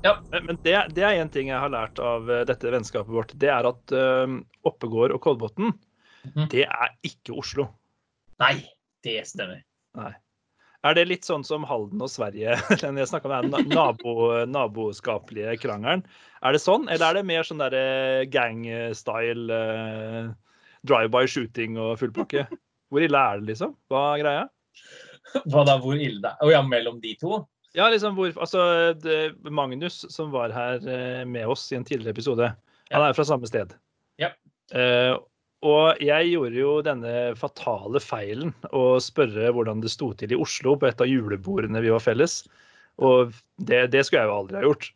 Ja. 0.03 0.13
Men 0.31 0.59
det, 0.63 0.75
det 0.95 1.03
er 1.03 1.17
én 1.19 1.31
ting 1.31 1.49
jeg 1.49 1.59
har 1.59 1.71
lært 1.73 1.99
av 1.99 2.29
eh, 2.31 2.43
dette 2.47 2.71
vennskapet 2.71 3.11
vårt. 3.11 3.33
Det 3.41 3.49
er 3.51 3.67
at 3.67 3.95
uh, 3.95 4.37
Oppegård 4.67 5.15
og 5.15 5.23
Kolbotn, 5.25 5.73
mm. 6.35 6.45
det 6.53 6.67
er 6.67 6.93
ikke 7.07 7.35
Oslo. 7.41 7.67
Nei, 8.39 8.59
det 9.03 9.23
stemmer. 9.27 9.63
Nei. 9.97 10.13
Er 10.85 10.93
det 10.93 11.07
litt 11.09 11.25
sånn 11.25 11.43
som 11.43 11.65
Halden 11.65 12.03
og 12.05 12.11
Sverige, 12.13 12.59
den 12.83 13.01
jeg 13.01 13.09
snakka 13.09 13.31
om, 13.39 13.49
den 13.55 13.73
nabo, 13.73 14.13
naboskapelige 14.45 15.57
krangelen? 15.63 16.05
Er 16.45 16.53
det 16.53 16.61
sånn, 16.61 16.85
eller 16.93 17.09
er 17.09 17.19
det 17.19 17.25
mer 17.25 17.47
sånn 17.47 17.63
derre 17.63 18.27
gang-style, 18.29 19.57
eh, 19.57 20.29
drive-by 20.85 21.25
shooting 21.25 21.79
og 21.81 21.97
full 22.03 22.13
pakke? 22.13 22.45
Hvor 22.95 23.03
ille 23.03 23.19
er 23.19 23.41
det, 23.41 23.49
liksom? 23.49 23.73
Hva 23.91 24.05
er 24.13 24.21
greia? 24.23 24.45
Hva 25.51 25.65
da, 25.67 25.75
hvor 25.83 25.99
ille 25.99 26.21
det 26.23 26.31
er? 26.31 26.39
Å 26.45 26.53
ja, 26.53 26.61
mellom 26.63 27.01
de 27.03 27.11
to? 27.19 27.41
Ja, 27.75 27.89
liksom 27.91 28.15
hvor 28.15 28.31
Altså, 28.39 28.61
det, 29.03 29.35
Magnus, 29.51 30.05
som 30.13 30.31
var 30.31 30.53
her 30.55 30.79
eh, 30.87 31.23
med 31.27 31.51
oss 31.51 31.67
i 31.73 31.79
en 31.79 31.83
tidligere 31.83 32.15
episode, 32.15 32.51
han 32.93 33.03
er 33.03 33.17
fra 33.17 33.25
samme 33.27 33.49
sted. 33.49 33.73
Ja. 34.21 34.31
Eh, 34.71 35.17
og 35.65 35.99
jeg 36.03 36.29
gjorde 36.29 36.59
jo 36.59 36.71
denne 36.85 37.11
fatale 37.39 37.99
feilen 37.99 38.53
å 38.71 38.99
spørre 39.03 39.51
hvordan 39.51 39.81
det 39.83 39.91
sto 39.91 40.11
til 40.15 40.35
i 40.35 40.39
Oslo 40.39 40.77
på 40.79 40.87
et 40.87 41.03
av 41.03 41.09
julebordene 41.09 41.81
vi 41.83 41.91
var 41.91 42.03
felles. 42.03 42.43
Og 43.03 43.33
det, 43.57 43.89
det 43.91 44.05
skulle 44.05 44.23
jeg 44.23 44.31
jo 44.31 44.39
aldri 44.39 44.61
ha 44.61 44.65
gjort. 44.69 44.91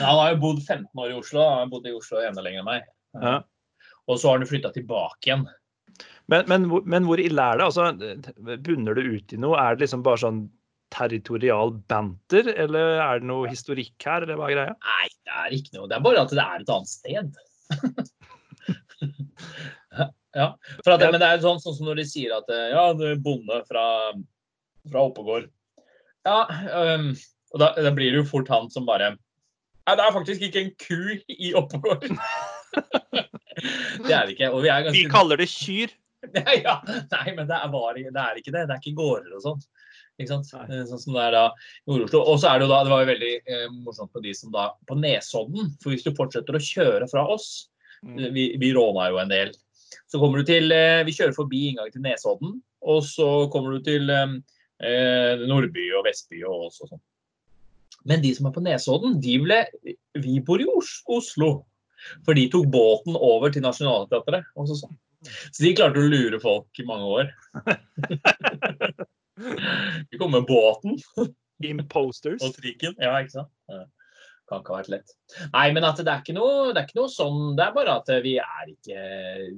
Han 0.00 0.16
har 0.22 0.32
jo 0.32 0.40
bodd 0.46 0.62
15 0.62 1.02
år 1.02 1.12
i 1.12 1.18
Oslo. 1.18 1.42
Han 1.44 1.64
har 1.64 1.72
bodd 1.72 1.88
i 1.90 1.96
Oslo 1.96 2.22
enda 2.22 2.44
lenger 2.44 2.62
enn 2.62 2.70
meg. 2.70 2.86
Ja. 3.18 3.34
Og 4.08 4.20
så 4.20 4.30
har 4.30 4.38
han 4.38 4.48
flytta 4.48 4.72
tilbake 4.72 5.28
igjen. 5.28 5.44
Men, 6.28 6.44
men, 6.50 6.68
men 6.84 7.06
hvor 7.08 7.20
ille 7.22 7.40
er 7.40 7.58
det? 7.58 7.64
Altså, 7.64 7.92
bunner 8.64 8.98
det 8.98 9.06
ut 9.08 9.32
i 9.32 9.38
noe? 9.40 9.56
Er 9.56 9.76
det 9.76 9.86
liksom 9.86 10.02
bare 10.04 10.20
sånn 10.20 10.42
territorial 10.92 11.72
banter, 11.88 12.48
eller 12.54 13.00
er 13.02 13.20
det 13.20 13.28
noe 13.28 13.48
historikk 13.50 14.04
her, 14.04 14.22
eller 14.24 14.36
hva 14.40 14.48
er 14.48 14.56
greia? 14.56 14.74
Nei, 14.88 15.08
det 15.28 15.34
er 15.42 15.56
ikke 15.58 15.76
noe. 15.76 15.88
Det 15.88 15.96
er 15.98 16.04
bare 16.04 16.24
at 16.24 16.32
det 16.32 16.44
er 16.44 16.64
et 16.64 16.72
annet 16.74 16.92
sted. 16.92 17.28
ja, 20.40 20.48
for 20.84 20.94
at, 20.94 21.04
Men 21.04 21.20
det 21.20 21.28
er 21.28 21.44
sånn, 21.44 21.62
sånn 21.64 21.76
som 21.76 21.86
når 21.90 21.96
de 22.02 22.06
sier 22.08 22.30
at 22.36 22.46
eh, 22.52 22.70
ja, 22.72 22.84
du 22.96 23.04
er 23.10 23.24
bonde 23.24 23.56
fra, 23.68 23.86
fra 24.88 25.06
Oppegård. 25.10 25.46
Ja, 26.28 26.40
um, 26.96 27.10
og 27.54 27.62
da, 27.62 27.72
da 27.76 27.90
blir 27.94 28.12
det 28.12 28.22
jo 28.22 28.28
fort 28.28 28.48
han 28.52 28.66
som 28.72 28.88
bare 28.88 29.14
Nei, 29.14 29.94
det 29.96 30.04
er 30.04 30.12
faktisk 30.12 30.42
ikke 30.44 30.60
en 30.60 30.74
ku 30.82 31.00
i 31.32 31.54
Oppegård. 31.56 32.02
det 34.04 34.12
er 34.12 34.28
det 34.28 34.34
ikke. 34.34 34.50
Og 34.52 34.60
vi 34.60 34.68
er 34.68 34.84
ganske 34.84 34.98
Vi 34.98 35.08
kaller 35.08 35.40
det 35.40 35.48
kyr. 35.48 35.94
Ja. 36.64 36.78
Nei, 36.84 37.26
men 37.36 37.46
det 37.46 37.56
er, 37.58 37.68
var, 37.72 37.94
det 37.98 38.10
er 38.10 38.40
ikke 38.40 38.54
det. 38.54 38.66
Det 38.66 38.74
er 38.74 38.82
ikke 38.82 38.98
gårder 38.98 39.36
og 39.38 39.44
sånt. 39.44 39.68
Eh, 40.18 40.26
Sånn 40.26 40.44
som 40.44 41.14
det 41.14 41.24
er 41.28 41.34
da 41.36 41.44
i 41.48 41.92
Nord-Oslo. 41.92 42.24
Og 42.26 42.40
så 42.42 42.50
er 42.50 42.58
det 42.58 42.66
jo 42.66 42.72
da, 42.72 42.82
det 42.84 42.92
var 42.92 43.04
jo 43.04 43.10
veldig 43.12 43.34
eh, 43.38 43.66
morsomt 43.86 44.14
med 44.16 44.26
de 44.26 44.34
som 44.34 44.50
da 44.54 44.70
På 44.88 44.98
Nesodden. 44.98 45.74
For 45.82 45.94
hvis 45.94 46.06
du 46.06 46.10
fortsetter 46.18 46.58
å 46.58 46.62
kjøre 46.62 47.10
fra 47.10 47.26
oss 47.30 47.68
Mm. 48.02 48.32
Vi, 48.34 48.56
vi 48.60 48.72
råna 48.74 49.08
jo 49.10 49.18
en 49.18 49.32
del. 49.32 49.52
Så 50.06 50.20
kommer 50.20 50.40
du 50.40 50.48
til 50.48 50.72
eh, 50.74 51.04
Vi 51.06 51.14
kjører 51.16 51.36
forbi 51.36 51.68
inngangen 51.70 51.94
til 51.94 52.04
Nesodden. 52.04 52.58
Og 52.88 53.02
så 53.06 53.28
kommer 53.52 53.76
du 53.76 53.84
til 53.86 54.10
eh, 54.12 54.36
eh, 54.86 55.46
Nordby 55.48 55.88
og 55.98 56.06
Vestby 56.06 56.44
og 56.46 56.68
også 56.68 56.86
og 56.86 56.94
sånn. 56.94 57.04
Men 58.08 58.22
de 58.22 58.30
som 58.36 58.46
er 58.48 58.54
på 58.54 58.62
Nesodden, 58.64 59.18
de 59.24 59.34
ble 59.42 59.62
Vi 60.22 60.38
bor 60.46 60.62
i 60.62 60.68
Oslo. 60.70 61.50
For 62.24 62.38
de 62.38 62.46
tok 62.52 62.68
båten 62.70 63.18
over 63.18 63.50
til 63.50 63.64
Nationaltheatret. 63.64 64.46
og 64.54 64.70
så 64.70 64.78
sånn. 64.84 64.98
Så 65.50 65.64
de 65.64 65.74
klarte 65.78 66.02
å 66.02 66.10
lure 66.10 66.38
folk 66.42 66.80
i 66.80 66.86
mange 66.88 67.06
år. 67.18 67.26
Vi 70.10 70.18
kom 70.18 70.32
med 70.34 70.46
båten 70.48 70.96
Imposters. 71.64 72.42
og 72.42 72.54
trikken. 72.56 72.94
Ja, 73.02 73.18
ikke 73.22 73.40
sant? 73.40 73.52
Kan 74.48 74.62
ikke 74.62 74.72
ha 74.72 74.80
vært 74.80 74.92
lett. 74.94 75.12
Nei, 75.52 75.66
men 75.76 75.84
det 75.84 76.08
er 76.08 76.36
noe, 76.36 76.72
det 76.72 76.80
er 76.80 76.86
ikke 76.86 77.00
noe 77.02 77.12
sånn. 77.12 77.40
Det 77.58 77.66
er 77.66 77.74
bare 77.76 77.98
at 78.00 78.08
vi 78.24 78.38
er 78.40 78.70
ikke 78.72 78.98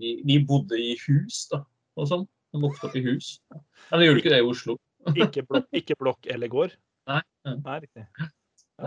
Vi, 0.00 0.16
vi 0.26 0.38
bodde 0.42 0.80
i 0.80 0.96
hus, 1.06 1.44
da. 1.52 1.62
Og 2.00 2.08
sånn. 2.10 2.24
Vi 2.50 2.62
vokste 2.64 2.88
opp 2.88 2.96
i 2.98 3.04
hus. 3.04 3.36
Men 3.52 4.02
vi 4.02 4.08
gjorde 4.08 4.22
ikke 4.24 4.34
det 4.34 4.42
i 4.42 4.48
Oslo. 4.48 4.74
Ikke 5.14 5.44
blokk, 5.46 5.68
ikke 5.76 5.96
blokk 6.00 6.26
eller 6.34 6.50
gård. 6.50 6.74
Nei. 7.08 7.22
Nei, 7.46 7.76
riktig. 7.84 8.04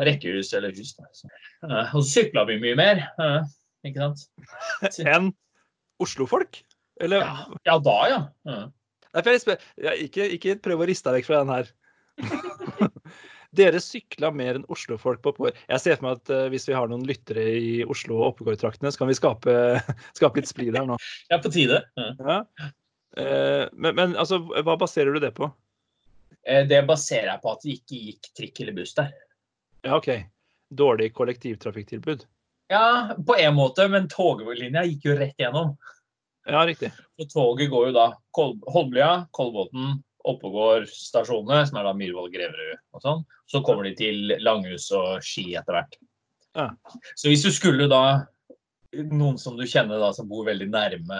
Rekkehus 0.10 0.52
eller 0.58 0.74
hus. 0.76 0.92
Da. 0.98 1.08
Og 1.94 2.02
så 2.02 2.10
sykla 2.10 2.44
vi 2.50 2.60
mye 2.62 2.76
mer. 2.78 3.02
Ikke 3.88 4.04
sant? 4.04 4.26
Enn 5.14 5.32
Oslofolk? 6.04 6.60
Eller 7.02 7.24
Ja, 7.26 7.48
ja 7.66 7.78
da, 7.82 7.98
ja. 8.10 8.20
ja. 8.50 8.64
Nei, 9.14 9.38
ja, 9.78 9.94
ikke, 9.94 10.28
ikke 10.38 10.58
prøv 10.66 10.84
å 10.84 10.90
riste 10.90 11.10
deg 11.10 11.22
vekk 11.22 11.30
fra 11.30 11.42
den 11.44 11.54
her. 11.54 11.72
Dere 13.54 13.78
sykla 13.84 14.32
mer 14.34 14.58
enn 14.58 14.66
Oslofolk 14.74 15.22
på 15.22 15.34
pår 15.38 15.52
Jeg 15.68 15.82
ser 15.82 16.00
for 16.00 16.08
meg 16.08 16.22
at 16.22 16.32
uh, 16.34 16.46
hvis 16.50 16.66
vi 16.66 16.74
har 16.74 16.90
noen 16.90 17.04
lyttere 17.06 17.44
i 17.54 17.74
Oslo 17.86 18.18
og 18.18 18.32
Oppegård-traktene, 18.32 18.90
så 18.90 19.04
kan 19.04 19.12
vi 19.12 19.18
skape, 19.18 19.58
skape 20.18 20.42
litt 20.42 20.50
splid 20.50 20.78
her 20.78 20.88
nå. 20.90 20.98
Ja, 21.30 21.38
på 21.42 21.54
tide. 21.54 21.84
Ja. 21.98 22.40
Eh, 23.18 23.68
men, 23.74 23.94
men 23.94 24.16
altså, 24.18 24.40
hva 24.42 24.74
baserer 24.82 25.14
du 25.14 25.22
det 25.22 25.36
på? 25.38 25.52
Eh, 26.42 26.66
Det 26.68 26.82
baserer 26.90 27.30
jeg 27.30 27.42
på 27.44 27.54
at 27.54 27.66
det 27.66 27.76
ikke 27.78 28.00
gikk 28.08 28.30
trikk 28.40 28.62
eller 28.64 28.78
buss 28.80 28.96
der. 28.98 29.12
Ja, 29.86 30.00
OK. 30.00 30.10
Dårlig 30.74 31.12
kollektivtrafikktilbud. 31.14 32.26
Ja, 32.74 33.14
på 33.28 33.36
en 33.38 33.54
måte, 33.54 33.86
men 33.92 34.10
toglinja 34.10 34.86
gikk 34.88 35.12
jo 35.12 35.18
rett 35.20 35.38
gjennom. 35.38 35.76
Ja, 36.50 36.64
riktig. 36.68 36.92
Og 37.22 37.30
toget 37.32 37.72
går 37.72 37.90
jo 37.90 37.96
da 37.96 38.08
Kol 38.36 38.58
Holmlia, 38.72 39.26
Kolbotn, 39.36 40.02
Oppegård 40.28 40.88
stasjonene, 40.92 41.64
som 41.68 41.80
er 41.80 41.88
da 41.88 41.94
Myhrvold, 41.96 42.32
Greverud 42.34 42.80
og 42.96 43.04
sånn. 43.04 43.24
Så 43.52 43.62
kommer 43.66 43.88
de 43.88 43.94
til 44.00 44.34
Langhus 44.44 44.90
og 44.96 45.24
Ski 45.24 45.50
etter 45.60 45.78
hvert. 45.78 45.98
Ja. 46.56 46.70
Så 47.20 47.32
hvis 47.32 47.44
du 47.46 47.52
skulle 47.54 47.90
da 47.92 48.04
Noen 48.94 49.40
som 49.42 49.56
du 49.58 49.64
kjenner 49.66 49.98
da 49.98 50.12
som 50.14 50.28
bor 50.30 50.44
veldig 50.46 50.68
nærme 50.70 51.16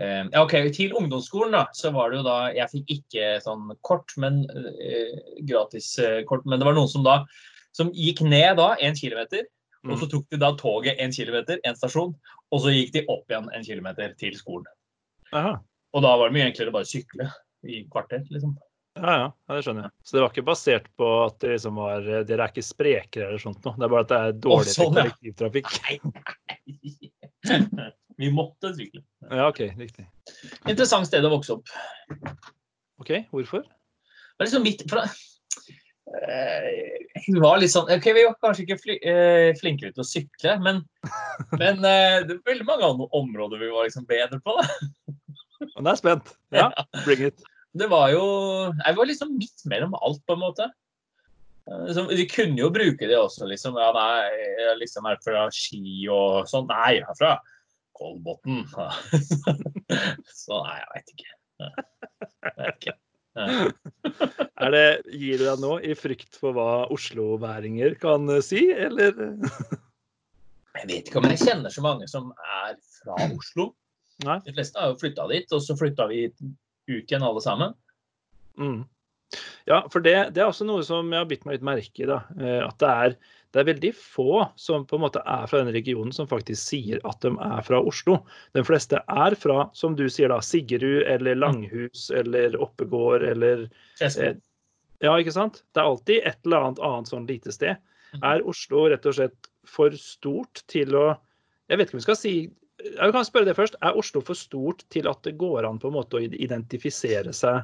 eh, 0.00 0.22
ja, 0.24 0.40
OK, 0.40 0.54
til 0.72 0.94
ungdomsskolen, 0.96 1.52
da, 1.52 1.66
så 1.76 1.90
var 1.92 2.08
det 2.08 2.22
jo 2.22 2.24
da 2.24 2.36
Jeg 2.56 2.72
fikk 2.72 2.94
ikke 2.94 3.26
sånn 3.44 3.74
kort, 3.84 4.14
men 4.16 4.46
eh, 4.80 5.18
gratis 5.44 5.90
eh, 6.00 6.22
kort. 6.24 6.46
Men 6.48 6.62
det 6.62 6.70
var 6.70 6.78
noen 6.78 6.88
som 6.88 7.04
da 7.04 7.20
som 7.74 7.90
gikk 7.92 8.22
ned 8.24 8.56
da 8.60 8.70
en 8.80 8.96
kilometer, 8.96 9.44
og 9.84 9.98
så 10.00 10.08
tok 10.10 10.26
de 10.32 10.40
da 10.40 10.50
toget 10.58 11.00
en 11.02 11.12
kilometer, 11.12 11.60
en 11.64 11.76
stasjon, 11.78 12.14
og 12.50 12.62
så 12.64 12.72
gikk 12.74 12.92
de 12.94 13.04
opp 13.12 13.30
igjen 13.30 13.50
en 13.52 13.66
kilometer 13.66 14.14
til 14.20 14.36
skolen. 14.38 14.68
Aha. 15.34 15.56
Og 15.94 16.04
da 16.04 16.14
var 16.18 16.30
det 16.30 16.36
mye 16.36 16.46
enklere 16.50 16.72
å 16.72 16.76
bare 16.76 16.88
sykle 16.88 17.28
i 17.68 17.84
kvarter, 17.90 18.24
liksom. 18.32 18.56
Ja, 18.94 19.14
ja, 19.18 19.28
det 19.50 19.64
skjønner 19.66 19.88
jeg. 19.88 19.92
Så 20.06 20.14
det 20.14 20.22
var 20.22 20.30
ikke 20.30 20.46
basert 20.46 20.84
på 21.00 21.08
at 21.24 21.40
det 21.42 21.56
liksom 21.56 21.80
var 21.80 22.04
Dere 22.06 22.44
er 22.44 22.52
ikke 22.52 22.62
sprekere 22.62 23.26
eller 23.26 23.42
sånt 23.42 23.64
noe. 23.66 23.74
Det 23.74 23.86
er 23.86 23.92
bare 23.94 24.04
at 24.06 24.12
det 24.12 24.18
er 24.20 24.36
dårligere 24.44 24.76
sånn, 24.76 24.94
ja. 24.94 25.06
kollektivtrafikk. 25.08 25.66
Vi 28.22 28.30
måtte 28.30 28.70
sykle. 28.76 29.02
Ja, 29.26 29.48
OK. 29.48 29.64
Riktig. 29.80 30.06
Interessant 30.70 31.10
sted 31.10 31.26
å 31.26 31.32
vokse 31.32 31.56
opp. 31.56 31.66
OK, 33.02 33.16
hvorfor? 33.34 33.64
Det 33.66 34.38
var 34.38 34.46
liksom 34.46 34.66
midt 34.66 34.86
fra 34.90 35.02
Eh, 36.22 37.22
Vi 37.26 37.40
var 37.40 37.58
litt 37.60 37.72
sånn 37.72 37.88
OK, 37.90 38.06
vi 38.14 38.26
var 38.26 38.36
kanskje 38.42 38.66
ikke 38.66 38.78
fli, 38.80 38.98
eh, 39.00 39.50
flinkere 39.58 39.94
til 39.94 40.04
å 40.04 40.06
sykle, 40.06 40.56
men, 40.62 40.82
men 41.60 41.80
eh, 41.80 42.20
det 42.26 42.36
er 42.36 42.46
veldig 42.50 42.68
mange 42.68 42.90
andre 42.90 43.08
områder 43.16 43.62
vi 43.62 43.72
var 43.72 43.88
liksom 43.88 44.06
bedre 44.08 44.40
på. 44.44 44.56
Da. 44.60 45.16
Nå 45.80 45.90
er 45.90 46.00
spent. 46.00 46.34
Ja, 46.54 46.68
bring 47.04 47.26
it. 47.30 47.44
Det 47.74 47.88
var 47.90 48.10
jo 48.12 48.24
Jeg 48.84 48.96
var 48.98 49.08
liksom 49.08 49.32
midt 49.38 49.64
mellom 49.70 49.96
alt, 49.98 50.20
på 50.28 50.36
en 50.36 50.42
måte. 50.44 50.68
Liksom, 51.64 52.10
de 52.10 52.18
vi 52.20 52.26
kunne 52.28 52.60
jo 52.60 52.68
bruke 52.70 53.08
det 53.08 53.16
også, 53.16 53.48
liksom. 53.48 53.78
Ja, 53.80 53.88
nei, 53.96 54.44
jeg 54.60 54.78
liksom 54.82 55.08
er 55.08 55.18
fra 55.24 55.46
Ski 55.54 56.04
og 56.12 56.50
sånn. 56.50 56.68
Nei, 56.68 56.98
jeg 56.98 57.06
er 57.08 57.18
fra 57.18 57.32
Kolbotn. 57.96 58.66
Så 60.42 60.60
nei, 60.60 60.76
jeg 60.82 60.90
veit 60.92 61.14
ikke. 61.16 61.32
Jeg 61.64 62.54
vet 62.60 62.76
ikke. 62.76 62.98
Er 64.64 64.70
det, 64.70 64.84
gir 65.10 65.40
du 65.40 65.44
deg 65.48 65.62
nå 65.62 65.78
i 65.82 65.94
frykt 65.98 66.36
for 66.38 66.54
hva 66.54 66.84
osloværinger 66.94 67.96
kan 68.00 68.28
eh, 68.30 68.42
si, 68.44 68.68
eller? 68.70 69.16
Jeg 70.78 70.88
vet 70.90 71.08
ikke 71.08 71.20
om 71.20 71.26
jeg 71.30 71.38
kjenner 71.38 71.70
så 71.70 71.82
mange 71.84 72.06
som 72.10 72.32
er 72.34 72.72
fra 72.98 73.14
Oslo. 73.30 73.68
Nei. 74.26 74.40
De 74.42 74.54
fleste 74.56 74.80
har 74.80 74.90
jo 74.90 74.96
flytta 74.98 75.26
dit, 75.30 75.52
og 75.54 75.62
så 75.62 75.76
flytta 75.78 76.08
vi 76.10 76.24
ut 76.26 76.90
igjen 76.90 77.22
alle 77.22 77.42
sammen. 77.44 77.76
Mm. 78.58 78.80
Ja, 79.68 79.82
for 79.92 80.04
det, 80.04 80.16
det 80.36 80.42
er 80.42 80.50
også 80.50 80.66
noe 80.68 80.84
som 80.86 81.08
jeg 81.12 81.22
har 81.22 81.28
bitt 81.30 81.46
meg 81.48 81.58
litt 81.58 81.66
merke 81.66 82.04
i. 82.04 82.08
da, 82.08 82.20
eh, 82.36 82.60
At 82.66 82.78
det 82.82 82.90
er, 82.90 83.14
det 83.54 83.60
er 83.62 83.68
veldig 83.70 83.92
få 83.96 84.42
som 84.60 84.84
på 84.88 84.98
en 84.98 85.04
måte 85.06 85.22
er 85.24 85.46
fra 85.50 85.60
denne 85.62 85.74
regionen 85.76 86.12
som 86.12 86.28
faktisk 86.30 86.60
sier 86.60 87.00
at 87.08 87.20
de 87.24 87.32
er 87.32 87.62
fra 87.66 87.80
Oslo. 87.80 88.18
De 88.56 88.64
fleste 88.66 89.00
er 89.00 89.36
fra, 89.40 89.68
som 89.78 89.96
du 89.96 90.04
sier 90.12 90.32
da, 90.32 90.40
Siggerud 90.44 91.06
eller 91.10 91.38
Langhus 91.38 92.08
eller 92.14 92.58
Oppegård 92.60 93.24
eller 93.30 93.68
eh, 94.02 94.34
Ja, 95.04 95.14
ikke 95.20 95.34
sant? 95.34 95.62
Det 95.74 95.82
er 95.82 95.90
alltid 95.90 96.26
et 96.28 96.40
eller 96.44 96.68
annet 96.68 96.82
annet 96.84 97.12
sånn 97.12 97.28
lite 97.30 97.54
sted. 97.54 97.80
Mhm. 98.14 98.26
Er 98.26 98.44
Oslo 98.50 98.88
rett 98.90 99.06
og 99.06 99.16
slett 99.16 99.48
for 99.64 99.94
stort 99.98 100.64
til 100.68 100.92
å 100.98 101.14
Jeg 101.70 101.78
vet 101.78 101.88
ikke 101.88 101.96
om 101.96 102.02
vi 102.02 102.08
skal 102.10 102.20
si 102.20 102.34
Jeg 102.84 103.14
kan 103.14 103.24
spørre 103.24 103.48
det 103.48 103.56
først. 103.56 103.78
Er 103.80 103.96
Oslo 103.96 104.20
for 104.20 104.36
stort 104.36 104.84
til 104.92 105.08
at 105.08 105.22
det 105.24 105.38
går 105.40 105.64
an 105.64 105.78
på 105.80 105.88
en 105.88 105.96
måte 105.96 106.18
å 106.18 106.26
identifisere 106.26 107.32
seg 107.32 107.62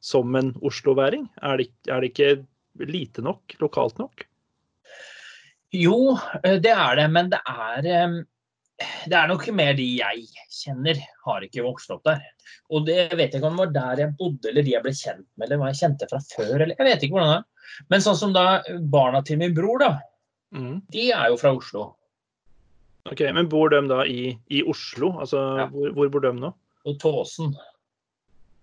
som 0.00 0.34
en 0.38 0.52
osloværing? 0.62 1.28
Er 1.42 1.58
det, 1.60 1.68
er 1.88 2.00
det 2.00 2.12
ikke 2.12 2.46
lite 2.88 3.22
nok? 3.24 3.56
Lokalt 3.60 3.98
nok? 3.98 4.24
Jo, 5.74 6.16
eh, 6.44 6.56
det 6.64 6.72
er 6.72 6.96
det, 6.96 7.06
men 7.12 7.30
det 7.30 7.40
er 7.44 7.82
det 9.10 9.16
er 9.18 9.26
nok 9.26 9.42
mer 9.58 9.74
de 9.74 9.84
jeg 9.98 10.20
kjenner, 10.54 11.00
har 11.24 11.42
ikke 11.42 11.64
vokst 11.66 11.90
opp 11.90 12.04
der. 12.06 12.20
Og 12.70 12.84
det 12.86 13.08
vet 13.18 13.32
jeg 13.34 13.40
ikke 13.40 13.48
om 13.50 13.56
det 13.58 13.64
var 13.66 13.72
der 13.74 14.02
jeg 14.04 14.14
bodde, 14.20 14.48
eller 14.52 14.62
de 14.62 14.74
jeg 14.76 14.84
ble 14.84 14.92
kjent 14.94 15.26
med, 15.34 15.48
eller 15.48 15.58
hva 15.58 15.70
jeg 15.72 15.80
kjente 15.80 16.08
fra 16.10 16.20
før. 16.22 16.52
eller 16.62 16.76
jeg 16.78 16.86
vet 16.86 17.02
ikke 17.02 17.16
hvordan 17.18 17.32
det 17.32 17.38
er. 17.40 17.48
Men 17.90 18.04
sånn 18.04 18.16
som 18.20 18.32
da 18.36 18.44
barna 18.94 19.22
til 19.26 19.40
min 19.42 19.54
bror, 19.54 19.78
da, 19.82 19.98
Mm. 20.54 20.80
de 20.88 21.10
er 21.12 21.26
jo 21.28 21.36
fra 21.36 21.50
Oslo. 21.52 21.82
Ok, 23.04 23.20
Men 23.34 23.48
bor 23.48 23.68
de 23.68 23.82
da 23.86 23.98
i, 24.08 24.38
i 24.48 24.62
Oslo? 24.62 25.18
Altså, 25.20 25.58
Ja. 25.58 25.66
hvor, 25.66 25.90
hvor 25.92 26.08
bor 26.08 26.20
de 26.20 26.32
nå? 26.32 26.54
På 26.86 26.94
Tåsen. 26.98 27.54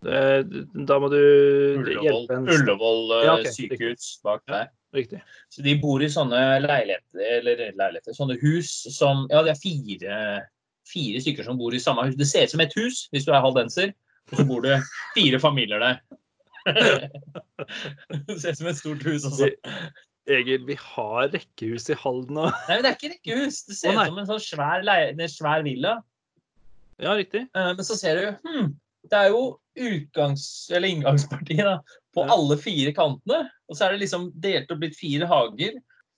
Eh, 0.05 0.41
Da 0.87 0.97
må 1.01 1.09
du 1.11 1.19
Ullevål, 1.19 2.03
hjelpe 2.05 2.37
en 2.37 2.49
Ullevål 2.51 3.13
eh, 3.17 3.23
Ja, 3.25 3.37
okay, 3.39 3.53
sykehus 3.55 4.09
bak 4.25 4.43
der. 4.51 4.67
Riktig. 4.95 5.21
Så 5.51 5.63
de 5.65 5.75
bor 5.81 6.03
i 6.03 6.09
sånne 6.11 6.41
leiligheter, 6.63 7.23
eller 7.39 7.63
leiligheter, 7.75 8.15
sånne 8.15 8.37
hus 8.43 8.71
som 8.95 9.25
Ja, 9.31 9.41
det 9.43 9.55
er 9.55 9.59
fire, 9.61 10.19
fire 10.87 11.23
stykker 11.23 11.47
som 11.47 11.59
bor 11.59 11.75
i 11.75 11.81
samme 11.83 12.07
hus. 12.07 12.17
Det 12.19 12.29
ser 12.29 12.47
ut 12.47 12.55
som 12.55 12.63
et 12.63 12.75
hus 12.79 13.05
hvis 13.11 13.27
du 13.27 13.33
er 13.33 13.43
haldenser, 13.43 13.91
og 14.31 14.39
så 14.39 14.47
bor 14.47 14.63
det 14.65 14.79
fire 15.17 15.41
familier 15.43 15.83
der. 15.83 15.99
det 18.25 18.39
ser 18.41 18.55
ut 18.55 18.61
som 18.61 18.71
et 18.71 18.79
stort 18.79 19.03
hus, 19.05 19.27
altså. 19.27 19.51
Egil, 20.25 20.63
vi 20.65 20.77
har 20.81 21.27
rekkehus 21.29 21.85
i 21.93 21.97
Halden 22.01 22.39
og 22.41 22.47
Nei, 22.49 22.77
men 22.79 22.81
det 22.81 22.89
er 22.89 22.95
ikke 22.95 23.11
rekkehus. 23.11 23.59
Det 23.67 23.75
ser 23.77 23.93
ut 23.93 24.07
som 24.07 24.23
en 24.23 24.29
sånn 24.31 24.41
svær, 24.41 24.87
en 25.05 25.21
svær 25.29 25.61
villa. 25.67 25.99
Ja, 26.97 27.13
riktig. 27.13 27.43
Eh, 27.53 27.71
Men 27.75 27.85
så 27.85 27.97
ser 27.99 28.17
du 28.17 28.47
hm, 28.47 28.71
det 29.11 29.19
er 29.19 29.29
jo 29.33 29.43
utgangs, 29.75 30.69
eller 30.71 30.87
inngangsparti 30.87 31.57
da, 31.57 31.79
på 32.15 32.23
Ja. 32.25 32.33
alle 32.33 32.57
fire 32.57 32.93
kantene. 32.95 33.49
Og 33.69 33.75
så 33.77 33.85
er 33.87 33.91
det 33.95 34.01
liksom 34.05 34.31
delt 34.39 34.71
opp 34.71 34.79
blitt 34.79 34.95
fire 34.97 35.27
hager. 35.27 35.73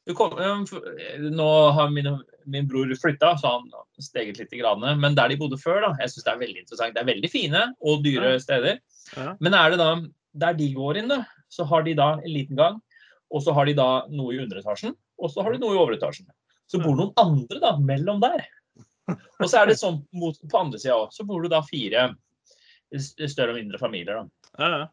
Du 0.08 0.14
kom, 0.16 0.38
eh, 0.40 1.18
nå 1.20 1.48
har 1.74 1.90
min, 1.92 2.08
min 2.46 2.68
bror 2.68 2.88
flytta, 2.96 3.34
så 3.42 3.58
han 3.58 3.72
steget 4.00 4.38
litt. 4.40 4.54
i 4.54 4.62
gradene. 4.62 4.96
Men 5.00 5.16
der 5.16 5.28
de 5.30 5.36
bodde 5.38 5.58
før, 5.60 5.82
da, 5.82 5.96
jeg 6.00 6.10
synes 6.14 6.24
det 6.24 6.34
er 6.34 6.44
veldig 6.46 6.60
interessant. 6.64 6.94
Det 6.96 7.02
er 7.02 7.14
veldig 7.14 7.32
fine 7.32 7.64
og 7.82 8.04
dyre 8.04 8.34
Ja. 8.34 8.40
steder. 8.40 8.80
Ja. 9.18 9.36
Men 9.42 9.54
er 9.54 9.70
det 9.72 9.78
da, 9.80 10.02
der 10.36 10.54
de 10.54 10.74
går 10.74 10.98
inn, 10.98 11.08
da, 11.10 11.26
så 11.50 11.66
har 11.68 11.84
de 11.84 11.94
da 11.94 12.14
en 12.20 12.30
liten 12.30 12.56
gang. 12.56 12.82
Og 13.32 13.42
så 13.44 13.54
har 13.54 13.66
de 13.66 13.74
da 13.74 14.06
noe 14.08 14.32
i 14.34 14.40
underetasjen, 14.40 14.94
og 15.20 15.30
så 15.32 15.44
har 15.44 15.52
de 15.52 15.60
noe 15.60 15.76
i 15.76 15.78
overetasjen. 15.82 16.26
Så 16.70 16.80
bor 16.84 16.96
noen 16.96 17.12
andre 17.18 17.60
da 17.60 17.78
mellom 17.78 18.20
der. 18.22 18.46
Og 19.40 19.48
så 19.48 19.62
er 19.62 19.68
det 19.68 19.78
sånn 19.80 20.02
mot, 20.14 20.36
på 20.52 20.60
andre 20.60 20.78
sida 20.80 20.96
òg. 20.96 21.12
Så 21.16 21.24
bor 21.26 21.42
det 21.42 21.52
da 21.52 21.62
fire 21.62 22.10
s- 22.96 23.16
større 23.34 23.52
og 23.56 23.60
mindre 23.60 23.78
familier. 23.82 24.22
da. 24.24 24.54
Ja, 24.60 24.78
ja. 24.78 24.88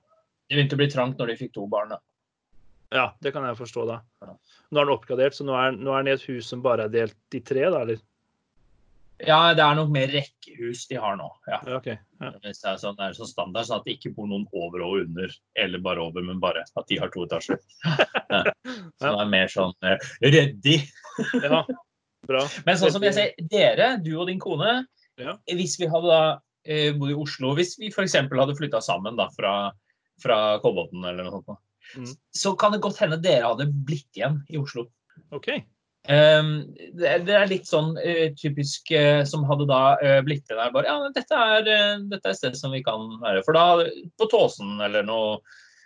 Det 0.49 0.57
begynte 0.59 0.77
å 0.77 0.81
bli 0.83 0.91
trangt 0.93 1.19
når 1.19 1.27
de 1.33 1.37
fikk 1.37 1.53
to 1.55 1.67
barn. 1.67 1.89
da. 1.95 1.99
ja, 2.93 3.13
det 3.23 3.33
kan 3.33 3.45
jeg 3.49 3.57
forstå, 3.59 3.87
da. 3.89 4.01
Ja. 4.23 4.35
Nå 4.71 4.81
er 4.81 4.85
den 4.87 4.95
oppgradert, 4.95 5.35
så 5.35 5.45
nå 5.47 5.55
er, 5.59 5.73
nå 5.73 5.93
er 5.95 6.03
den 6.05 6.13
i 6.13 6.17
et 6.19 6.27
hus 6.29 6.47
som 6.49 6.61
bare 6.63 6.85
er 6.85 6.89
delt 6.93 7.17
i 7.35 7.41
tre, 7.41 7.65
da, 7.71 7.81
eller? 7.83 7.99
Ja, 9.25 9.55
det 9.55 9.63
er 9.63 9.77
nok 9.79 9.91
mer 9.95 10.09
rekkehus 10.11 10.87
de 10.91 10.97
har 10.99 11.15
nå. 11.17 11.29
ja. 11.47 11.61
Ja, 11.67 11.77
okay. 11.79 11.97
Ja. 12.21 12.33
Det 12.43 12.51
er 12.51 12.77
sånn, 12.83 12.97
det 12.99 13.05
er 13.07 13.13
sånn 13.17 13.29
standard, 13.31 13.67
sånn 13.69 13.79
at 13.79 13.85
det 13.87 13.95
ikke 13.97 14.11
bor 14.17 14.27
noen 14.27 14.45
over 14.53 14.83
og 14.83 14.97
under, 15.05 15.31
eller 15.57 15.79
bare 15.85 16.03
over, 16.03 16.23
men 16.27 16.41
bare 16.43 16.65
at 16.67 16.87
de 16.91 16.99
har 16.99 17.09
to 17.15 17.25
etasjer. 17.27 17.59
Ja. 18.35 18.41
Så 18.99 19.11
det 19.15 19.21
er 19.23 19.29
mer 19.31 19.47
sånn 19.53 19.75
eh, 19.87 19.99
ryddig. 20.25 20.81
ja. 21.45 21.61
Bra. 22.27 22.41
Men 22.67 22.79
sånn 22.81 22.91
som 22.91 23.05
jeg 23.07 23.15
sier, 23.15 23.35
dere, 23.53 23.89
du 24.03 24.15
og 24.19 24.27
din 24.27 24.41
kone, 24.43 24.87
Ja. 25.21 25.37
hvis 25.47 25.77
vi 25.79 25.87
hadde 25.87 26.09
da 26.11 26.23
eh, 26.65 26.91
bodd 26.97 27.13
i 27.13 27.19
Oslo, 27.19 27.55
hvis 27.59 27.77
vi 27.81 27.93
f.eks. 27.93 28.17
hadde 28.25 28.59
flytta 28.59 28.81
sammen 28.85 29.17
da 29.21 29.29
fra, 29.37 29.55
fra 30.23 30.41
Kolbotn 30.65 31.05
eller 31.05 31.29
noe 31.29 31.41
sånt, 31.41 31.61
Mm. 31.97 32.09
så 32.33 32.55
kan 32.57 32.73
det 32.73 32.83
godt 32.83 32.99
hende 33.03 33.21
dere 33.23 33.45
hadde 33.45 33.69
blitt 33.87 34.17
igjen 34.17 34.41
i 34.49 34.59
Oslo. 34.59 34.87
OK. 35.37 35.51
Um, 36.05 36.67
det, 36.99 37.13
det 37.25 37.37
er 37.37 37.49
litt 37.49 37.69
sånn 37.69 37.95
uh, 37.97 38.27
typisk 38.37 38.91
uh, 38.93 39.23
som 39.25 39.47
hadde 39.49 39.65
da 39.71 39.95
uh, 40.03 40.19
blitt 40.27 40.45
igjen 40.45 40.61
der 40.61 40.73
bare 40.75 40.91
Ja, 40.91 40.97
dette 41.15 41.39
er, 41.39 41.69
dette 42.11 42.29
er 42.29 42.35
et 42.35 42.41
sted 42.41 42.59
som 42.59 42.75
vi 42.77 42.83
kan 42.85 43.07
være. 43.23 43.45
For 43.47 43.57
da 43.57 43.87
på 44.21 44.29
Tåsen 44.33 44.77
eller 44.85 45.07
noe 45.07 45.39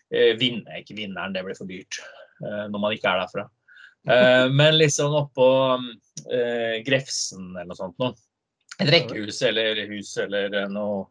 vinner, 0.09 0.79
Ikke 0.81 0.97
Vinneren, 0.97 1.35
det 1.35 1.43
blir 1.45 1.57
for 1.59 1.69
dyrt 1.69 1.99
når 2.41 2.81
man 2.81 2.95
ikke 2.95 3.11
er 3.11 3.19
derfra. 3.21 3.43
Men 4.59 4.79
liksom 4.79 5.13
oppå 5.19 5.49
Grefsen 6.87 7.51
eller 7.51 7.69
noe 7.69 7.77
sånt 7.77 7.99
noe. 8.01 8.15
Et 8.79 8.91
rekkehus 8.95 9.41
eller 9.47 9.81
hus 9.91 10.11
eller 10.23 10.55
eh, 10.55 10.69
noe 10.71 11.07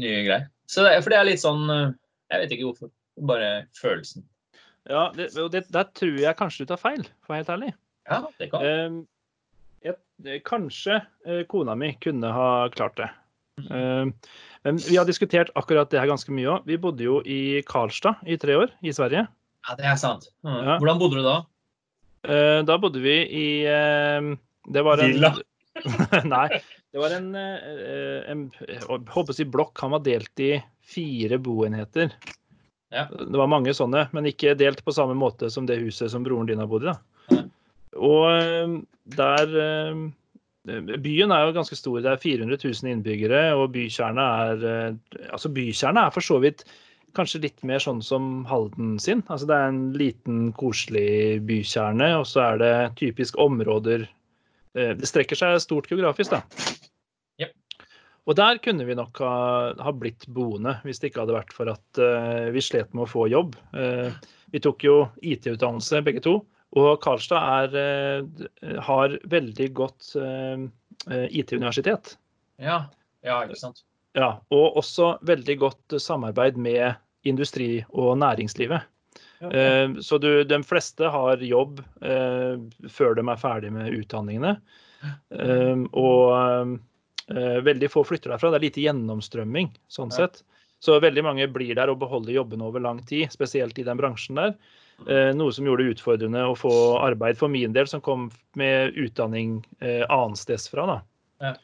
nye 0.00 0.24
greier. 0.26 0.50
Så 0.70 0.84
det, 0.86 0.96
for 1.02 1.12
det 1.12 1.18
er 1.18 1.28
litt 1.28 1.42
sånn 1.42 1.64
eh, 1.70 1.88
Jeg 2.32 2.44
vet 2.44 2.54
ikke 2.56 2.68
hvorfor. 2.70 2.92
Bare 3.28 3.48
følelsen. 3.76 4.24
Ja, 4.88 5.10
det, 5.14 5.28
det, 5.52 5.66
der 5.70 5.90
tror 5.94 6.14
jeg 6.18 6.38
kanskje 6.38 6.64
du 6.64 6.72
tar 6.72 6.80
feil, 6.80 7.02
for 7.22 7.30
å 7.30 7.34
være 7.34 7.42
helt 7.42 7.50
ærlig. 7.54 7.72
Ja, 8.08 8.20
det 8.40 8.48
kan. 8.50 8.64
Eh, 8.66 9.92
jeg, 10.24 10.40
kanskje 10.48 11.02
eh, 11.26 11.42
kona 11.50 11.76
mi 11.78 11.92
kunne 12.02 12.30
ha 12.34 12.48
klart 12.74 12.96
det. 12.98 13.10
Eh, 13.68 14.08
men 14.64 14.80
vi 14.86 14.96
har 14.96 15.06
diskutert 15.06 15.52
akkurat 15.58 15.90
det 15.92 16.00
her 16.00 16.10
ganske 16.10 16.34
mye 16.34 16.56
òg. 16.56 16.66
Vi 16.70 16.80
bodde 16.80 17.06
jo 17.06 17.20
i 17.26 17.62
Karlstad 17.68 18.22
i 18.26 18.38
tre 18.40 18.56
år, 18.58 18.74
i 18.82 18.94
Sverige. 18.94 19.26
Ja, 19.68 19.78
det 19.78 19.86
er 19.92 19.98
sant. 20.00 20.30
Mm. 20.46 20.56
Ja. 20.56 20.76
Hvordan 20.78 21.02
bodde 21.02 21.20
du 21.20 21.26
da? 21.26 21.36
Eh, 22.22 22.60
da 22.66 22.78
bodde 22.78 23.02
vi 23.02 23.16
i 23.26 23.46
ehm, 23.66 24.36
Det 24.70 24.84
var 24.86 25.02
en 25.02 25.10
Villa? 25.10 25.32
Nei. 26.34 26.62
Det 26.92 27.00
var 27.00 27.14
en, 27.16 27.30
eh, 27.34 28.30
en 28.30 28.46
håper 28.86 29.32
å 29.32 29.36
si 29.36 29.46
blokk. 29.48 29.80
Han 29.80 29.94
var 29.96 30.04
delt 30.04 30.40
i 30.44 30.52
fire 30.84 31.38
boenheter. 31.40 32.12
Ja. 32.92 33.06
Det 33.08 33.38
var 33.38 33.48
mange 33.48 33.72
sånne, 33.72 34.06
men 34.12 34.28
ikke 34.28 34.52
delt 34.60 34.82
på 34.84 34.92
samme 34.92 35.16
måte 35.16 35.48
som 35.50 35.64
det 35.68 35.80
huset 35.80 36.12
som 36.12 36.24
broren 36.26 36.50
din 36.50 36.60
har 36.60 36.68
bodd 36.68 36.84
i. 36.84 36.92
da. 36.92 37.44
Og 37.96 38.26
eh, 38.32 38.74
der 39.16 39.56
eh, 39.62 40.02
Byen 41.02 41.32
er 41.34 41.48
jo 41.48 41.56
ganske 41.56 41.74
stor. 41.74 41.98
Det 42.04 42.12
er 42.12 42.20
400 42.22 42.60
000 42.62 42.92
innbyggere, 42.92 43.42
og 43.58 43.72
bykjerna 43.74 44.26
er 44.46 44.66
eh, 44.70 45.20
Altså, 45.32 45.50
bykjerna 45.50 46.06
er 46.06 46.14
for 46.14 46.22
så 46.22 46.38
vidt 46.44 46.62
kanskje 47.16 47.42
litt 47.42 47.64
mer 47.66 47.82
sånn 47.82 48.00
som 48.04 48.44
Halden 48.48 48.94
sin. 49.02 49.24
Altså, 49.26 49.48
det 49.50 49.56
er 49.56 49.72
en 49.72 49.82
liten, 49.98 50.44
koselig 50.56 51.42
bykjerne, 51.48 52.12
og 52.20 52.28
så 52.30 52.44
er 52.52 52.62
det 52.62 52.74
typisk 53.00 53.40
områder 53.42 54.06
eh, 54.06 54.94
Det 54.98 55.08
strekker 55.10 55.38
seg 55.38 55.58
stort 55.64 55.90
geografisk, 55.90 56.36
da. 56.36 56.44
Og 58.30 58.36
der 58.38 58.60
kunne 58.62 58.86
vi 58.86 58.94
nok 58.94 59.18
ha, 59.24 59.34
ha 59.82 59.92
blitt 59.98 60.28
boende, 60.30 60.76
hvis 60.86 61.02
det 61.02 61.10
ikke 61.10 61.24
hadde 61.24 61.34
vært 61.34 61.54
for 61.56 61.70
at 61.72 61.98
uh, 61.98 62.48
vi 62.54 62.62
slet 62.62 62.92
med 62.94 63.06
å 63.06 63.10
få 63.10 63.26
jobb. 63.32 63.56
Uh, 63.74 64.14
vi 64.54 64.60
tok 64.62 64.84
jo 64.86 64.96
IT-utdannelse 65.26 66.04
begge 66.06 66.22
to, 66.22 66.36
og 66.78 66.90
Karlstad 67.02 67.72
er, 67.72 68.22
uh, 68.22 68.76
har 68.86 69.16
veldig 69.32 69.68
godt 69.76 70.12
IT-universitet. 71.34 72.14
Ja. 72.62 72.84
ja, 73.26 73.40
ikke 73.42 73.58
sant. 73.58 73.82
Ja, 74.14 74.36
og 74.54 74.76
også 74.78 75.16
veldig 75.26 75.56
godt 75.58 75.96
samarbeid 75.98 76.60
med 76.60 76.94
industri 77.26 77.80
og 77.90 78.14
næringslivet. 78.20 78.86
Eh, 79.42 79.94
Så 79.98 80.18
du, 80.22 80.44
de 80.44 80.58
fleste 80.62 81.10
har 81.10 81.42
jobb 81.42 81.80
før 81.98 83.16
de 83.18 83.24
er 83.26 83.40
ferdig 83.40 83.72
med 83.74 83.96
utdanningene. 83.96 84.54
Og 85.90 86.76
veldig 87.64 87.88
få 87.92 88.02
flytter 88.06 88.32
derfra. 88.34 88.50
Det 88.52 88.58
er 88.60 88.66
lite 88.68 88.84
gjennomstrømming 88.84 89.70
sånn 89.88 90.10
Ja. 90.12 90.26
sett. 90.26 90.42
Så 90.82 90.96
veldig 91.00 91.22
mange 91.22 91.46
blir 91.46 91.74
der 91.78 91.88
og 91.92 92.00
beholder 92.00 92.32
jobbene 92.34 92.64
over 92.66 92.80
lang 92.82 92.98
tid, 93.06 93.30
spesielt 93.30 93.78
i 93.78 93.84
den 93.86 93.96
bransjen 94.00 94.34
der. 94.34 94.54
Eh, 95.06 95.32
noe 95.34 95.52
som 95.54 95.64
gjorde 95.66 95.84
det 95.86 95.94
utfordrende 95.96 96.42
å 96.46 96.56
få 96.58 96.72
arbeid 97.00 97.38
for 97.38 97.48
min 97.48 97.72
del, 97.72 97.86
som 97.86 98.00
kom 98.00 98.30
med 98.58 98.94
utdanning 98.98 99.64
eh, 99.80 100.02
annensteds 100.08 100.68
fra. 100.70 100.86
da. 100.86 100.98
Ja. 101.40 101.54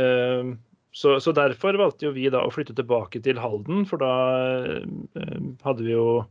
Eh, 0.00 0.54
så, 0.92 1.20
så 1.20 1.32
derfor 1.36 1.76
valgte 1.78 2.08
jo 2.08 2.12
vi 2.16 2.28
da 2.32 2.42
å 2.42 2.50
flytte 2.50 2.74
tilbake 2.74 3.22
til 3.22 3.38
Halden, 3.38 3.84
for 3.86 4.02
da 4.02 4.12
eh, 4.66 5.40
hadde 5.62 5.84
vi 5.86 5.92
jo 5.94 6.24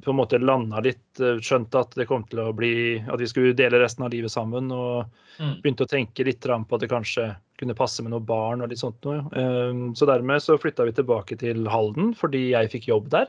på 0.00 0.10
en 0.10 0.16
måte 0.16 0.38
landa 0.40 0.80
litt, 0.80 1.20
skjønte 1.44 1.80
at 1.82 1.90
det 1.98 2.06
kom 2.08 2.22
til 2.24 2.40
å 2.40 2.54
bli 2.56 2.96
at 3.04 3.20
vi 3.20 3.26
skulle 3.28 3.56
dele 3.56 3.82
resten 3.82 4.06
av 4.06 4.10
livet 4.14 4.32
sammen. 4.32 4.70
Og 4.72 5.04
Mm. 5.34 5.60
begynte 5.62 5.82
å 5.82 5.90
tenke 5.90 6.24
litt 6.24 6.40
på 6.40 6.74
at 6.74 6.80
det 6.80 6.88
kanskje 6.88 7.36
kunne 7.58 7.74
passe 7.74 8.00
med 8.02 8.12
noen 8.12 8.24
barn 8.24 8.62
og 8.62 8.68
litt 8.70 8.78
sånt 8.78 9.02
noe. 9.02 9.18
Eh, 9.34 9.92
Så 9.92 10.06
dermed 10.06 10.40
så 10.40 10.56
flytta 10.56 10.84
vi 10.84 10.92
tilbake 10.92 11.36
til 11.36 11.66
Halden 11.66 12.14
fordi 12.14 12.50
jeg 12.52 12.70
fikk 12.70 12.86
jobb 12.86 13.08
der. 13.10 13.26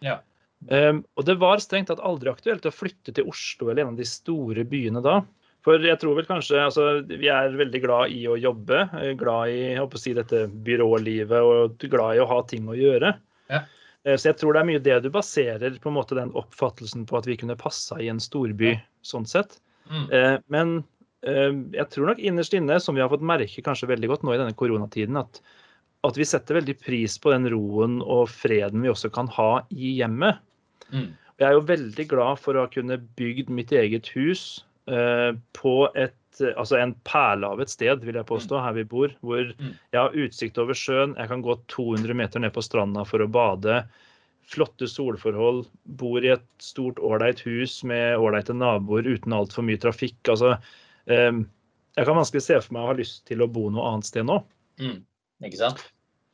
Ja. 0.00 0.20
Eh, 0.68 0.92
Og 1.16 1.24
det 1.24 1.38
var 1.38 1.58
strengt 1.58 1.88
tatt 1.88 1.98
aldri 2.00 2.30
aktuelt 2.30 2.62
å 2.62 2.72
flytte 2.72 3.12
til 3.12 3.26
Oslo 3.26 3.70
eller 3.70 3.82
en 3.82 3.88
av 3.94 3.96
de 3.96 4.04
store 4.04 4.64
byene 4.64 5.02
da. 5.02 5.22
For 5.62 5.78
jeg 5.78 5.98
tror 5.98 6.14
vel 6.16 6.24
kanskje 6.24 6.56
altså, 6.64 7.06
Vi 7.06 7.28
er 7.28 7.50
veldig 7.50 7.82
glad 7.82 8.10
i 8.12 8.24
å 8.26 8.40
jobbe, 8.40 8.88
eh, 9.02 9.12
glad 9.14 9.48
i 9.48 9.76
å 9.76 9.98
si, 9.98 10.14
dette 10.14 10.46
byrålivet 10.48 11.42
og 11.42 11.76
glad 11.78 12.16
i 12.16 12.20
å 12.20 12.28
ha 12.28 12.42
ting 12.42 12.66
å 12.66 12.78
gjøre. 12.78 13.16
Ja. 13.50 13.60
Eh, 14.04 14.16
Så 14.16 14.30
jeg 14.30 14.38
tror 14.40 14.54
det 14.54 14.62
er 14.62 14.68
mye 14.70 14.82
det 14.82 14.98
du 15.04 15.10
baserer 15.12 15.76
på 15.80 15.90
en 15.90 15.98
måte 15.98 16.18
den 16.18 16.32
oppfattelsen 16.38 17.06
på 17.08 17.18
at 17.20 17.28
vi 17.28 17.38
kunne 17.40 17.58
passa 17.58 18.00
i 18.00 18.08
en 18.12 18.22
storby 18.22 18.76
sånn 19.06 19.28
sett. 19.28 19.58
Mm. 19.90 20.06
Eh, 20.12 20.36
Men 20.48 20.76
eh, 21.26 21.52
jeg 21.76 21.88
tror 21.92 22.12
nok 22.12 22.22
innerst 22.22 22.56
inne, 22.56 22.80
som 22.80 22.96
vi 22.96 23.04
har 23.04 23.12
fått 23.12 23.24
merke 23.24 23.64
kanskje 23.64 23.90
veldig 23.90 24.12
godt 24.12 24.24
nå 24.24 24.34
i 24.34 24.40
denne 24.40 24.56
koronatiden, 24.56 25.20
at, 25.20 25.42
at 26.06 26.16
vi 26.16 26.28
setter 26.28 26.60
veldig 26.60 26.78
pris 26.80 27.18
på 27.20 27.34
den 27.34 27.50
roen 27.52 28.00
og 28.02 28.30
freden 28.32 28.84
vi 28.84 28.92
også 28.92 29.12
kan 29.12 29.28
ha 29.36 29.64
i 29.70 29.96
hjemmet. 30.00 30.40
Mm. 30.90 31.12
Jeg 31.40 31.48
er 31.48 31.56
jo 31.56 31.68
veldig 31.68 32.04
glad 32.08 32.40
for 32.40 32.56
å 32.56 32.66
ha 32.66 32.72
kunnet 32.72 33.04
bygd 33.16 33.48
mitt 33.52 33.70
eget 33.72 34.10
hus 34.12 34.64
på 35.56 35.72
et 35.96 36.12
Altså 36.56 36.78
en 36.80 36.94
perle 37.04 37.46
av 37.46 37.60
et 37.60 37.70
sted, 37.72 38.04
vil 38.04 38.14
jeg 38.18 38.26
påstå, 38.28 38.60
her 38.64 38.72
vi 38.78 38.84
bor. 38.84 39.12
Hvor 39.20 39.52
Mm. 39.58 39.74
jeg 39.92 40.00
har 40.00 40.16
utsikt 40.16 40.58
over 40.58 40.74
sjøen. 40.74 41.16
Jeg 41.16 41.28
kan 41.28 41.42
gå 41.42 41.56
200 41.68 42.14
meter 42.14 42.40
ned 42.40 42.52
på 42.52 42.62
stranda 42.62 43.04
for 43.06 43.18
å 43.20 43.30
bade. 43.30 43.84
Flotte 44.50 44.88
solforhold. 44.88 45.66
Bor 45.86 46.18
i 46.24 46.32
et 46.32 46.46
stort, 46.58 46.98
ålreit 46.98 47.40
hus 47.46 47.82
med 47.84 48.16
ålreite 48.18 48.54
naboer 48.56 49.04
uten 49.06 49.32
altfor 49.32 49.62
mye 49.62 49.78
trafikk. 49.78 50.16
Altså, 50.28 50.56
eh, 51.06 51.30
jeg 51.96 52.06
kan 52.06 52.16
vanskelig 52.16 52.42
se 52.42 52.60
for 52.60 52.72
meg 52.74 52.82
å 52.82 52.86
ha 52.86 52.98
lyst 52.98 53.26
til 53.26 53.38
å 53.42 53.50
bo 53.52 53.68
noe 53.70 53.92
annet 53.92 54.04
sted 54.06 54.24
nå. 54.26 54.42
Mm. 54.80 55.02
Ikke 55.44 55.56
sant? 55.56 55.84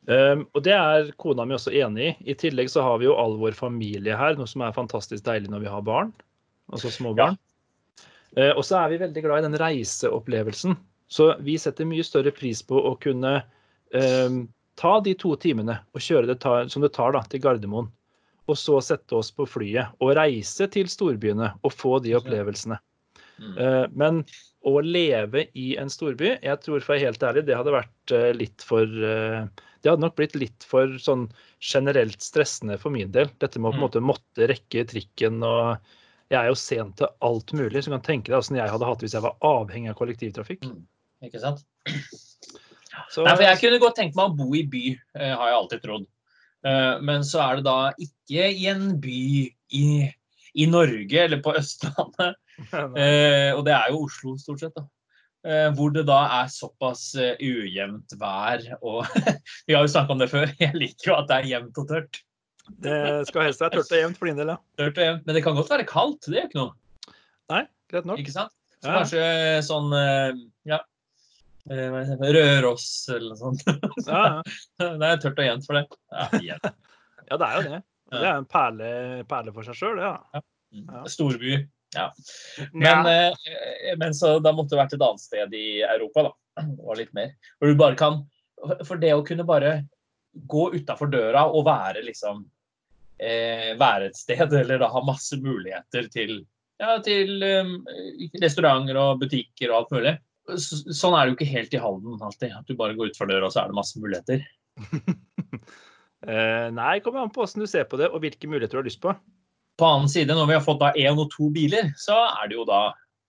Um, 0.07 0.45
og 0.55 0.63
det 0.63 0.71
er 0.71 1.09
kona 1.19 1.43
mi 1.45 1.53
også 1.57 1.73
enig 1.75 2.05
i. 2.07 2.31
I 2.31 2.33
tillegg 2.39 2.69
så 2.71 2.81
har 2.81 2.97
vi 2.99 3.05
jo 3.09 3.15
all 3.19 3.35
vår 3.37 3.51
familie 3.57 4.15
her, 4.15 4.37
noe 4.39 4.47
som 4.47 4.61
er 4.63 4.71
fantastisk 4.71 5.25
deilig 5.25 5.49
når 5.51 5.65
vi 5.65 5.67
har 5.73 5.81
barn. 5.83 6.13
Altså 6.71 6.87
små 6.91 7.13
barn. 7.15 7.35
Uh, 7.35 7.46
og 8.37 8.63
så 8.65 8.77
er 8.81 8.91
vi 8.91 9.01
veldig 9.01 9.23
glad 9.25 9.41
i 9.41 9.47
den 9.47 9.57
reiseopplevelsen. 9.61 10.77
Så 11.07 11.31
vi 11.43 11.55
setter 11.59 11.87
mye 11.87 12.05
større 12.05 12.33
pris 12.35 12.61
på 12.67 12.79
å 12.89 12.93
kunne 13.01 13.39
um, 13.95 14.41
ta 14.79 14.97
de 15.03 15.13
to 15.19 15.33
timene 15.39 15.79
og 15.95 16.03
kjøre 16.03 16.27
det 16.29 16.41
tar, 16.43 16.67
som 16.71 16.83
det 16.83 16.91
tar 16.97 17.15
da, 17.15 17.23
til 17.31 17.41
Gardermoen. 17.43 17.87
Og 18.47 18.59
så 18.59 18.79
sette 18.83 19.15
oss 19.15 19.31
på 19.35 19.47
flyet 19.47 19.95
og 20.03 20.13
reise 20.19 20.67
til 20.71 20.91
storbyene 20.91 21.53
og 21.63 21.73
få 21.73 21.97
de 22.03 22.15
opplevelsene. 22.19 22.79
Mm. 23.37 23.55
Uh, 23.55 23.85
men 23.95 24.21
å 24.67 24.81
leve 24.83 25.45
i 25.55 25.69
en 25.79 25.91
storby, 25.91 26.35
jeg 26.43 26.61
tror 26.63 26.81
for 26.81 26.91
å 26.91 26.97
være 26.97 27.07
helt 27.07 27.23
ærlig, 27.23 27.45
det 27.47 27.55
hadde 27.55 27.75
vært 27.75 28.13
uh, 28.15 28.31
litt 28.35 28.65
for 28.67 28.85
det 28.87 29.91
hadde 29.93 30.03
nok 30.03 30.17
blitt 30.17 30.35
litt 30.35 30.65
for 30.67 30.97
sånn 30.99 31.27
generelt 31.63 32.19
stressende 32.25 32.75
for 32.81 32.91
min 32.91 33.11
del. 33.13 33.29
Dette 33.39 33.61
med 33.61 33.69
å 33.69 33.71
på 33.71 33.77
en 33.77 33.79
mm. 33.79 33.85
måte 33.85 34.03
måtte 34.03 34.49
rekke 34.49 34.83
trikken 34.89 35.39
og 35.45 35.77
Jeg 36.27 36.39
er 36.41 36.49
jo 36.51 36.59
sent 36.59 36.97
til 36.99 37.09
alt 37.23 37.53
mulig, 37.55 37.81
så 37.83 37.91
du 37.91 37.95
kan 37.95 38.05
tenke 38.05 38.31
deg 38.31 38.39
åssen 38.41 38.59
jeg 38.59 38.71
hadde 38.71 38.87
hatt 38.87 38.99
det 38.99 39.07
hvis 39.07 39.15
jeg 39.15 39.23
var 39.23 39.37
avhengig 39.47 39.93
av 39.93 39.99
kollektivtrafikk. 39.99 40.67
Mm. 40.67 40.81
Ikke 41.27 41.41
sant? 41.43 41.63
Så, 43.13 43.23
Nei, 43.23 43.35
for 43.35 43.45
jeg 43.45 43.59
kunne 43.61 43.79
godt 43.81 43.97
tenkt 43.99 44.17
meg 44.17 44.31
å 44.31 44.35
bo 44.37 44.47
i 44.57 44.63
by, 44.67 44.83
eh, 45.19 45.33
har 45.37 45.51
jeg 45.51 45.57
alltid 45.59 45.83
trodd. 45.83 46.05
Eh, 46.65 46.93
men 47.05 47.25
så 47.27 47.43
er 47.43 47.59
det 47.59 47.67
da 47.67 47.77
ikke 48.03 48.49
i 48.49 48.67
en 48.71 48.87
by 49.03 49.21
i, 49.77 49.87
i 50.57 50.67
Norge 50.69 51.23
eller 51.23 51.41
på 51.45 51.53
Østlandet. 51.61 52.37
Eh, 52.73 53.51
og 53.53 53.63
det 53.67 53.75
er 53.77 53.93
jo 53.93 54.03
Oslo, 54.07 54.35
stort 54.41 54.63
sett. 54.65 54.77
da. 54.77 54.87
Hvor 55.77 55.93
det 55.95 56.01
da 56.09 56.17
er 56.41 56.49
såpass 56.51 57.13
ujevnt 57.15 58.17
vær. 58.19 58.65
Og 58.81 59.05
vi 59.69 59.77
har 59.77 59.85
jo 59.85 59.93
snakka 59.93 60.15
om 60.15 60.23
det 60.23 60.31
før, 60.33 60.49
jeg 60.63 60.75
liker 60.75 61.13
jo 61.13 61.19
at 61.21 61.29
det 61.29 61.37
er 61.37 61.51
jevnt 61.53 61.83
og 61.83 61.91
tørt. 61.93 62.23
Det 62.83 62.99
skal 63.29 63.47
helst 63.47 63.63
være 63.63 63.77
tørt 63.77 63.93
og 63.95 64.01
jevnt 64.01 64.19
for 64.19 64.29
din 64.29 64.39
del, 64.39 64.51
ja. 64.53 64.59
Tørt 64.79 64.99
og 64.99 65.05
jevnt, 65.05 65.25
Men 65.25 65.37
det 65.37 65.43
kan 65.45 65.57
godt 65.57 65.71
være 65.71 65.87
kaldt, 65.87 66.27
det 66.27 66.41
er 66.41 66.49
ikke 66.49 66.61
noe. 66.61 67.15
Nei, 67.53 67.63
greit 67.91 68.09
nok. 68.09 68.21
Ikke 68.21 68.35
sant? 68.35 68.53
Så 68.77 68.91
ja. 68.91 68.97
kanskje 68.99 69.21
sånn 69.65 69.93
ja, 70.67 70.81
Røros 71.67 73.09
eller 73.09 73.33
noe 73.33 73.39
sånt. 73.39 73.63
Ja, 74.07 74.21
ja. 74.23 74.41
Det 74.99 75.07
er 75.07 75.21
tørt 75.21 75.39
og 75.39 75.47
jevnt 75.47 75.67
for 75.67 75.79
det. 75.79 75.85
Ja, 76.45 76.59
ja 77.29 77.39
det 77.39 77.47
er 77.47 77.55
jo 77.57 77.63
det. 77.65 77.81
Det 78.07 78.23
er 78.23 78.37
en 78.37 78.47
perle, 78.47 78.91
perle 79.27 79.51
for 79.55 79.67
seg 79.67 79.75
sjøl, 79.75 79.99
det. 79.99 80.07
Ja. 80.07 80.43
ja. 80.79 81.03
Storby. 81.11 81.57
Ja. 81.95 82.07
Men. 82.71 83.09
Eh, 83.11 83.95
men, 83.99 84.15
så 84.15 84.37
da 84.43 84.53
måtte 84.55 84.75
det 84.75 84.81
vært 84.81 84.95
et 84.95 85.03
annet 85.03 85.23
sted 85.23 85.55
i 85.57 85.67
Europa, 85.83 86.29
da. 86.29 86.67
Og 86.85 86.99
litt 87.01 87.11
mer. 87.17 87.33
Hvor 87.59 87.71
du 87.71 87.79
bare 87.79 87.99
kan 87.99 88.23
For 88.87 88.97
det 88.97 89.11
å 89.13 89.25
kunne 89.25 89.45
bare 89.45 89.81
gå 90.49 90.63
utafor 90.73 91.09
døra 91.11 91.43
og 91.49 91.67
være 91.67 92.01
liksom 92.05 92.45
eh, 93.19 93.73
Være 93.79 94.11
et 94.11 94.19
sted, 94.19 94.53
eller 94.61 94.81
da 94.81 94.91
ha 94.93 95.03
masse 95.05 95.39
muligheter 95.41 96.09
til, 96.13 96.39
ja, 96.81 96.97
til 97.05 97.43
eh, 97.45 97.73
restauranter 98.41 98.99
og 99.01 99.23
butikker 99.23 99.71
og 99.71 99.81
alt 99.81 99.95
mulig. 99.97 100.15
Så, 100.47 100.79
sånn 100.95 101.15
er 101.17 101.25
det 101.25 101.33
jo 101.33 101.37
ikke 101.41 101.53
helt 101.55 101.73
i 101.75 101.81
Halden 101.83 102.21
alltid. 102.23 102.53
At 102.55 102.69
du 102.69 102.77
bare 102.79 102.95
går 102.95 103.11
utfor 103.11 103.29
døra, 103.29 103.49
og 103.49 103.55
så 103.55 103.63
er 103.63 103.71
det 103.71 103.79
masse 103.79 103.99
muligheter. 103.99 104.45
eh, 106.31 106.67
nei, 106.71 106.99
kommer 107.03 107.25
an 107.25 107.33
på 107.33 107.43
hvordan 107.43 107.65
du 107.65 107.69
ser 107.69 107.89
på 107.89 107.99
det, 107.99 108.11
og 108.13 108.23
hvilke 108.23 108.49
muligheter 108.49 108.77
du 108.77 108.83
har 108.83 108.87
lyst 108.87 109.03
på. 109.03 109.15
På 109.77 109.89
annen 109.91 110.09
side, 110.09 110.33
når 110.33 110.47
vi 110.49 110.55
har 110.57 110.65
fått 110.65 110.81
da 110.81 110.93
én 110.97 111.19
og 111.19 111.29
to 111.33 111.51
biler, 111.53 111.91
så 111.99 112.15
er 112.31 112.49
det 112.49 112.57
jo 112.57 112.65
da 112.65 112.81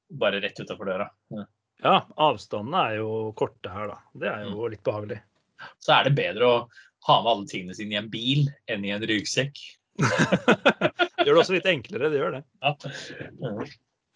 bare 0.09 0.41
rett 0.41 0.61
utafor 0.63 0.89
døra. 0.89 1.09
Ja. 1.35 1.43
ja, 1.85 1.97
avstandene 2.29 2.85
er 2.87 3.01
jo 3.03 3.11
korte 3.37 3.73
her, 3.73 3.91
da. 3.91 3.99
Det 4.17 4.31
er 4.31 4.47
jo 4.47 4.55
mm. 4.55 4.69
litt 4.73 4.85
behagelig. 4.87 5.19
Så 5.83 5.93
er 5.97 6.07
det 6.07 6.17
bedre 6.17 6.49
å 6.49 6.55
ha 7.09 7.19
med 7.23 7.33
alle 7.33 7.51
tingene 7.51 7.77
sine 7.77 7.97
i 7.97 8.01
en 8.01 8.11
bil 8.13 8.47
enn 8.71 8.87
i 8.87 8.95
en 8.95 9.05
ryggsekk. 9.11 9.61
Det 9.99 11.27
gjør 11.27 11.35
det 11.35 11.43
også 11.43 11.57
litt 11.57 11.69
enklere, 11.69 12.11
det 12.13 12.21
gjør 12.21 12.37
det. 12.39 12.43
Ja. 12.63 12.75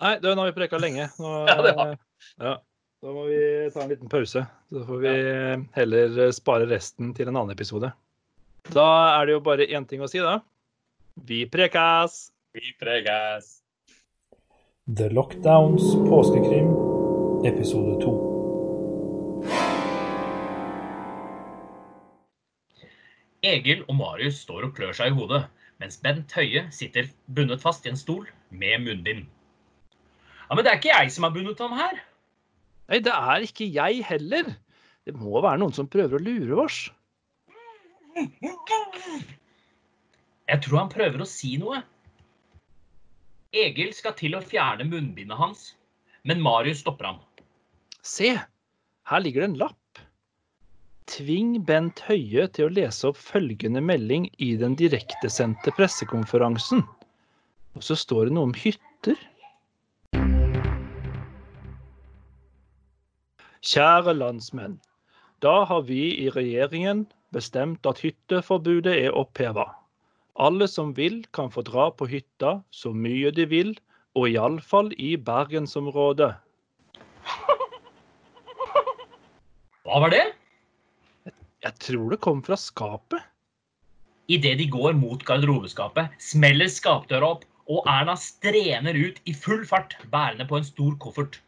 Nei, 0.03 0.13
du, 0.23 0.29
nå 0.33 0.43
har 0.43 0.51
vi 0.51 0.57
preka 0.57 0.81
lenge. 0.83 1.09
Nå, 1.23 1.33
ja, 1.51 1.57
det 1.63 1.75
har. 1.79 1.97
Ja, 2.43 2.55
da 3.03 3.15
må 3.15 3.27
vi 3.31 3.41
ta 3.75 3.85
en 3.85 3.93
liten 3.93 4.13
pause. 4.13 4.45
Så 4.73 4.85
får 4.89 5.03
vi 5.03 5.17
heller 5.77 6.23
spare 6.35 6.69
resten 6.71 7.13
til 7.19 7.31
en 7.31 7.37
annen 7.39 7.55
episode. 7.55 7.93
Da 8.71 8.89
er 9.19 9.27
det 9.27 9.37
jo 9.37 9.43
bare 9.45 9.67
én 9.67 9.87
ting 9.91 10.03
å 10.03 10.11
si, 10.11 10.23
da. 10.23 10.39
Vi 11.27 11.45
prekas! 11.51 12.31
Vi 12.55 12.75
prekas! 12.81 13.59
The 14.87 15.09
Lockdowns 15.15 15.93
påskekrim, 16.09 16.73
episode 17.47 17.99
to. 18.03 18.15
Egil 23.43 23.83
og 23.89 23.97
Marius 23.99 24.41
står 24.45 24.69
og 24.69 24.77
klør 24.77 24.95
seg 24.95 25.11
i 25.11 25.17
hodet, 25.17 25.43
mens 25.83 25.99
Bent 25.99 26.31
Høie 26.39 26.69
sitter 26.71 27.09
bundet 27.35 27.63
fast 27.63 27.87
i 27.87 27.91
en 27.91 27.99
stol 27.99 28.29
med 28.55 28.85
munnbind. 28.85 29.27
Ja, 30.47 30.55
Men 30.55 30.65
det 30.65 30.71
er 30.71 30.79
ikke 30.79 30.95
jeg 30.95 31.11
som 31.11 31.27
har 31.27 31.35
bundet 31.35 31.59
ham 31.59 31.75
her. 31.75 31.99
Nei, 32.93 33.01
det 33.03 33.15
er 33.15 33.47
ikke 33.47 33.67
jeg 33.67 34.05
heller. 34.07 34.53
Det 35.03 35.15
må 35.19 35.41
være 35.43 35.59
noen 35.59 35.75
som 35.75 35.89
prøver 35.91 36.21
å 36.21 36.23
lure 36.23 36.61
oss. 36.63 36.79
Jeg 40.53 40.61
tror 40.63 40.79
han 40.85 40.93
prøver 40.93 41.25
å 41.25 41.29
si 41.29 41.57
noe. 41.59 41.81
Egil 43.53 43.91
skal 43.97 44.15
til 44.17 44.37
å 44.39 44.45
fjerne 44.45 44.87
munnbindet 44.87 45.41
hans, 45.41 45.73
men 46.29 46.45
Marius 46.45 46.85
stopper 46.85 47.11
ham. 47.11 47.19
Se, 48.07 48.37
her 49.11 49.25
ligger 49.25 49.43
det 49.43 49.51
en 49.51 49.61
lapp. 49.65 49.82
Tving 51.13 51.59
Bent 51.69 52.01
Høie 52.07 52.47
til 52.57 52.71
å 52.71 52.73
lese 52.73 53.11
opp 53.11 53.19
følgende 53.21 53.83
melding 53.85 54.31
i 54.41 54.55
den 54.57 54.73
direktesendte 54.81 55.75
pressekonferansen. 55.77 56.81
Og 57.77 57.85
så 57.85 57.99
står 58.01 58.31
det 58.31 58.37
noe 58.39 58.49
om 58.49 58.55
hytter. 58.57 59.19
Kjære 63.61 64.17
landsmenn. 64.17 64.81
Da 65.45 65.67
har 65.69 65.85
vi 65.85 66.01
i 66.25 66.31
regjeringen 66.33 67.05
bestemt 67.37 67.85
at 67.85 68.01
hytteforbudet 68.01 68.97
er 69.05 69.13
oppheva. 69.13 69.69
Alle 70.41 70.65
som 70.65 70.97
vil, 70.97 71.27
kan 71.37 71.53
få 71.53 71.61
dra 71.69 71.91
på 71.93 72.09
hytta 72.09 72.63
så 72.73 72.97
mye 72.97 73.37
de 73.37 73.45
vil, 73.53 73.77
og 74.17 74.33
iallfall 74.33 74.95
i 74.97 75.19
bergensområdet. 75.21 76.33
Hva 79.85 80.07
var 80.07 80.15
det? 80.15 80.31
Jeg 81.63 81.79
tror 81.79 82.11
det 82.11 82.21
kom 82.25 82.43
fra 82.43 82.59
skapet. 82.59 83.23
Idet 84.33 84.57
de 84.59 84.67
går 84.71 84.97
mot 84.99 85.23
garderobeskapet, 85.27 86.15
smeller 86.23 86.71
skapdøra 86.71 87.35
opp, 87.37 87.45
og 87.71 87.87
Erna 87.91 88.17
strener 88.19 88.97
ut 88.99 89.21
i 89.29 89.35
full 89.35 89.63
fart, 89.67 89.95
bærende 90.11 90.47
på 90.49 90.59
en 90.59 90.67
stor 90.67 90.97
koffert. 91.03 91.39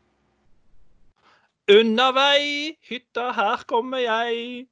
Unna 1.71 2.11
vei, 2.15 2.77
hytta, 2.87 3.31
her 3.35 3.65
kommer 3.67 4.03
jeg. 4.05 4.67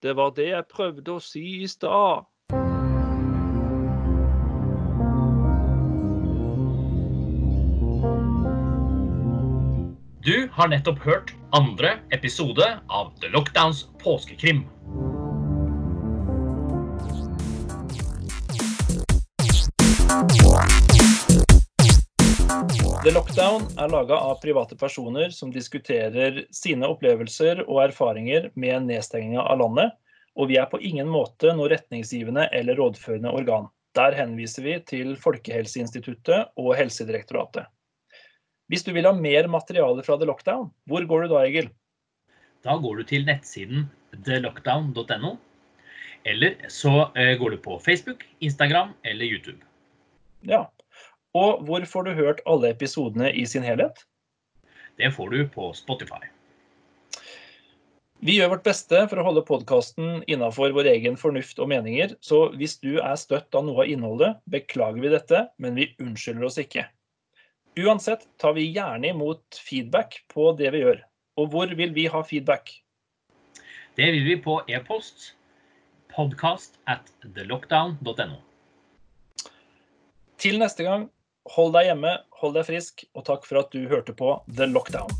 Det 0.00 0.16
var 0.16 0.32
det 0.34 0.48
jeg 0.50 0.70
prøvde 0.72 1.18
å 1.18 1.22
si 1.22 1.44
i 1.60 1.68
stad. 1.68 2.24
Har 10.60 10.68
nettopp 10.68 10.98
hørt 10.98 11.30
andre 11.56 11.94
episode 12.10 12.66
av 12.88 13.12
The 13.20 13.28
Lockdowns 13.32 13.86
påskekrim. 14.02 14.66
The 23.04 23.14
Lockdown 23.14 23.64
er 23.78 23.88
laga 23.88 24.20
av 24.20 24.36
private 24.42 24.76
personer 24.76 25.32
som 25.32 25.48
diskuterer 25.48 26.44
sine 26.52 26.92
opplevelser 26.92 27.64
og 27.64 27.86
erfaringer 27.86 28.50
med 28.52 28.84
nedstenginga 28.90 29.40
av 29.40 29.62
landet, 29.64 29.96
og 30.36 30.52
vi 30.52 30.60
er 30.60 30.68
på 30.68 30.82
ingen 30.84 31.08
måte 31.08 31.56
noe 31.56 31.72
retningsgivende 31.72 32.50
eller 32.52 32.76
rådførende 32.76 33.32
organ. 33.32 33.72
Der 33.96 34.12
henviser 34.12 34.68
vi 34.68 34.76
til 34.84 35.16
Folkehelseinstituttet 35.24 36.52
og 36.60 36.74
Helsedirektoratet. 36.76 37.64
Hvis 38.70 38.84
du 38.86 38.92
vil 38.94 39.08
ha 39.08 39.10
mer 39.10 39.48
materiale 39.50 40.02
fra 40.06 40.14
The 40.18 40.28
Lockdown, 40.28 40.68
hvor 40.86 41.06
går 41.10 41.24
du 41.24 41.32
da, 41.32 41.40
Egil? 41.42 41.70
Da 42.62 42.76
går 42.78 43.00
du 43.00 43.08
til 43.08 43.24
nettsiden 43.26 43.88
thelockdown.no. 44.26 45.32
Eller 46.28 46.68
så 46.70 47.08
eh, 47.18 47.32
går 47.40 47.56
du 47.56 47.62
på 47.64 47.80
Facebook, 47.82 48.22
Instagram 48.38 48.92
eller 49.02 49.26
YouTube. 49.26 49.58
Ja, 50.46 50.68
og 51.34 51.64
hvor 51.66 51.82
får 51.88 52.06
du 52.06 52.12
hørt 52.14 52.44
alle 52.46 52.70
episodene 52.70 53.32
i 53.34 53.42
sin 53.48 53.66
helhet? 53.66 54.04
Det 55.00 55.10
får 55.16 55.34
du 55.34 55.42
på 55.50 55.72
Spotify. 55.74 56.22
Vi 58.20 58.36
gjør 58.36 58.52
vårt 58.52 58.66
beste 58.68 59.02
for 59.08 59.18
å 59.18 59.24
holde 59.24 59.46
podkasten 59.48 60.20
innafor 60.28 60.74
vår 60.76 60.92
egen 60.92 61.16
fornuft 61.16 61.58
og 61.58 61.72
meninger, 61.72 62.12
så 62.20 62.50
hvis 62.52 62.76
du 62.84 63.00
er 63.00 63.16
støtt 63.16 63.56
av 63.56 63.64
noe 63.64 63.82
av 63.82 63.90
innholdet, 63.90 64.36
beklager 64.44 65.00
vi 65.00 65.14
dette, 65.14 65.46
men 65.58 65.78
vi 65.80 65.88
unnskylder 66.04 66.50
oss 66.50 66.60
ikke. 66.60 66.84
Uansett 67.78 68.28
tar 68.36 68.52
vi 68.52 68.72
gjerne 68.72 69.08
imot 69.08 69.62
feedback 69.68 70.24
på 70.34 70.52
det 70.58 70.72
vi 70.74 70.82
gjør. 70.82 71.02
Og 71.38 71.52
hvor 71.52 71.70
vil 71.78 71.94
vi 71.94 72.06
ha 72.10 72.22
feedback? 72.26 72.72
Det 73.96 74.10
vil 74.12 74.24
vi 74.26 74.36
på 74.42 74.60
e-post 74.68 75.34
podcast 76.10 76.80
at 76.90 77.12
thelockdown.no. 77.22 78.40
Til 80.40 80.58
neste 80.58 80.82
gang, 80.82 81.06
hold 81.54 81.74
deg 81.76 81.92
hjemme, 81.92 82.16
hold 82.42 82.58
deg 82.58 82.66
frisk, 82.66 83.04
og 83.14 83.28
takk 83.28 83.46
for 83.46 83.62
at 83.62 83.70
du 83.70 83.86
hørte 83.86 84.16
på 84.16 84.34
The 84.50 84.66
Lockdown. 84.66 85.10